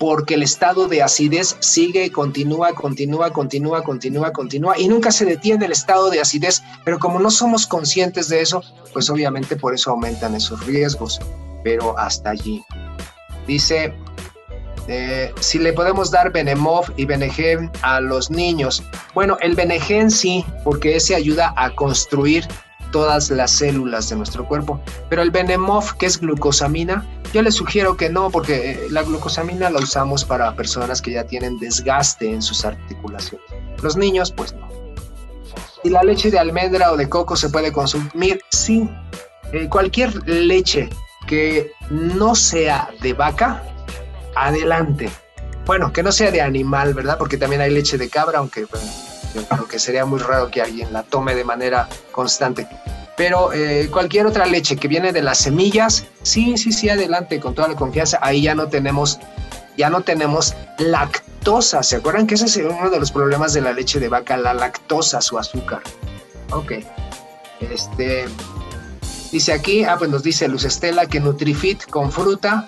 porque 0.00 0.32
el 0.32 0.42
estado 0.42 0.88
de 0.88 1.02
acidez 1.02 1.58
sigue, 1.60 2.10
continúa, 2.10 2.72
continúa, 2.72 3.30
continúa, 3.30 3.84
continúa, 3.84 4.32
continúa 4.32 4.78
y 4.78 4.88
nunca 4.88 5.12
se 5.12 5.26
detiene 5.26 5.66
el 5.66 5.72
estado 5.72 6.08
de 6.08 6.22
acidez, 6.22 6.62
pero 6.86 6.98
como 6.98 7.20
no 7.20 7.30
somos 7.30 7.66
conscientes 7.66 8.30
de 8.30 8.40
eso, 8.40 8.64
pues 8.94 9.10
obviamente 9.10 9.56
por 9.56 9.74
eso 9.74 9.90
aumentan 9.90 10.34
esos 10.34 10.64
riesgos, 10.64 11.20
pero 11.62 11.98
hasta 11.98 12.30
allí. 12.30 12.64
Dice, 13.46 13.92
eh, 14.88 15.34
si 15.38 15.58
le 15.58 15.74
podemos 15.74 16.10
dar 16.10 16.32
Benemov 16.32 16.86
y 16.96 17.04
Benegen 17.04 17.70
a 17.82 18.00
los 18.00 18.30
niños. 18.30 18.82
Bueno, 19.12 19.36
el 19.42 19.54
Benegen 19.54 20.10
sí, 20.10 20.46
porque 20.64 20.96
ese 20.96 21.14
ayuda 21.14 21.52
a 21.58 21.74
construir 21.74 22.48
todas 22.90 23.30
las 23.30 23.50
células 23.50 24.08
de 24.08 24.16
nuestro 24.16 24.46
cuerpo. 24.46 24.80
Pero 25.08 25.22
el 25.22 25.30
Benemov, 25.30 25.96
que 25.96 26.06
es 26.06 26.20
glucosamina, 26.20 27.06
yo 27.32 27.42
les 27.42 27.54
sugiero 27.54 27.96
que 27.96 28.10
no, 28.10 28.30
porque 28.30 28.72
eh, 28.72 28.86
la 28.90 29.02
glucosamina 29.02 29.70
la 29.70 29.78
usamos 29.78 30.24
para 30.24 30.54
personas 30.54 31.00
que 31.00 31.12
ya 31.12 31.24
tienen 31.24 31.58
desgaste 31.58 32.30
en 32.30 32.42
sus 32.42 32.64
articulaciones. 32.64 33.46
Los 33.82 33.96
niños, 33.96 34.32
pues 34.32 34.52
no. 34.52 34.68
¿Y 35.82 35.90
la 35.90 36.02
leche 36.02 36.30
de 36.30 36.38
almendra 36.38 36.92
o 36.92 36.96
de 36.96 37.08
coco 37.08 37.36
se 37.36 37.48
puede 37.48 37.72
consumir? 37.72 38.40
Sí. 38.50 38.88
Eh, 39.52 39.68
cualquier 39.68 40.28
leche 40.28 40.90
que 41.26 41.72
no 41.90 42.34
sea 42.34 42.90
de 43.00 43.12
vaca, 43.14 43.62
adelante. 44.36 45.10
Bueno, 45.64 45.92
que 45.92 46.02
no 46.02 46.12
sea 46.12 46.30
de 46.30 46.40
animal, 46.40 46.94
¿verdad? 46.94 47.16
Porque 47.18 47.36
también 47.36 47.62
hay 47.62 47.70
leche 47.70 47.96
de 47.96 48.08
cabra, 48.08 48.38
aunque 48.38 48.66
yo 49.34 49.44
creo 49.44 49.68
que 49.68 49.78
sería 49.78 50.04
muy 50.04 50.18
raro 50.18 50.50
que 50.50 50.60
alguien 50.60 50.92
la 50.92 51.02
tome 51.02 51.34
de 51.34 51.44
manera 51.44 51.88
constante. 52.12 52.66
Pero 53.16 53.52
eh, 53.52 53.88
cualquier 53.92 54.26
otra 54.26 54.46
leche 54.46 54.76
que 54.76 54.88
viene 54.88 55.12
de 55.12 55.22
las 55.22 55.38
semillas, 55.38 56.06
sí, 56.22 56.56
sí, 56.56 56.72
sí, 56.72 56.88
adelante, 56.88 57.38
con 57.38 57.54
toda 57.54 57.68
la 57.68 57.76
confianza. 57.76 58.18
Ahí 58.22 58.42
ya 58.42 58.54
no 58.54 58.68
tenemos, 58.68 59.18
ya 59.76 59.90
no 59.90 60.00
tenemos 60.00 60.54
lactosa. 60.78 61.82
¿Se 61.82 61.96
acuerdan 61.96 62.26
que 62.26 62.34
ese 62.34 62.46
es 62.46 62.56
uno 62.56 62.88
de 62.88 62.98
los 62.98 63.12
problemas 63.12 63.52
de 63.52 63.60
la 63.60 63.72
leche 63.72 64.00
de 64.00 64.08
vaca, 64.08 64.36
la 64.36 64.54
lactosa, 64.54 65.20
su 65.20 65.38
azúcar? 65.38 65.82
Ok. 66.50 66.72
Este, 67.60 68.24
dice 69.30 69.52
aquí, 69.52 69.84
ah, 69.84 69.96
pues 69.98 70.10
nos 70.10 70.22
dice 70.22 70.48
Luz 70.48 70.64
Estela 70.64 71.04
que 71.06 71.20
Nutrifit 71.20 71.84
con 71.90 72.10
fruta 72.10 72.66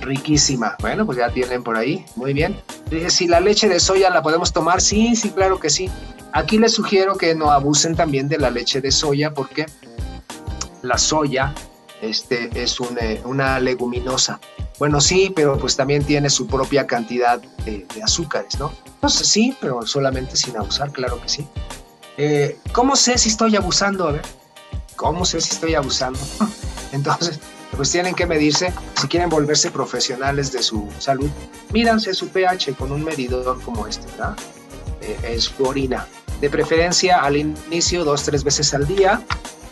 riquísima. 0.00 0.76
Bueno, 0.80 1.04
pues 1.04 1.18
ya 1.18 1.30
tienen 1.30 1.62
por 1.62 1.76
ahí, 1.76 2.04
muy 2.16 2.32
bien. 2.32 2.60
Si 3.08 3.28
la 3.28 3.40
leche 3.40 3.68
de 3.68 3.78
soya 3.78 4.10
la 4.10 4.22
podemos 4.22 4.52
tomar, 4.52 4.80
sí, 4.80 5.14
sí, 5.14 5.30
claro 5.30 5.60
que 5.60 5.70
sí. 5.70 5.88
Aquí 6.32 6.58
les 6.58 6.74
sugiero 6.74 7.16
que 7.16 7.34
no 7.34 7.50
abusen 7.50 7.94
también 7.94 8.28
de 8.28 8.38
la 8.38 8.50
leche 8.50 8.80
de 8.80 8.90
soya 8.90 9.32
porque 9.32 9.66
la 10.82 10.98
soya 10.98 11.54
este, 12.00 12.50
es 12.60 12.76
eh, 13.00 13.20
una 13.24 13.60
leguminosa. 13.60 14.40
Bueno, 14.78 15.00
sí, 15.00 15.32
pero 15.34 15.58
pues 15.58 15.76
también 15.76 16.04
tiene 16.04 16.30
su 16.30 16.46
propia 16.46 16.86
cantidad 16.86 17.40
de, 17.64 17.86
azúcares, 18.02 18.58
¿no? 18.58 18.72
Entonces 18.86 19.28
sí, 19.28 19.56
pero 19.60 19.86
solamente 19.86 20.36
sin 20.36 20.56
abusar, 20.56 20.90
claro 20.90 21.20
que 21.20 21.28
sí. 21.28 21.46
Eh, 22.16 22.58
¿Cómo 22.72 22.96
sé 22.96 23.18
si 23.18 23.28
estoy 23.28 23.56
abusando? 23.56 24.08
A 24.08 24.12
ver, 24.12 24.22
¿cómo 24.96 25.24
sé 25.24 25.40
si 25.40 25.50
estoy 25.50 25.74
abusando? 25.74 26.18
Entonces, 26.92 27.40
pues 27.76 27.90
tienen 27.90 28.14
que 28.14 28.26
medirse, 28.26 28.72
si 29.00 29.08
quieren 29.08 29.28
volverse 29.28 29.70
profesionales 29.70 30.52
de 30.52 30.62
su 30.62 30.88
salud, 30.98 31.30
mídanse 31.72 32.14
su 32.14 32.28
pH 32.28 32.74
con 32.74 32.92
un 32.92 33.04
medidor 33.04 33.60
como 33.62 33.86
este, 33.86 34.06
¿verdad? 34.12 34.36
Eh, 35.00 35.16
es 35.22 35.44
su 35.44 35.64
orina. 35.64 36.06
De 36.40 36.50
preferencia 36.50 37.20
al 37.20 37.36
inicio 37.36 38.04
dos, 38.04 38.24
tres 38.24 38.44
veces 38.44 38.72
al 38.74 38.86
día 38.86 39.22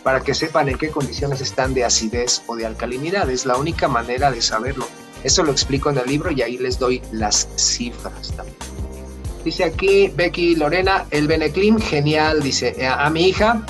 para 0.03 0.21
que 0.21 0.33
sepan 0.33 0.69
en 0.69 0.77
qué 0.77 0.89
condiciones 0.89 1.41
están 1.41 1.73
de 1.73 1.83
acidez 1.83 2.41
o 2.47 2.55
de 2.55 2.65
alcalinidad. 2.65 3.29
Es 3.29 3.45
la 3.45 3.57
única 3.57 3.87
manera 3.87 4.31
de 4.31 4.41
saberlo. 4.41 4.87
Eso 5.23 5.43
lo 5.43 5.51
explico 5.51 5.89
en 5.89 5.97
el 5.97 6.07
libro 6.07 6.31
y 6.31 6.41
ahí 6.41 6.57
les 6.57 6.79
doy 6.79 7.01
las 7.11 7.49
cifras 7.55 8.33
también. 8.35 8.57
Dice 9.43 9.63
aquí 9.63 10.11
Becky 10.15 10.55
Lorena, 10.55 11.05
el 11.11 11.27
Beneclim, 11.27 11.79
genial, 11.79 12.41
dice, 12.41 12.87
a 12.87 13.09
mi 13.09 13.27
hija 13.27 13.65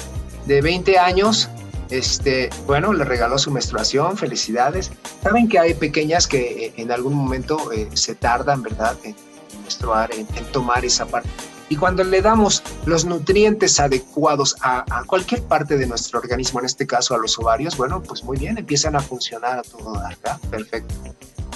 de 0.45 0.61
20 0.61 0.97
años 0.97 1.49
este, 1.89 2.49
bueno, 2.65 2.93
le 2.93 3.03
regaló 3.03 3.37
su 3.37 3.51
menstruación, 3.51 4.17
felicidades. 4.17 4.91
Saben 5.23 5.47
que 5.47 5.59
hay 5.59 5.73
pequeñas 5.73 6.27
que 6.27 6.65
eh, 6.65 6.73
en 6.77 6.91
algún 6.91 7.13
momento 7.13 7.71
eh, 7.71 7.89
se 7.93 8.15
tardan, 8.15 8.61
¿verdad?, 8.61 8.97
en 9.03 9.15
menstruar, 9.63 10.11
en, 10.13 10.27
tomar 10.51 10.85
esa 10.85 11.05
parte. 11.05 11.29
Y 11.69 11.75
cuando 11.75 12.03
le 12.03 12.21
damos 12.21 12.63
los 12.85 13.05
nutrientes 13.05 13.79
adecuados 13.79 14.55
a, 14.61 15.03
cualquier 15.05 15.43
parte 15.43 15.77
de 15.77 15.85
nuestro 15.85 16.19
organismo, 16.19 16.59
en 16.59 16.65
este 16.65 16.87
caso 16.87 17.13
a 17.13 17.19
los 17.19 17.37
ovarios, 17.37 17.77
bueno, 17.77 18.01
pues 18.01 18.23
muy 18.23 18.37
bien, 18.37 18.57
empiezan 18.57 18.95
a 18.95 18.99
funcionar 18.99 19.59
a 19.59 19.61
todo 19.61 19.93
¿verdad? 19.93 20.39
Perfecto. 20.49 20.95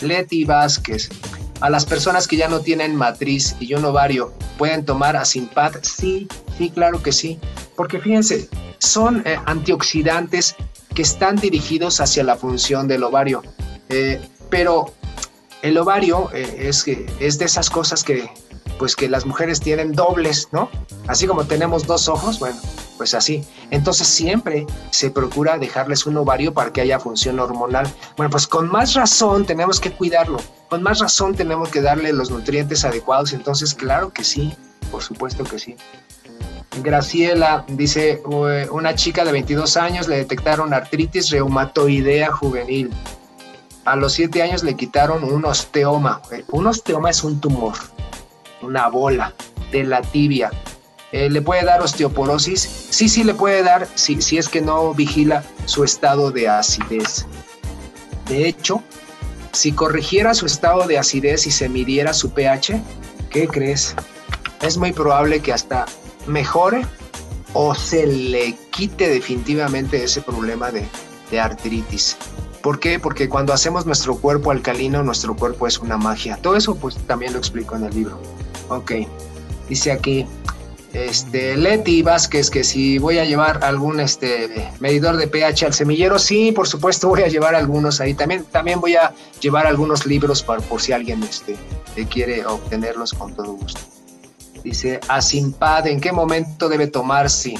Leti 0.01 0.45
Vázquez, 0.45 1.09
a 1.61 1.69
las 1.69 1.85
personas 1.85 2.27
que 2.27 2.37
ya 2.37 2.47
no 2.47 2.59
tienen 2.59 2.95
matriz 2.95 3.55
y 3.59 3.73
un 3.73 3.85
ovario, 3.85 4.33
¿pueden 4.57 4.85
tomar 4.85 5.15
Asimpad? 5.15 5.73
Sí, 5.81 6.27
sí, 6.57 6.69
claro 6.69 7.01
que 7.01 7.11
sí. 7.11 7.39
Porque 7.75 7.99
fíjense, 7.99 8.49
son 8.79 9.23
eh, 9.25 9.37
antioxidantes 9.45 10.55
que 10.93 11.01
están 11.01 11.37
dirigidos 11.37 11.99
hacia 12.01 12.23
la 12.23 12.35
función 12.35 12.87
del 12.87 13.03
ovario. 13.03 13.41
Eh, 13.89 14.21
pero 14.49 14.93
el 15.61 15.77
ovario 15.77 16.29
eh, 16.33 16.67
es, 16.67 16.85
es 17.19 17.39
de 17.39 17.45
esas 17.45 17.69
cosas 17.69 18.03
que, 18.03 18.29
pues 18.77 18.95
que 18.95 19.09
las 19.09 19.25
mujeres 19.25 19.59
tienen 19.59 19.93
dobles, 19.93 20.49
¿no? 20.51 20.69
Así 21.07 21.25
como 21.25 21.45
tenemos 21.45 21.87
dos 21.87 22.07
ojos, 22.07 22.39
bueno, 22.39 22.59
pues 23.03 23.15
así. 23.15 23.43
Entonces 23.69 24.07
siempre 24.07 24.65
se 24.89 25.11
procura 25.11 25.57
dejarles 25.57 26.05
un 26.05 26.15
ovario 26.15 26.53
para 26.53 26.71
que 26.71 26.79
haya 26.79 27.01
función 27.01 27.37
hormonal. 27.37 27.85
Bueno, 28.15 28.29
pues 28.29 28.47
con 28.47 28.71
más 28.71 28.93
razón 28.93 29.45
tenemos 29.45 29.81
que 29.81 29.91
cuidarlo, 29.91 30.37
con 30.69 30.81
más 30.81 30.99
razón 30.99 31.35
tenemos 31.35 31.67
que 31.67 31.81
darle 31.81 32.13
los 32.13 32.31
nutrientes 32.31 32.85
adecuados. 32.85 33.33
Entonces, 33.33 33.73
claro 33.73 34.13
que 34.13 34.23
sí, 34.23 34.53
por 34.89 35.03
supuesto 35.03 35.43
que 35.43 35.59
sí. 35.59 35.75
Graciela 36.81 37.65
dice, 37.67 38.23
una 38.71 38.95
chica 38.95 39.25
de 39.25 39.33
22 39.33 39.75
años 39.75 40.07
le 40.07 40.15
detectaron 40.15 40.73
artritis 40.73 41.29
reumatoidea 41.29 42.31
juvenil. 42.31 42.89
A 43.83 43.97
los 43.97 44.13
7 44.13 44.41
años 44.43 44.63
le 44.63 44.77
quitaron 44.77 45.25
un 45.25 45.43
osteoma. 45.43 46.21
Un 46.51 46.67
osteoma 46.67 47.09
es 47.09 47.21
un 47.25 47.41
tumor, 47.41 47.73
una 48.61 48.87
bola 48.87 49.33
de 49.73 49.83
la 49.83 50.01
tibia. 50.01 50.51
Eh, 51.13 51.29
¿le 51.29 51.41
puede 51.43 51.63
dar 51.63 51.79
osteoporosis? 51.81 52.87
Sí, 52.89 53.07
sí 53.07 53.23
le 53.23 53.35
puede 53.35 53.61
dar 53.61 53.87
si, 53.93 54.19
si 54.21 54.39
es 54.39 54.49
que 54.49 54.61
no 54.61 54.93
vigila 54.95 55.43
su 55.65 55.83
estado 55.83 56.31
de 56.31 56.49
acidez. 56.49 57.27
De 58.27 58.47
hecho, 58.47 58.81
si 59.51 59.71
corrigiera 59.73 60.33
su 60.33 60.47
estado 60.47 60.87
de 60.87 60.97
acidez 60.97 61.45
y 61.45 61.51
se 61.51 61.69
midiera 61.69 62.13
su 62.13 62.31
pH, 62.31 62.81
¿qué 63.29 63.47
crees? 63.47 63.95
Es 64.61 64.77
muy 64.77 64.91
probable 64.91 65.39
que 65.39 65.53
hasta 65.53 65.85
mejore 66.25 66.83
o 67.53 67.75
se 67.75 68.07
le 68.07 68.57
quite 68.71 69.07
definitivamente 69.07 70.03
ese 70.03 70.21
problema 70.21 70.71
de, 70.71 70.83
de 71.29 71.39
artritis. 71.39 72.17
¿Por 72.63 72.79
qué? 72.79 72.97
Porque 72.97 73.29
cuando 73.29 73.53
hacemos 73.53 73.85
nuestro 73.85 74.15
cuerpo 74.15 74.49
alcalino, 74.49 75.03
nuestro 75.03 75.35
cuerpo 75.35 75.67
es 75.67 75.77
una 75.77 75.97
magia. 75.97 76.37
Todo 76.37 76.55
eso 76.55 76.73
pues 76.73 76.95
también 77.05 77.33
lo 77.33 77.39
explico 77.39 77.75
en 77.75 77.83
el 77.83 77.93
libro. 77.93 78.19
Ok, 78.69 78.93
dice 79.69 79.91
aquí, 79.91 80.25
este, 80.93 81.57
Leti 81.57 82.03
Vázquez, 82.03 82.51
que 82.51 82.63
si 82.63 82.99
voy 82.99 83.17
a 83.17 83.25
llevar 83.25 83.63
algún 83.63 83.99
este, 83.99 84.71
medidor 84.79 85.17
de 85.17 85.27
pH 85.27 85.65
al 85.65 85.73
semillero, 85.73 86.19
sí, 86.19 86.51
por 86.51 86.67
supuesto 86.67 87.07
voy 87.09 87.23
a 87.23 87.27
llevar 87.27 87.55
algunos 87.55 87.99
ahí. 87.99 88.13
También, 88.13 88.45
también 88.45 88.79
voy 88.79 88.95
a 88.95 89.13
llevar 89.41 89.65
algunos 89.65 90.05
libros 90.05 90.43
para, 90.43 90.61
por 90.61 90.81
si 90.81 90.91
alguien 90.91 91.23
este, 91.23 91.57
quiere 92.09 92.45
obtenerlos 92.45 93.13
con 93.13 93.35
todo 93.35 93.53
gusto. 93.53 93.81
Dice, 94.63 94.99
Asimpad, 95.09 95.87
¿en 95.87 95.99
qué 95.99 96.11
momento 96.11 96.69
debe 96.69 96.87
tomarse? 96.87 97.55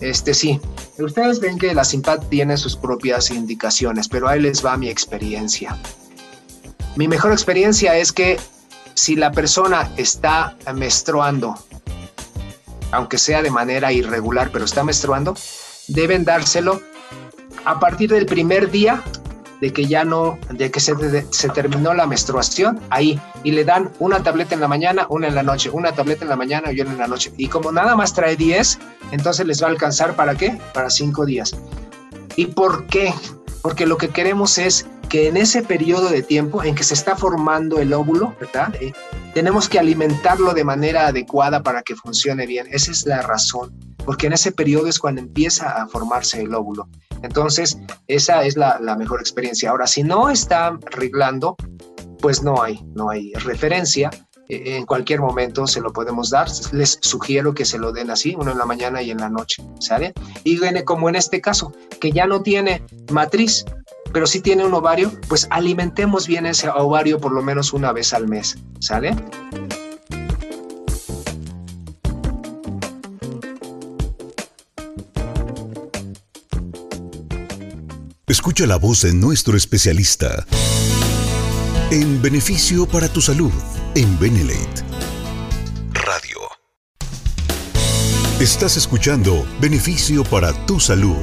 Este 0.00 0.32
sí, 0.32 0.60
ustedes 0.98 1.40
ven 1.40 1.58
que 1.58 1.74
la 1.74 1.82
Asimpad 1.82 2.20
tiene 2.28 2.56
sus 2.56 2.76
propias 2.76 3.30
indicaciones, 3.30 4.08
pero 4.08 4.28
ahí 4.28 4.40
les 4.40 4.64
va 4.64 4.76
mi 4.76 4.88
experiencia. 4.88 5.76
Mi 6.96 7.06
mejor 7.06 7.32
experiencia 7.32 7.96
es 7.96 8.12
que 8.12 8.38
si 8.94 9.14
la 9.14 9.30
persona 9.30 9.92
está 9.96 10.56
menstruando, 10.74 11.54
aunque 12.92 13.18
sea 13.18 13.42
de 13.42 13.50
manera 13.50 13.92
irregular, 13.92 14.50
pero 14.52 14.64
está 14.64 14.84
menstruando, 14.84 15.34
deben 15.88 16.24
dárselo 16.24 16.80
a 17.64 17.78
partir 17.80 18.10
del 18.10 18.26
primer 18.26 18.70
día 18.70 19.02
de 19.60 19.72
que 19.72 19.86
ya 19.86 20.04
no, 20.04 20.38
de 20.50 20.70
que 20.70 20.80
se, 20.80 20.94
se, 21.30 21.48
terminó 21.48 21.92
la 21.94 22.06
menstruación, 22.06 22.80
ahí, 22.90 23.20
y 23.42 23.50
le 23.50 23.64
dan 23.64 23.90
una 23.98 24.22
tableta 24.22 24.54
en 24.54 24.60
la 24.60 24.68
mañana, 24.68 25.06
una 25.10 25.28
en 25.28 25.34
la 25.34 25.42
noche, 25.42 25.70
una 25.70 25.92
tableta 25.92 26.24
en 26.24 26.28
la 26.28 26.36
mañana 26.36 26.70
y 26.72 26.80
una 26.80 26.92
en 26.92 26.98
la 26.98 27.08
noche. 27.08 27.32
Y 27.36 27.48
como 27.48 27.72
nada 27.72 27.96
más 27.96 28.14
trae 28.14 28.36
10, 28.36 28.78
entonces 29.10 29.46
les 29.46 29.62
va 29.62 29.66
a 29.66 29.70
alcanzar 29.70 30.14
para 30.14 30.36
qué? 30.36 30.60
Para 30.72 30.90
5 30.90 31.26
días. 31.26 31.56
¿Y 32.36 32.46
por 32.46 32.86
qué? 32.86 33.12
Porque 33.62 33.86
lo 33.86 33.96
que 33.96 34.10
queremos 34.10 34.58
es 34.58 34.86
que 35.08 35.28
en 35.28 35.36
ese 35.36 35.62
periodo 35.62 36.08
de 36.08 36.22
tiempo 36.22 36.62
en 36.62 36.74
que 36.74 36.84
se 36.84 36.94
está 36.94 37.16
formando 37.16 37.80
el 37.80 37.92
óvulo, 37.92 38.36
¿verdad? 38.40 38.74
Tenemos 39.38 39.68
que 39.68 39.78
alimentarlo 39.78 40.52
de 40.52 40.64
manera 40.64 41.06
adecuada 41.06 41.62
para 41.62 41.82
que 41.82 41.94
funcione 41.94 42.44
bien. 42.44 42.66
Esa 42.72 42.90
es 42.90 43.06
la 43.06 43.22
razón, 43.22 43.72
porque 44.04 44.26
en 44.26 44.32
ese 44.32 44.50
periodo 44.50 44.88
es 44.88 44.98
cuando 44.98 45.20
empieza 45.20 45.80
a 45.80 45.86
formarse 45.86 46.40
el 46.40 46.52
óvulo. 46.52 46.88
Entonces, 47.22 47.78
esa 48.08 48.42
es 48.42 48.56
la, 48.56 48.80
mejor 48.98 49.20
experiencia. 49.20 49.70
Ahora, 49.70 49.86
si 49.86 50.02
no 50.02 50.28
está 50.28 50.76
arreglando, 50.84 51.54
pues 52.20 52.42
no 52.42 52.60
hay, 52.60 52.84
no 52.96 53.10
hay 53.10 53.32
referencia. 53.34 54.10
E, 54.48 54.76
en 54.76 54.84
cualquier 54.84 55.20
momento 55.20 55.68
se 55.68 55.80
lo 55.80 55.92
podemos 55.92 56.30
dar. 56.30 56.48
Les 56.72 56.98
sugiero 57.00 57.54
que 57.54 57.64
se 57.64 57.78
lo 57.78 57.92
den 57.92 58.10
así, 58.10 58.34
uno 58.36 58.50
en 58.50 58.58
la 58.58 58.66
mañana 58.66 59.02
y 59.02 59.12
en 59.12 59.18
la 59.18 59.28
noche, 59.28 59.62
¿sale? 59.78 60.14
Y 60.42 60.58
como 60.82 61.08
en 61.08 61.14
este 61.14 61.40
caso, 61.40 61.72
que 62.00 62.10
ya 62.10 62.26
no 62.26 62.42
tiene 62.42 62.82
matriz, 63.12 63.64
pero 64.12 64.26
si 64.26 64.40
tiene 64.40 64.64
un 64.64 64.74
ovario, 64.74 65.12
pues 65.28 65.46
alimentemos 65.50 66.26
bien 66.26 66.46
ese 66.46 66.68
ovario 66.68 67.20
por 67.20 67.32
lo 67.32 67.42
menos 67.42 67.72
una 67.72 67.92
vez 67.92 68.12
al 68.12 68.28
mes, 68.28 68.58
¿sale? 68.80 69.16
Escucha 78.26 78.66
la 78.66 78.76
voz 78.76 79.02
de 79.02 79.14
nuestro 79.14 79.56
especialista 79.56 80.44
en 81.90 82.20
beneficio 82.20 82.86
para 82.86 83.08
tu 83.08 83.22
salud 83.22 83.52
en 83.94 84.18
Benelate 84.18 84.84
Radio. 85.92 86.38
Estás 88.38 88.76
escuchando 88.76 89.46
Beneficio 89.60 90.24
para 90.24 90.52
tu 90.66 90.78
salud. 90.78 91.16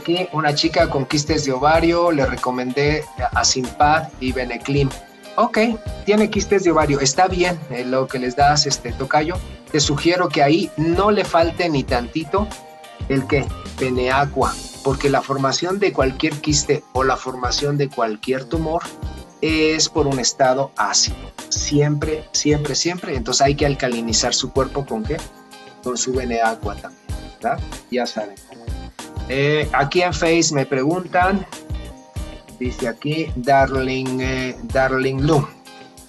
Aquí 0.00 0.28
una 0.32 0.54
chica 0.54 0.88
con 0.88 1.04
quistes 1.04 1.44
de 1.44 1.52
ovario, 1.52 2.10
le 2.10 2.24
recomendé 2.24 3.04
a 3.18 3.44
Simpad 3.44 4.08
y 4.18 4.32
Beneclim. 4.32 4.88
Ok, 5.36 5.58
tiene 6.04 6.30
quistes 6.30 6.64
de 6.64 6.70
ovario, 6.70 7.00
está 7.00 7.28
bien 7.28 7.58
eh, 7.70 7.84
lo 7.84 8.06
que 8.06 8.18
les 8.18 8.34
das, 8.34 8.66
este 8.66 8.92
tocayo. 8.92 9.36
Te 9.70 9.78
sugiero 9.78 10.28
que 10.28 10.42
ahí 10.42 10.70
no 10.76 11.10
le 11.10 11.24
falte 11.24 11.68
ni 11.68 11.84
tantito 11.84 12.48
el 13.08 13.26
que 13.26 13.46
peneaqua, 13.78 14.54
porque 14.82 15.08
la 15.08 15.22
formación 15.22 15.78
de 15.78 15.92
cualquier 15.92 16.34
quiste 16.40 16.82
o 16.92 17.04
la 17.04 17.16
formación 17.16 17.76
de 17.76 17.88
cualquier 17.88 18.44
tumor 18.44 18.82
es 19.40 19.88
por 19.88 20.06
un 20.06 20.18
estado 20.18 20.72
ácido. 20.76 21.16
Siempre, 21.48 22.24
siempre, 22.32 22.74
siempre. 22.74 23.16
Entonces 23.16 23.42
hay 23.42 23.54
que 23.54 23.66
alcalinizar 23.66 24.34
su 24.34 24.52
cuerpo 24.52 24.84
con 24.84 25.04
qué? 25.04 25.16
Con 25.82 25.96
su 25.96 26.12
Beneaqua 26.12 26.74
también, 26.76 27.06
¿verdad? 27.40 27.60
Ya 27.90 28.06
saben. 28.06 28.34
Eh, 29.32 29.68
aquí 29.72 30.02
en 30.02 30.12
Face 30.12 30.52
me 30.52 30.66
preguntan, 30.66 31.46
dice 32.58 32.88
aquí 32.88 33.30
Darling, 33.36 34.18
eh, 34.20 34.56
Darling 34.64 35.20
Lu. 35.20 35.46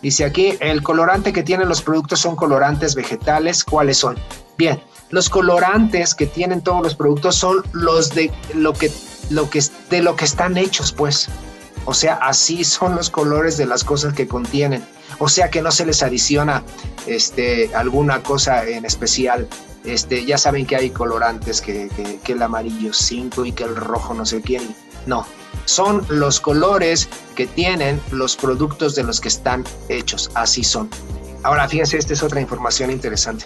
Dice 0.01 0.25
aquí, 0.25 0.57
el 0.59 0.81
colorante 0.81 1.31
que 1.31 1.43
tienen 1.43 1.69
los 1.69 1.83
productos 1.83 2.19
son 2.19 2.35
colorantes 2.35 2.95
vegetales. 2.95 3.63
¿Cuáles 3.63 3.97
son? 3.97 4.17
Bien, 4.57 4.81
los 5.11 5.29
colorantes 5.29 6.15
que 6.15 6.25
tienen 6.25 6.61
todos 6.61 6.81
los 6.81 6.95
productos 6.95 7.35
son 7.35 7.63
los 7.73 8.09
de 8.15 8.31
lo 8.55 8.73
que, 8.73 8.91
lo 9.29 9.51
que, 9.51 9.63
de 9.91 10.01
lo 10.01 10.15
que 10.15 10.25
están 10.25 10.57
hechos, 10.57 10.91
pues. 10.91 11.29
O 11.85 11.93
sea, 11.93 12.15
así 12.15 12.63
son 12.63 12.95
los 12.95 13.11
colores 13.11 13.55
de 13.55 13.67
las 13.67 13.83
cosas 13.83 14.15
que 14.15 14.27
contienen. 14.27 14.83
O 15.19 15.29
sea 15.29 15.51
que 15.51 15.61
no 15.61 15.71
se 15.71 15.85
les 15.85 16.01
adiciona 16.01 16.63
este, 17.05 17.69
alguna 17.75 18.23
cosa 18.23 18.67
en 18.67 18.83
especial. 18.83 19.47
Este, 19.83 20.25
ya 20.25 20.37
saben 20.37 20.65
que 20.65 20.75
hay 20.75 20.89
colorantes, 20.91 21.61
que, 21.61 21.89
el 22.27 22.41
amarillo 22.41 22.93
5 22.93 23.45
y 23.45 23.51
que 23.51 23.63
el 23.63 23.75
rojo 23.75 24.13
no 24.13 24.25
sé 24.25 24.41
quién. 24.41 24.75
No, 25.05 25.25
son 25.65 26.05
los 26.09 26.39
colores 26.39 27.09
que 27.35 27.47
tienen 27.47 27.99
los 28.11 28.35
productos 28.35 28.95
de 28.95 29.03
los 29.03 29.19
que 29.19 29.27
están 29.27 29.65
hechos. 29.89 30.29
Así 30.35 30.63
son. 30.63 30.89
Ahora, 31.43 31.67
fíjense, 31.67 31.97
esta 31.97 32.13
es 32.13 32.21
otra 32.21 32.39
información 32.39 32.91
interesante. 32.91 33.45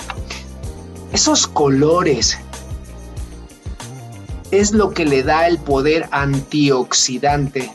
Esos 1.14 1.48
colores 1.48 2.38
es 4.52 4.72
lo 4.72 4.92
que 4.92 5.06
le 5.06 5.24
da 5.24 5.48
el 5.48 5.58
poder 5.58 6.08
antioxidante 6.12 7.72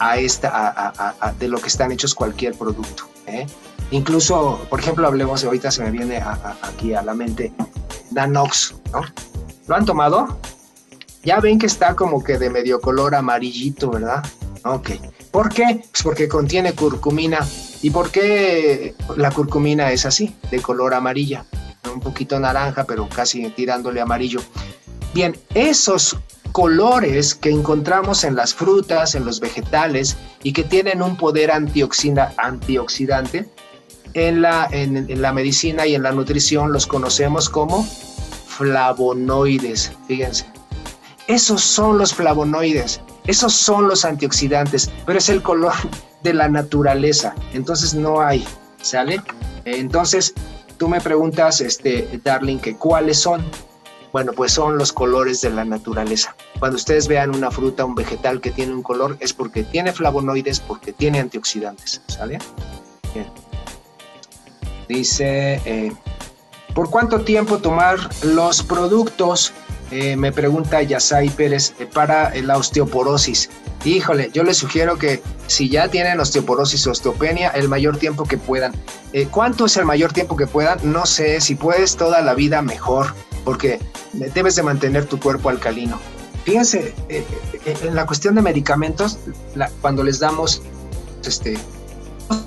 a 0.00 0.18
esta, 0.18 1.14
de 1.38 1.48
lo 1.48 1.60
que 1.60 1.68
están 1.68 1.92
hechos 1.92 2.14
cualquier 2.14 2.54
producto. 2.54 3.04
¿eh? 3.26 3.46
Incluso, 3.90 4.66
por 4.68 4.80
ejemplo, 4.80 5.06
hablemos, 5.06 5.44
ahorita 5.44 5.70
se 5.70 5.82
me 5.82 5.90
viene 5.90 6.22
aquí 6.62 6.94
a 6.94 7.02
la 7.02 7.14
mente, 7.14 7.52
Danox, 8.10 8.74
¿no? 8.92 9.00
¿Lo 9.66 9.76
han 9.76 9.84
tomado? 9.84 10.38
Ya 11.24 11.40
ven 11.40 11.58
que 11.58 11.66
está 11.66 11.94
como 11.94 12.22
que 12.22 12.38
de 12.38 12.50
medio 12.50 12.80
color 12.80 13.14
amarillito, 13.14 13.90
¿verdad? 13.90 14.24
Ok. 14.64 14.90
¿Por 15.30 15.48
qué? 15.50 15.84
Pues 15.90 16.02
porque 16.02 16.28
contiene 16.28 16.72
curcumina. 16.72 17.46
¿Y 17.82 17.90
por 17.90 18.10
qué 18.10 18.94
la 19.16 19.30
curcumina 19.30 19.92
es 19.92 20.04
así, 20.06 20.36
de 20.50 20.60
color 20.60 20.94
amarilla? 20.94 21.44
Un 21.92 22.00
poquito 22.00 22.38
naranja, 22.40 22.84
pero 22.84 23.08
casi 23.08 23.48
tirándole 23.50 24.00
amarillo. 24.00 24.40
Bien, 25.14 25.38
esos 25.54 26.16
colores 26.52 27.34
que 27.34 27.50
encontramos 27.50 28.24
en 28.24 28.34
las 28.34 28.54
frutas, 28.54 29.14
en 29.14 29.24
los 29.24 29.40
vegetales 29.40 30.16
y 30.42 30.52
que 30.52 30.64
tienen 30.64 31.02
un 31.02 31.16
poder 31.16 31.50
antioxidante, 31.50 33.48
en 34.14 34.42
la, 34.42 34.68
en, 34.70 35.20
la 35.20 35.32
medicina 35.32 35.86
y 35.86 35.94
en 35.94 36.02
la 36.02 36.12
nutrición 36.12 36.72
los 36.72 36.86
conocemos 36.86 37.48
como 37.48 37.84
flavonoides. 38.46 39.92
Fíjense, 40.06 40.46
esos 41.26 41.62
son 41.62 41.98
los 41.98 42.14
flavonoides, 42.14 43.00
esos 43.26 43.52
son 43.52 43.88
los 43.88 44.04
antioxidantes, 44.04 44.90
pero 45.06 45.18
es 45.18 45.28
el 45.28 45.42
color 45.42 45.72
de 46.22 46.34
la 46.34 46.48
naturaleza, 46.48 47.34
entonces 47.52 47.94
no 47.94 48.20
hay, 48.20 48.44
¿sale? 48.80 49.20
Entonces, 49.64 50.34
tú 50.78 50.88
me 50.88 51.00
preguntas, 51.00 51.60
este, 51.60 52.20
Darling, 52.24 52.58
que 52.58 52.76
cuáles 52.76 53.18
son. 53.18 53.44
Bueno, 54.10 54.32
pues 54.32 54.52
son 54.52 54.78
los 54.78 54.90
colores 54.90 55.42
de 55.42 55.50
la 55.50 55.66
naturaleza. 55.66 56.34
Cuando 56.58 56.76
ustedes 56.76 57.08
vean 57.08 57.34
una 57.34 57.50
fruta, 57.50 57.84
un 57.84 57.94
vegetal 57.94 58.40
que 58.40 58.50
tiene 58.50 58.72
un 58.72 58.82
color, 58.82 59.18
es 59.20 59.34
porque 59.34 59.64
tiene 59.64 59.92
flavonoides, 59.92 60.60
porque 60.60 60.94
tiene 60.94 61.20
antioxidantes, 61.20 62.00
¿sale? 62.06 62.38
Bien. 63.12 63.26
Dice, 64.88 65.60
eh, 65.64 65.92
¿por 66.74 66.90
cuánto 66.90 67.20
tiempo 67.20 67.58
tomar 67.58 67.98
los 68.22 68.62
productos? 68.62 69.52
Eh, 69.90 70.16
me 70.16 70.32
pregunta 70.32 70.82
Yasai 70.82 71.30
Pérez, 71.30 71.74
eh, 71.78 71.86
para 71.86 72.34
la 72.34 72.56
osteoporosis. 72.56 73.50
Híjole, 73.84 74.30
yo 74.32 74.42
les 74.42 74.56
sugiero 74.56 74.98
que 74.98 75.22
si 75.46 75.68
ya 75.68 75.88
tienen 75.88 76.20
osteoporosis 76.20 76.86
o 76.86 76.90
osteopenia, 76.90 77.48
el 77.50 77.68
mayor 77.68 77.96
tiempo 77.96 78.24
que 78.24 78.36
puedan. 78.36 78.72
Eh, 79.12 79.28
¿Cuánto 79.30 79.66
es 79.66 79.76
el 79.76 79.86
mayor 79.86 80.12
tiempo 80.12 80.36
que 80.36 80.46
puedan? 80.46 80.78
No 80.82 81.06
sé, 81.06 81.40
si 81.40 81.54
puedes 81.54 81.96
toda 81.96 82.20
la 82.20 82.34
vida 82.34 82.60
mejor, 82.60 83.14
porque 83.44 83.78
debes 84.12 84.56
de 84.56 84.62
mantener 84.62 85.06
tu 85.06 85.18
cuerpo 85.18 85.48
alcalino. 85.48 85.98
Fíjense, 86.44 86.94
eh, 87.08 87.24
eh, 87.64 87.76
en 87.82 87.94
la 87.94 88.04
cuestión 88.06 88.34
de 88.34 88.42
medicamentos, 88.42 89.18
cuando 89.80 90.02
les 90.02 90.18
damos 90.18 90.62
este, 91.24 91.56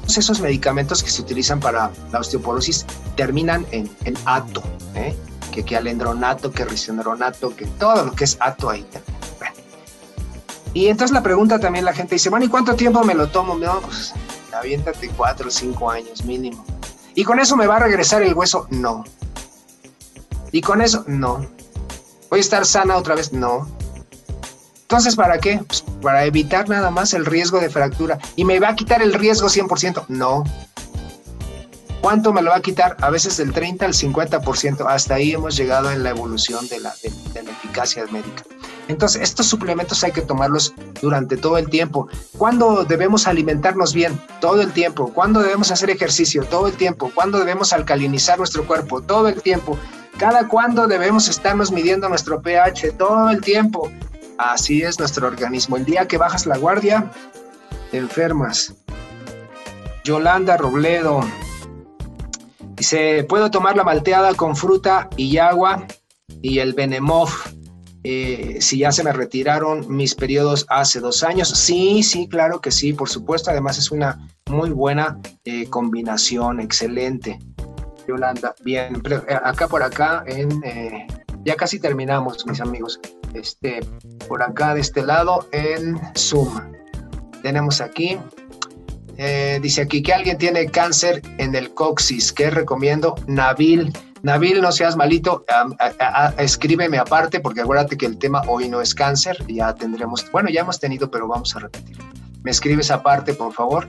esos 0.08 0.42
medicamentos 0.42 1.04
que 1.04 1.10
se 1.10 1.22
utilizan 1.22 1.60
para 1.60 1.92
la 2.12 2.20
osteoporosis 2.20 2.86
terminan 3.16 3.66
en, 3.72 3.90
ato, 4.26 4.62
que, 5.52 5.64
que 5.64 5.78
alendronato, 5.78 6.52
que 6.52 6.66
risendronato, 6.66 7.56
que 7.56 7.66
todo 7.66 8.06
lo 8.06 8.12
que 8.12 8.26
es 8.26 8.38
ato 8.40 8.70
ahí 8.70 8.86
y 10.74 10.88
entonces 10.88 11.14
la 11.14 11.22
pregunta 11.22 11.60
también 11.60 11.84
la 11.84 11.94
gente 11.94 12.16
dice, 12.16 12.30
bueno, 12.30 12.46
¿y 12.46 12.50
cuánto 12.50 12.76
tiempo 12.76 13.04
me 13.04 13.14
lo 13.14 13.28
tomo? 13.28 13.56
No, 13.56 13.82
pues 13.82 14.14
aviéntate 14.54 15.10
cuatro 15.10 15.50
o 15.50 15.52
cinco 15.52 15.90
años 15.90 16.24
mínimo. 16.24 16.64
¿Y 17.14 17.24
con 17.24 17.40
eso 17.40 17.58
me 17.58 17.68
va 17.68 17.76
a 17.76 17.80
regresar 17.80 18.22
el 18.22 18.34
hueso? 18.34 18.68
No. 18.70 19.04
¿Y 20.52 20.62
con 20.62 20.82
eso? 20.82 21.04
No. 21.08 21.46
¿Voy 22.30 22.40
a 22.40 22.42
estar 22.42 22.66
sana 22.66 22.96
otra 22.96 23.16
vez? 23.16 23.34
No. 23.34 23.68
Entonces, 24.92 25.16
¿para 25.16 25.38
qué? 25.38 25.58
Pues 25.66 25.86
para 26.02 26.26
evitar 26.26 26.68
nada 26.68 26.92
más 26.92 27.14
el 27.14 27.26
riesgo 27.26 27.62
de 27.62 27.70
fractura. 27.70 28.20
¿Y 28.36 28.44
me 28.44 28.60
va 28.60 28.68
a 28.68 28.76
quitar 28.76 29.02
el 29.02 29.14
riesgo 29.14 29.48
100%? 29.48 30.08
No. 30.10 30.44
¿Cuánto 32.02 32.34
me 32.34 32.42
lo 32.42 32.50
va 32.50 32.58
a 32.58 32.62
quitar? 32.62 32.98
A 33.00 33.10
veces 33.10 33.38
del 33.38 33.54
30 33.54 33.86
al 33.86 33.94
50%. 33.94 34.86
Hasta 34.86 35.16
ahí 35.16 35.32
hemos 35.32 35.56
llegado 35.56 35.90
en 35.92 36.04
la 36.04 36.10
evolución 36.10 36.68
de 36.68 36.82
la, 36.82 36.94
de 37.34 37.42
la 37.42 37.52
eficacia 37.52 38.06
médica. 38.12 38.44
Entonces, 38.90 39.22
estos 39.22 39.46
suplementos 39.46 40.04
hay 40.04 40.12
que 40.12 40.24
tomarlos 40.24 40.74
durante 41.02 41.38
todo 41.38 41.58
el 41.58 41.70
tiempo. 41.70 42.10
¿Cuándo 42.38 42.84
debemos 42.84 43.28
alimentarnos 43.28 43.94
bien? 43.94 44.20
Todo 44.42 44.62
el 44.62 44.74
tiempo. 44.74 45.14
¿Cuándo 45.14 45.40
debemos 45.40 45.72
hacer 45.72 45.90
ejercicio? 45.90 46.44
Todo 46.44 46.68
el 46.68 46.74
tiempo. 46.74 47.10
¿Cuándo 47.16 47.40
debemos 47.40 47.72
alcalinizar 47.72 48.40
nuestro 48.40 48.68
cuerpo? 48.68 49.02
Todo 49.02 49.30
el 49.30 49.42
tiempo. 49.42 49.80
¿Cada 50.18 50.50
cuándo 50.50 50.86
debemos 50.88 51.30
estarnos 51.30 51.72
midiendo 51.72 52.10
nuestro 52.10 52.42
pH? 52.42 52.92
Todo 52.98 53.30
el 53.30 53.40
tiempo. 53.40 53.90
Así 54.42 54.82
es 54.82 54.98
nuestro 54.98 55.28
organismo. 55.28 55.78
El 55.78 55.86
día 55.86 56.08
que 56.08 56.18
bajas 56.18 56.48
la 56.48 56.58
guardia, 56.58 57.12
te 57.92 57.98
enfermas. 57.98 58.74
Yolanda 60.04 60.58
Robledo 60.58 61.22
dice, 62.76 63.24
¿puedo 63.24 63.52
tomar 63.52 63.78
la 63.78 63.84
malteada 63.84 64.34
con 64.34 64.56
fruta 64.56 65.10
y 65.16 65.38
agua 65.38 65.86
y 66.42 66.58
el 66.58 66.74
Benemov? 66.74 67.30
Eh, 68.04 68.58
si 68.62 68.80
ya 68.80 68.92
se 68.92 69.04
me 69.04 69.14
retiraron 69.14 69.86
mis 69.96 70.16
periodos 70.16 70.66
hace 70.70 71.00
dos 71.00 71.22
años. 71.22 71.48
Sí, 71.50 72.02
sí, 72.02 72.28
claro 72.28 72.62
que 72.62 72.72
sí, 72.72 72.94
por 72.94 73.10
supuesto. 73.10 73.52
Además 73.52 73.78
es 73.78 73.92
una 73.92 74.28
muy 74.50 74.72
buena 74.72 75.20
eh, 75.46 75.70
combinación, 75.70 76.60
excelente. 76.60 77.38
Yolanda, 78.08 78.56
bien, 78.64 79.04
eh, 79.08 79.22
acá 79.44 79.68
por 79.68 79.84
acá, 79.84 80.24
en, 80.26 80.50
ya 81.46 81.56
casi 81.56 81.80
terminamos, 81.80 82.46
mis 82.46 82.62
amigos. 82.62 83.00
Este, 83.34 83.80
por 84.28 84.44
acá 84.44 84.74
de 84.74 84.82
este 84.82 85.04
lado 85.04 85.48
en 85.52 86.00
Zoom. 86.18 86.60
Tenemos 87.42 87.82
aquí, 87.82 88.18
dice 89.62 89.82
aquí 89.82 90.04
que 90.04 90.14
alguien 90.14 90.38
tiene 90.38 90.68
cáncer 90.68 91.22
en 91.38 91.56
el 91.56 91.74
coxis. 91.74 92.32
¿Qué 92.32 92.50
recomiendo? 92.50 93.16
Nabil 93.28 93.94
Nabil, 94.24 94.62
no 94.62 94.72
seas 94.72 94.96
malito, 94.96 95.46
escríbeme 96.38 97.00
aparte, 97.00 97.40
porque 97.40 97.62
acuérdate 97.62 97.98
que 97.98 98.06
el 98.06 98.20
tema 98.20 98.44
hoy 98.48 98.70
no 98.70 98.80
es 98.80 98.94
cáncer, 98.94 99.44
ya 99.48 99.74
tendremos, 99.74 100.30
bueno, 100.32 100.50
ya 100.50 100.62
hemos 100.62 100.80
tenido, 100.80 101.10
pero 101.10 101.28
vamos 101.28 101.56
a 101.56 101.60
repetir. 101.60 101.98
Me 102.44 102.52
escribes 102.52 102.92
aparte, 102.92 103.34
por 103.34 103.52
favor. 103.52 103.88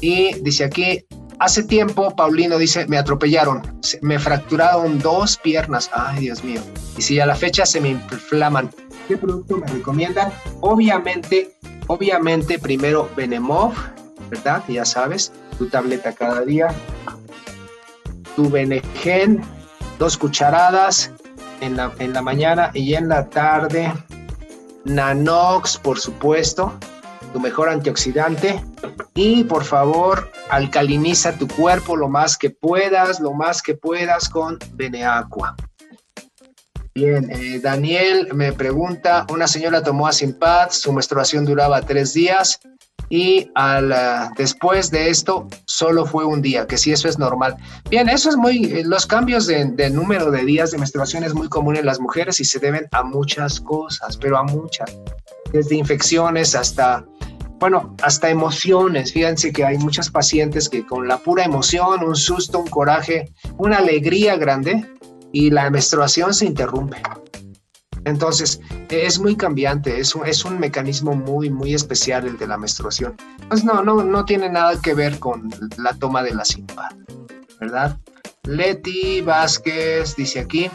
Y 0.00 0.34
dice 0.40 0.64
aquí, 0.64 1.04
hace 1.38 1.62
tiempo, 1.62 2.14
Paulino 2.14 2.58
dice, 2.58 2.86
me 2.86 2.98
atropellaron, 2.98 3.62
me 4.02 4.18
fracturaron 4.18 4.98
dos 4.98 5.36
piernas, 5.36 5.90
ay 5.92 6.20
Dios 6.20 6.44
mío, 6.44 6.60
y 6.96 7.02
si 7.02 7.20
a 7.20 7.26
la 7.26 7.34
fecha 7.34 7.66
se 7.66 7.80
me 7.80 7.90
inflaman, 7.90 8.70
¿qué 9.06 9.16
producto 9.16 9.56
me 9.56 9.66
recomiendan? 9.66 10.32
Obviamente, 10.60 11.56
obviamente, 11.86 12.58
primero 12.58 13.08
Benemov, 13.16 13.74
¿verdad? 14.30 14.62
Ya 14.68 14.84
sabes, 14.84 15.32
tu 15.56 15.68
tableta 15.68 16.12
cada 16.12 16.42
día, 16.42 16.68
tu 18.36 18.48
Benegen, 18.50 19.42
dos 19.98 20.16
cucharadas 20.16 21.10
en 21.60 21.76
la, 21.76 21.92
en 21.98 22.12
la 22.12 22.22
mañana 22.22 22.70
y 22.74 22.94
en 22.94 23.08
la 23.08 23.28
tarde. 23.28 23.92
Nanox, 24.84 25.76
por 25.76 25.98
supuesto, 25.98 26.72
tu 27.28 27.40
mejor 27.40 27.68
antioxidante. 27.68 28.62
Y 29.14 29.44
por 29.44 29.64
favor, 29.64 30.30
alcaliniza 30.50 31.32
tu 31.38 31.48
cuerpo 31.48 31.96
lo 31.96 32.08
más 32.08 32.36
que 32.36 32.50
puedas, 32.50 33.20
lo 33.20 33.32
más 33.32 33.62
que 33.62 33.74
puedas 33.74 34.28
con 34.28 34.58
Beneaqua. 34.74 35.56
Bien, 36.94 37.30
eh, 37.30 37.60
Daniel 37.60 38.28
me 38.34 38.52
pregunta, 38.52 39.24
una 39.30 39.46
señora 39.46 39.82
tomó 39.82 40.08
Asimpad, 40.08 40.70
su 40.70 40.92
menstruación 40.92 41.44
duraba 41.44 41.80
tres 41.82 42.12
días, 42.12 42.58
y 43.10 43.50
al, 43.54 43.92
ah, 43.92 44.32
después 44.36 44.90
de 44.90 45.08
esto 45.08 45.46
solo 45.64 46.04
fue 46.04 46.24
un 46.24 46.42
día, 46.42 46.66
que 46.66 46.76
si 46.76 46.92
eso 46.92 47.08
es 47.08 47.18
normal. 47.18 47.56
Bien, 47.88 48.08
eso 48.08 48.28
es 48.28 48.36
muy, 48.36 48.64
eh, 48.64 48.82
los 48.84 49.06
cambios 49.06 49.46
de, 49.46 49.90
número 49.90 50.30
de 50.30 50.44
días 50.44 50.70
de 50.70 50.78
menstruación 50.78 51.24
es 51.24 51.34
muy 51.34 51.48
común 51.48 51.76
en 51.76 51.86
las 51.86 52.00
mujeres 52.00 52.40
y 52.40 52.44
se 52.44 52.58
deben 52.58 52.86
a 52.92 53.02
muchas 53.02 53.60
cosas, 53.60 54.16
pero 54.16 54.36
a 54.36 54.42
muchas, 54.42 54.94
desde 55.52 55.76
infecciones 55.76 56.54
hasta, 56.54 57.04
bueno, 57.58 57.96
hasta 58.02 58.30
emociones. 58.30 59.12
Fíjense 59.12 59.52
que 59.52 59.64
hay 59.64 59.78
muchas 59.78 60.10
pacientes 60.10 60.68
que 60.68 60.86
con 60.86 61.08
la 61.08 61.18
pura 61.18 61.44
emoción, 61.44 62.04
un 62.04 62.16
susto, 62.16 62.60
un 62.60 62.68
coraje, 62.68 63.32
una 63.56 63.78
alegría 63.78 64.36
grande 64.36 64.84
y 65.32 65.50
la 65.50 65.68
menstruación 65.70 66.34
se 66.34 66.46
interrumpe. 66.46 67.02
Entonces, 68.04 68.60
es 68.88 69.18
muy 69.18 69.36
cambiante, 69.36 70.00
es 70.00 70.14
un, 70.14 70.26
es 70.26 70.44
un 70.44 70.58
mecanismo 70.58 71.14
muy, 71.14 71.50
muy 71.50 71.74
especial 71.74 72.26
el 72.26 72.38
de 72.38 72.46
la 72.46 72.56
menstruación. 72.56 73.16
Pues 73.48 73.64
no, 73.64 73.82
no, 73.82 74.02
no 74.02 74.24
tiene 74.24 74.48
nada 74.48 74.80
que 74.80 74.94
ver 74.94 75.18
con 75.18 75.50
la 75.76 75.92
toma 75.94 76.22
de 76.22 76.34
la 76.34 76.44
simpa, 76.44 76.88
¿verdad? 77.60 77.98
Leti 78.44 79.20
Vázquez 79.20 80.16
dice 80.16 80.40
aquí, 80.40 80.70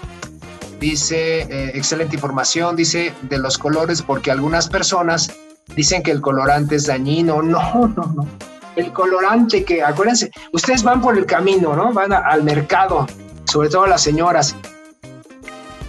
dice, 0.80 1.42
eh, 1.42 1.72
excelente 1.74 2.16
información, 2.16 2.76
dice 2.76 3.14
de 3.24 3.40
los 3.40 3.58
colores, 3.58 4.02
porque 4.02 4.30
algunas 4.30 4.68
personas 4.68 5.34
dicen 5.76 6.04
que 6.04 6.12
el 6.12 6.22
colorante 6.22 6.76
es 6.76 6.88
dañino. 6.88 7.42
No, 7.42 7.88
no, 7.88 8.14
no. 8.16 8.28
El 8.76 8.92
colorante 8.92 9.64
que, 9.64 9.84
acuérdense, 9.84 10.32
ustedes 10.52 10.84
van 10.84 11.02
por 11.02 11.18
el 11.18 11.26
camino, 11.26 11.76
¿no? 11.76 11.94
Van 11.94 12.12
al 12.12 12.44
mercado, 12.44 13.06
sobre 13.46 13.70
todo 13.70 13.86
las 13.86 14.02
señoras, 14.02 14.56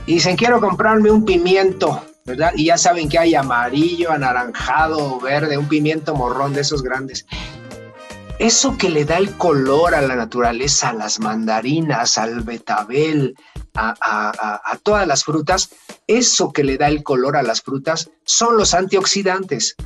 y 0.07 0.15
dicen, 0.15 0.37
quiero 0.37 0.61
comprarme 0.61 1.11
un 1.11 1.25
pimiento, 1.25 2.03
¿verdad? 2.27 2.53
Y 2.55 2.67
ya 2.67 2.77
saben 2.77 3.09
que 3.09 3.19
hay 3.19 3.35
amarillo, 3.35 4.13
anaranjado, 4.13 5.19
verde, 5.19 5.57
un 5.57 5.67
pimiento 5.67 6.15
morrón 6.15 6.53
de 6.53 6.61
esos 6.61 6.83
grandes. 6.83 7.27
Eso 8.39 8.77
que 8.77 8.91
le 8.91 9.05
da 9.05 9.17
el 9.17 9.35
color 9.37 9.95
a 9.95 10.03
la 10.03 10.15
naturaleza, 10.17 10.91
a 10.91 10.93
las 10.93 11.21
mandarinas, 11.21 12.19
al 12.19 12.43
betabel, 12.43 13.35
a, 13.75 14.79
todas 14.83 15.07
las 15.07 15.25
frutas, 15.25 15.71
eso 16.07 16.53
que 16.53 16.65
le 16.65 16.77
da 16.77 16.89
el 16.89 17.03
color 17.03 17.37
a 17.37 17.43
las 17.43 17.63
frutas 17.63 18.11
son 18.25 18.57
los 18.57 18.75
antioxidantes. 18.75 19.77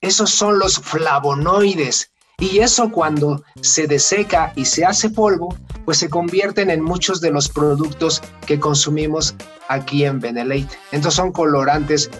Esos 0.00 0.30
son 0.30 0.58
los 0.58 0.78
flavonoides. 0.78 2.10
Y 2.38 2.58
eso 2.58 2.90
cuando 2.90 3.44
se 3.60 3.86
deseca 3.86 4.52
y 4.56 4.64
se 4.64 4.84
hace 4.84 5.10
polvo, 5.10 5.56
pues 5.84 5.98
se 5.98 6.10
convierten 6.10 6.70
en 6.70 6.82
muchos 6.82 7.20
de 7.20 7.30
los 7.30 7.48
productos 7.48 8.20
que 8.46 8.58
consumimos 8.58 9.34
aquí 9.68 10.04
en 10.04 10.18
Benelete. 10.18 10.76
Entonces 10.90 11.14
son 11.14 11.30
colorantes, 11.30 12.10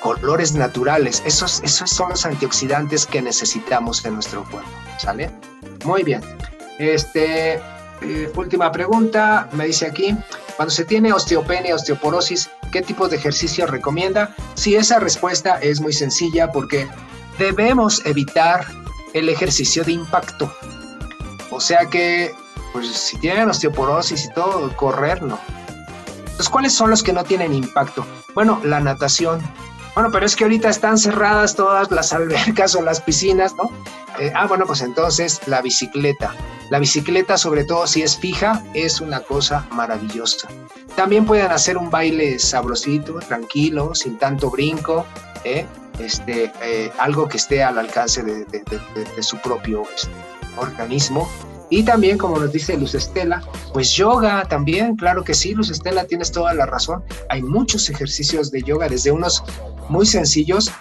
colores 0.00 0.52
naturales. 0.52 1.22
Esos, 1.24 1.62
esos 1.62 1.88
son 1.88 2.10
los 2.10 2.26
antioxidantes 2.26 3.06
que 3.06 3.22
necesitamos 3.22 4.04
en 4.04 4.14
nuestro 4.14 4.44
cuerpo. 4.50 4.68
¿Sale? 4.98 5.30
Muy 5.84 6.02
bien. 6.02 6.20
Este, 6.78 7.60
eh, 8.02 8.30
última 8.36 8.70
pregunta, 8.72 9.48
me 9.52 9.66
dice 9.66 9.86
aquí, 9.86 10.16
cuando 10.56 10.70
se 10.72 10.84
tiene 10.84 11.12
osteopenia, 11.12 11.74
osteoporosis, 11.74 12.50
¿qué 12.72 12.82
tipo 12.82 13.08
de 13.08 13.16
ejercicio 13.16 13.66
recomienda? 13.66 14.34
Sí, 14.54 14.76
esa 14.76 14.98
respuesta 14.98 15.58
es 15.60 15.80
muy 15.80 15.92
sencilla 15.92 16.50
porque 16.52 16.88
debemos 17.38 18.04
evitar 18.06 18.66
el 19.14 19.28
ejercicio 19.28 19.84
de 19.84 19.92
impacto. 19.92 20.52
O 21.50 21.60
sea 21.60 21.86
que 21.86 22.34
pues 22.72 22.88
si 22.88 23.18
tienen 23.18 23.48
osteoporosis 23.48 24.26
y 24.26 24.32
todo, 24.32 24.74
correr 24.76 25.22
no. 25.22 25.38
Entonces, 26.18 26.48
¿cuáles 26.48 26.72
son 26.72 26.90
los 26.90 27.02
que 27.02 27.12
no 27.12 27.24
tienen 27.24 27.54
impacto? 27.54 28.06
Bueno, 28.34 28.60
la 28.64 28.80
natación. 28.80 29.40
Bueno, 29.98 30.12
pero 30.12 30.26
es 30.26 30.36
que 30.36 30.44
ahorita 30.44 30.68
están 30.68 30.96
cerradas 30.96 31.56
todas 31.56 31.90
las 31.90 32.12
albercas 32.12 32.76
o 32.76 32.82
las 32.82 33.00
piscinas, 33.00 33.56
¿no? 33.56 33.64
Eh, 34.20 34.30
ah, 34.32 34.46
bueno, 34.46 34.64
pues 34.64 34.80
entonces 34.80 35.40
la 35.48 35.60
bicicleta. 35.60 36.36
La 36.70 36.78
bicicleta, 36.78 37.36
sobre 37.36 37.64
todo 37.64 37.84
si 37.88 38.02
es 38.02 38.16
fija, 38.16 38.62
es 38.74 39.00
una 39.00 39.18
cosa 39.18 39.66
maravillosa. 39.72 40.46
También 40.94 41.26
pueden 41.26 41.50
hacer 41.50 41.76
un 41.76 41.90
baile 41.90 42.38
sabrosito, 42.38 43.14
tranquilo, 43.14 43.92
sin 43.92 44.18
tanto 44.18 44.52
brinco, 44.52 45.04
¿eh? 45.42 45.66
este, 45.98 46.52
eh, 46.62 46.92
algo 46.98 47.26
que 47.26 47.38
esté 47.38 47.64
al 47.64 47.76
alcance 47.76 48.22
de, 48.22 48.46
su 49.20 49.36
propio 49.38 49.82
este, 49.96 50.12
organismo. 50.58 51.28
Y 51.70 51.82
también, 51.82 52.16
como 52.16 52.38
nos 52.38 52.52
dice 52.52 52.76
Luz 52.76 52.94
Estela, 52.94 53.42
pues 53.72 53.90
yoga 53.92 54.44
también, 54.48 54.96
claro 54.96 55.22
que 55.22 55.34
sí, 55.34 55.54
Luz 55.54 55.70
Estela, 55.70 56.04
tienes 56.04 56.32
toda 56.32 56.54
la 56.54 56.64
razón. 56.66 57.02
Hay 57.28 57.42
muchos 57.42 57.90
ejercicios 57.90 58.50
de 58.50 58.62
yoga, 58.62 58.88
desde 58.88 59.10
unos 59.10 59.42
muy 59.88 60.06
sencillos 60.06 60.72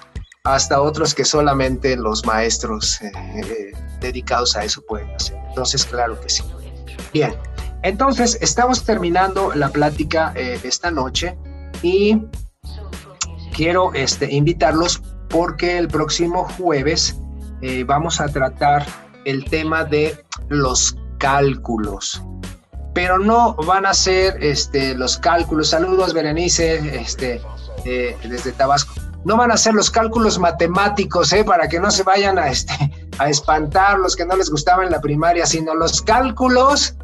hasta 0.44 0.82
otros 0.82 1.14
que 1.14 1.26
solamente 1.26 1.96
los 1.98 2.26
maestros 2.26 3.02
eh, 3.02 3.12
eh, 3.36 3.72
dedicados 4.00 4.56
a 4.56 4.64
eso 4.64 4.82
pueden 4.88 5.10
hacer. 5.12 5.38
Entonces, 5.50 5.86
claro 5.86 6.20
que 6.22 6.30
sí. 6.30 6.44
Bien, 7.14 7.34
entonces 7.84 8.38
estamos 8.42 8.84
terminando 8.84 9.54
la 9.54 9.70
plática 9.70 10.34
esta 10.36 10.92
noche 10.92 11.38
y 11.82 12.22
quiero 13.54 13.94
este, 13.94 14.34
invitarlos 14.34 15.02
porque 15.30 15.78
el 15.78 15.88
próximo 15.88 16.46
jueves 16.58 17.18
eh, 17.62 17.84
vamos 17.84 18.22
a 18.22 18.28
tratar 18.28 18.86
el 19.26 19.46
tema 19.46 19.84
de 19.84 20.24
los 20.48 20.96
cálculos. 21.18 22.22
Pero 22.94 23.20
no 23.20 23.56
van 23.56 23.86
a 23.86 23.94
ser 23.94 24.38
este, 24.44 24.96
los 24.96 25.18
cálculos. 25.18 25.70
Saludos, 25.70 26.14
Berenice, 26.14 27.00
este, 27.00 27.42
desde 28.24 28.52
Tabasco. 28.52 28.94
No 29.24 29.38
van 29.38 29.52
a 29.52 29.58
ser 29.58 29.74
los 29.74 29.90
cálculos 29.90 30.40
matemáticos, 30.40 31.34
eh, 31.34 31.44
para 31.44 31.68
que 31.68 31.80
no 31.80 31.92
se 31.92 32.04
vayan 32.04 32.38
a, 32.40 32.48
este, 32.48 32.74
a 33.18 33.30
espantar 33.30 34.00
los 34.00 34.16
que 34.16 34.26
no 34.26 34.36
les 34.36 34.50
gustaba 34.50 34.84
en 34.84 34.92
la 34.92 35.02
primaria, 35.02 35.46
sino 35.46 35.76
los 35.76 36.02
cálculos 36.02 36.96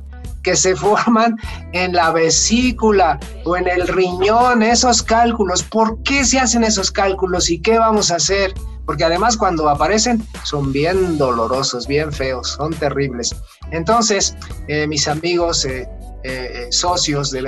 que 0.44 0.56
se 0.56 0.76
forman 0.76 1.38
en 1.72 1.94
la 1.94 2.12
vesícula 2.12 3.20
o 3.46 3.56
en 3.56 3.68
el 3.68 3.88
riñón, 3.88 4.62
esos 4.62 5.02
cálculos. 5.02 5.64
¿Por 5.64 6.02
qué 6.04 6.26
se 6.26 6.40
hacen 6.40 6.64
esos 6.64 6.92
cálculos 6.92 7.50
y 7.50 7.60
qué 7.60 7.80
vamos 7.80 8.12
a 8.12 8.18
hacer? 8.18 8.54
Porque 8.86 9.06
además 9.06 9.38
cuando 9.38 9.70
aparecen 9.70 10.26
son 10.44 10.74
bien 10.74 11.18
dolorosos, 11.18 11.88
bien 11.88 12.12
feos, 12.12 12.50
son 12.50 12.74
terribles. 12.74 13.34
Entonces, 13.72 14.36
eh, 14.68 14.86
mis 14.88 15.08
amigos 15.08 15.66
eh, 15.66 15.88
socios 16.72 17.32
de 17.32 17.42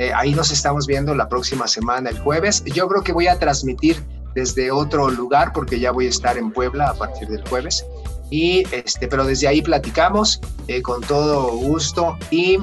Benelate, 0.00 0.14
ahí 0.14 0.34
nos 0.34 0.50
estamos 0.50 0.86
viendo 0.86 1.14
la 1.14 1.28
próxima 1.28 1.68
semana, 1.68 2.10
el 2.10 2.18
jueves. 2.20 2.64
Yo 2.64 2.88
creo 2.88 3.02
que 3.02 3.12
voy 3.12 3.26
a 3.26 3.38
transmitir 3.38 4.02
desde 4.34 4.70
otro 4.70 5.10
lugar 5.10 5.52
porque 5.52 5.78
ya 5.78 5.90
voy 5.92 6.06
a 6.06 6.08
estar 6.08 6.38
en 6.38 6.52
Puebla 6.52 6.90
a 6.90 6.94
partir 6.94 7.28
del 7.28 7.46
jueves 7.48 7.84
y 8.30 8.62
este, 8.70 9.08
pero 9.08 9.24
desde 9.24 9.48
ahí 9.48 9.60
platicamos 9.60 10.40
eh, 10.68 10.82
con 10.82 11.00
todo 11.02 11.48
gusto 11.48 12.16
y 12.30 12.58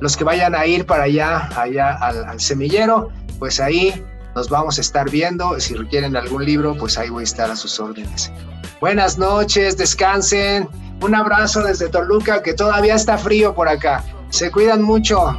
los 0.00 0.16
que 0.16 0.24
vayan 0.24 0.54
a 0.54 0.66
ir 0.66 0.84
para 0.84 1.04
allá, 1.04 1.48
allá 1.56 1.94
al, 1.94 2.40
semillero, 2.40 3.08
pues 3.38 3.60
ahí 3.60 4.04
nos 4.34 4.48
vamos 4.48 4.78
a 4.78 4.80
estar 4.80 5.08
viendo. 5.08 5.58
Si 5.60 5.74
requieren 5.74 6.16
algún 6.16 6.44
libro, 6.44 6.76
pues 6.76 6.98
ahí 6.98 7.08
voy 7.08 7.22
a 7.22 7.24
estar 7.24 7.50
a 7.50 7.56
sus 7.56 7.78
órdenes. 7.78 8.32
Buenas 8.80 9.16
noches, 9.16 9.76
descansen. 9.76 10.68
Un 11.00 11.14
abrazo 11.14 11.62
desde 11.62 11.88
Toluca, 11.88 12.42
que 12.42 12.52
todavía 12.52 12.96
está 12.96 13.16
frío 13.16 13.54
por 13.54 13.68
acá. 13.68 14.04
Se 14.30 14.50
cuidan 14.50 14.82
mucho. 14.82 15.38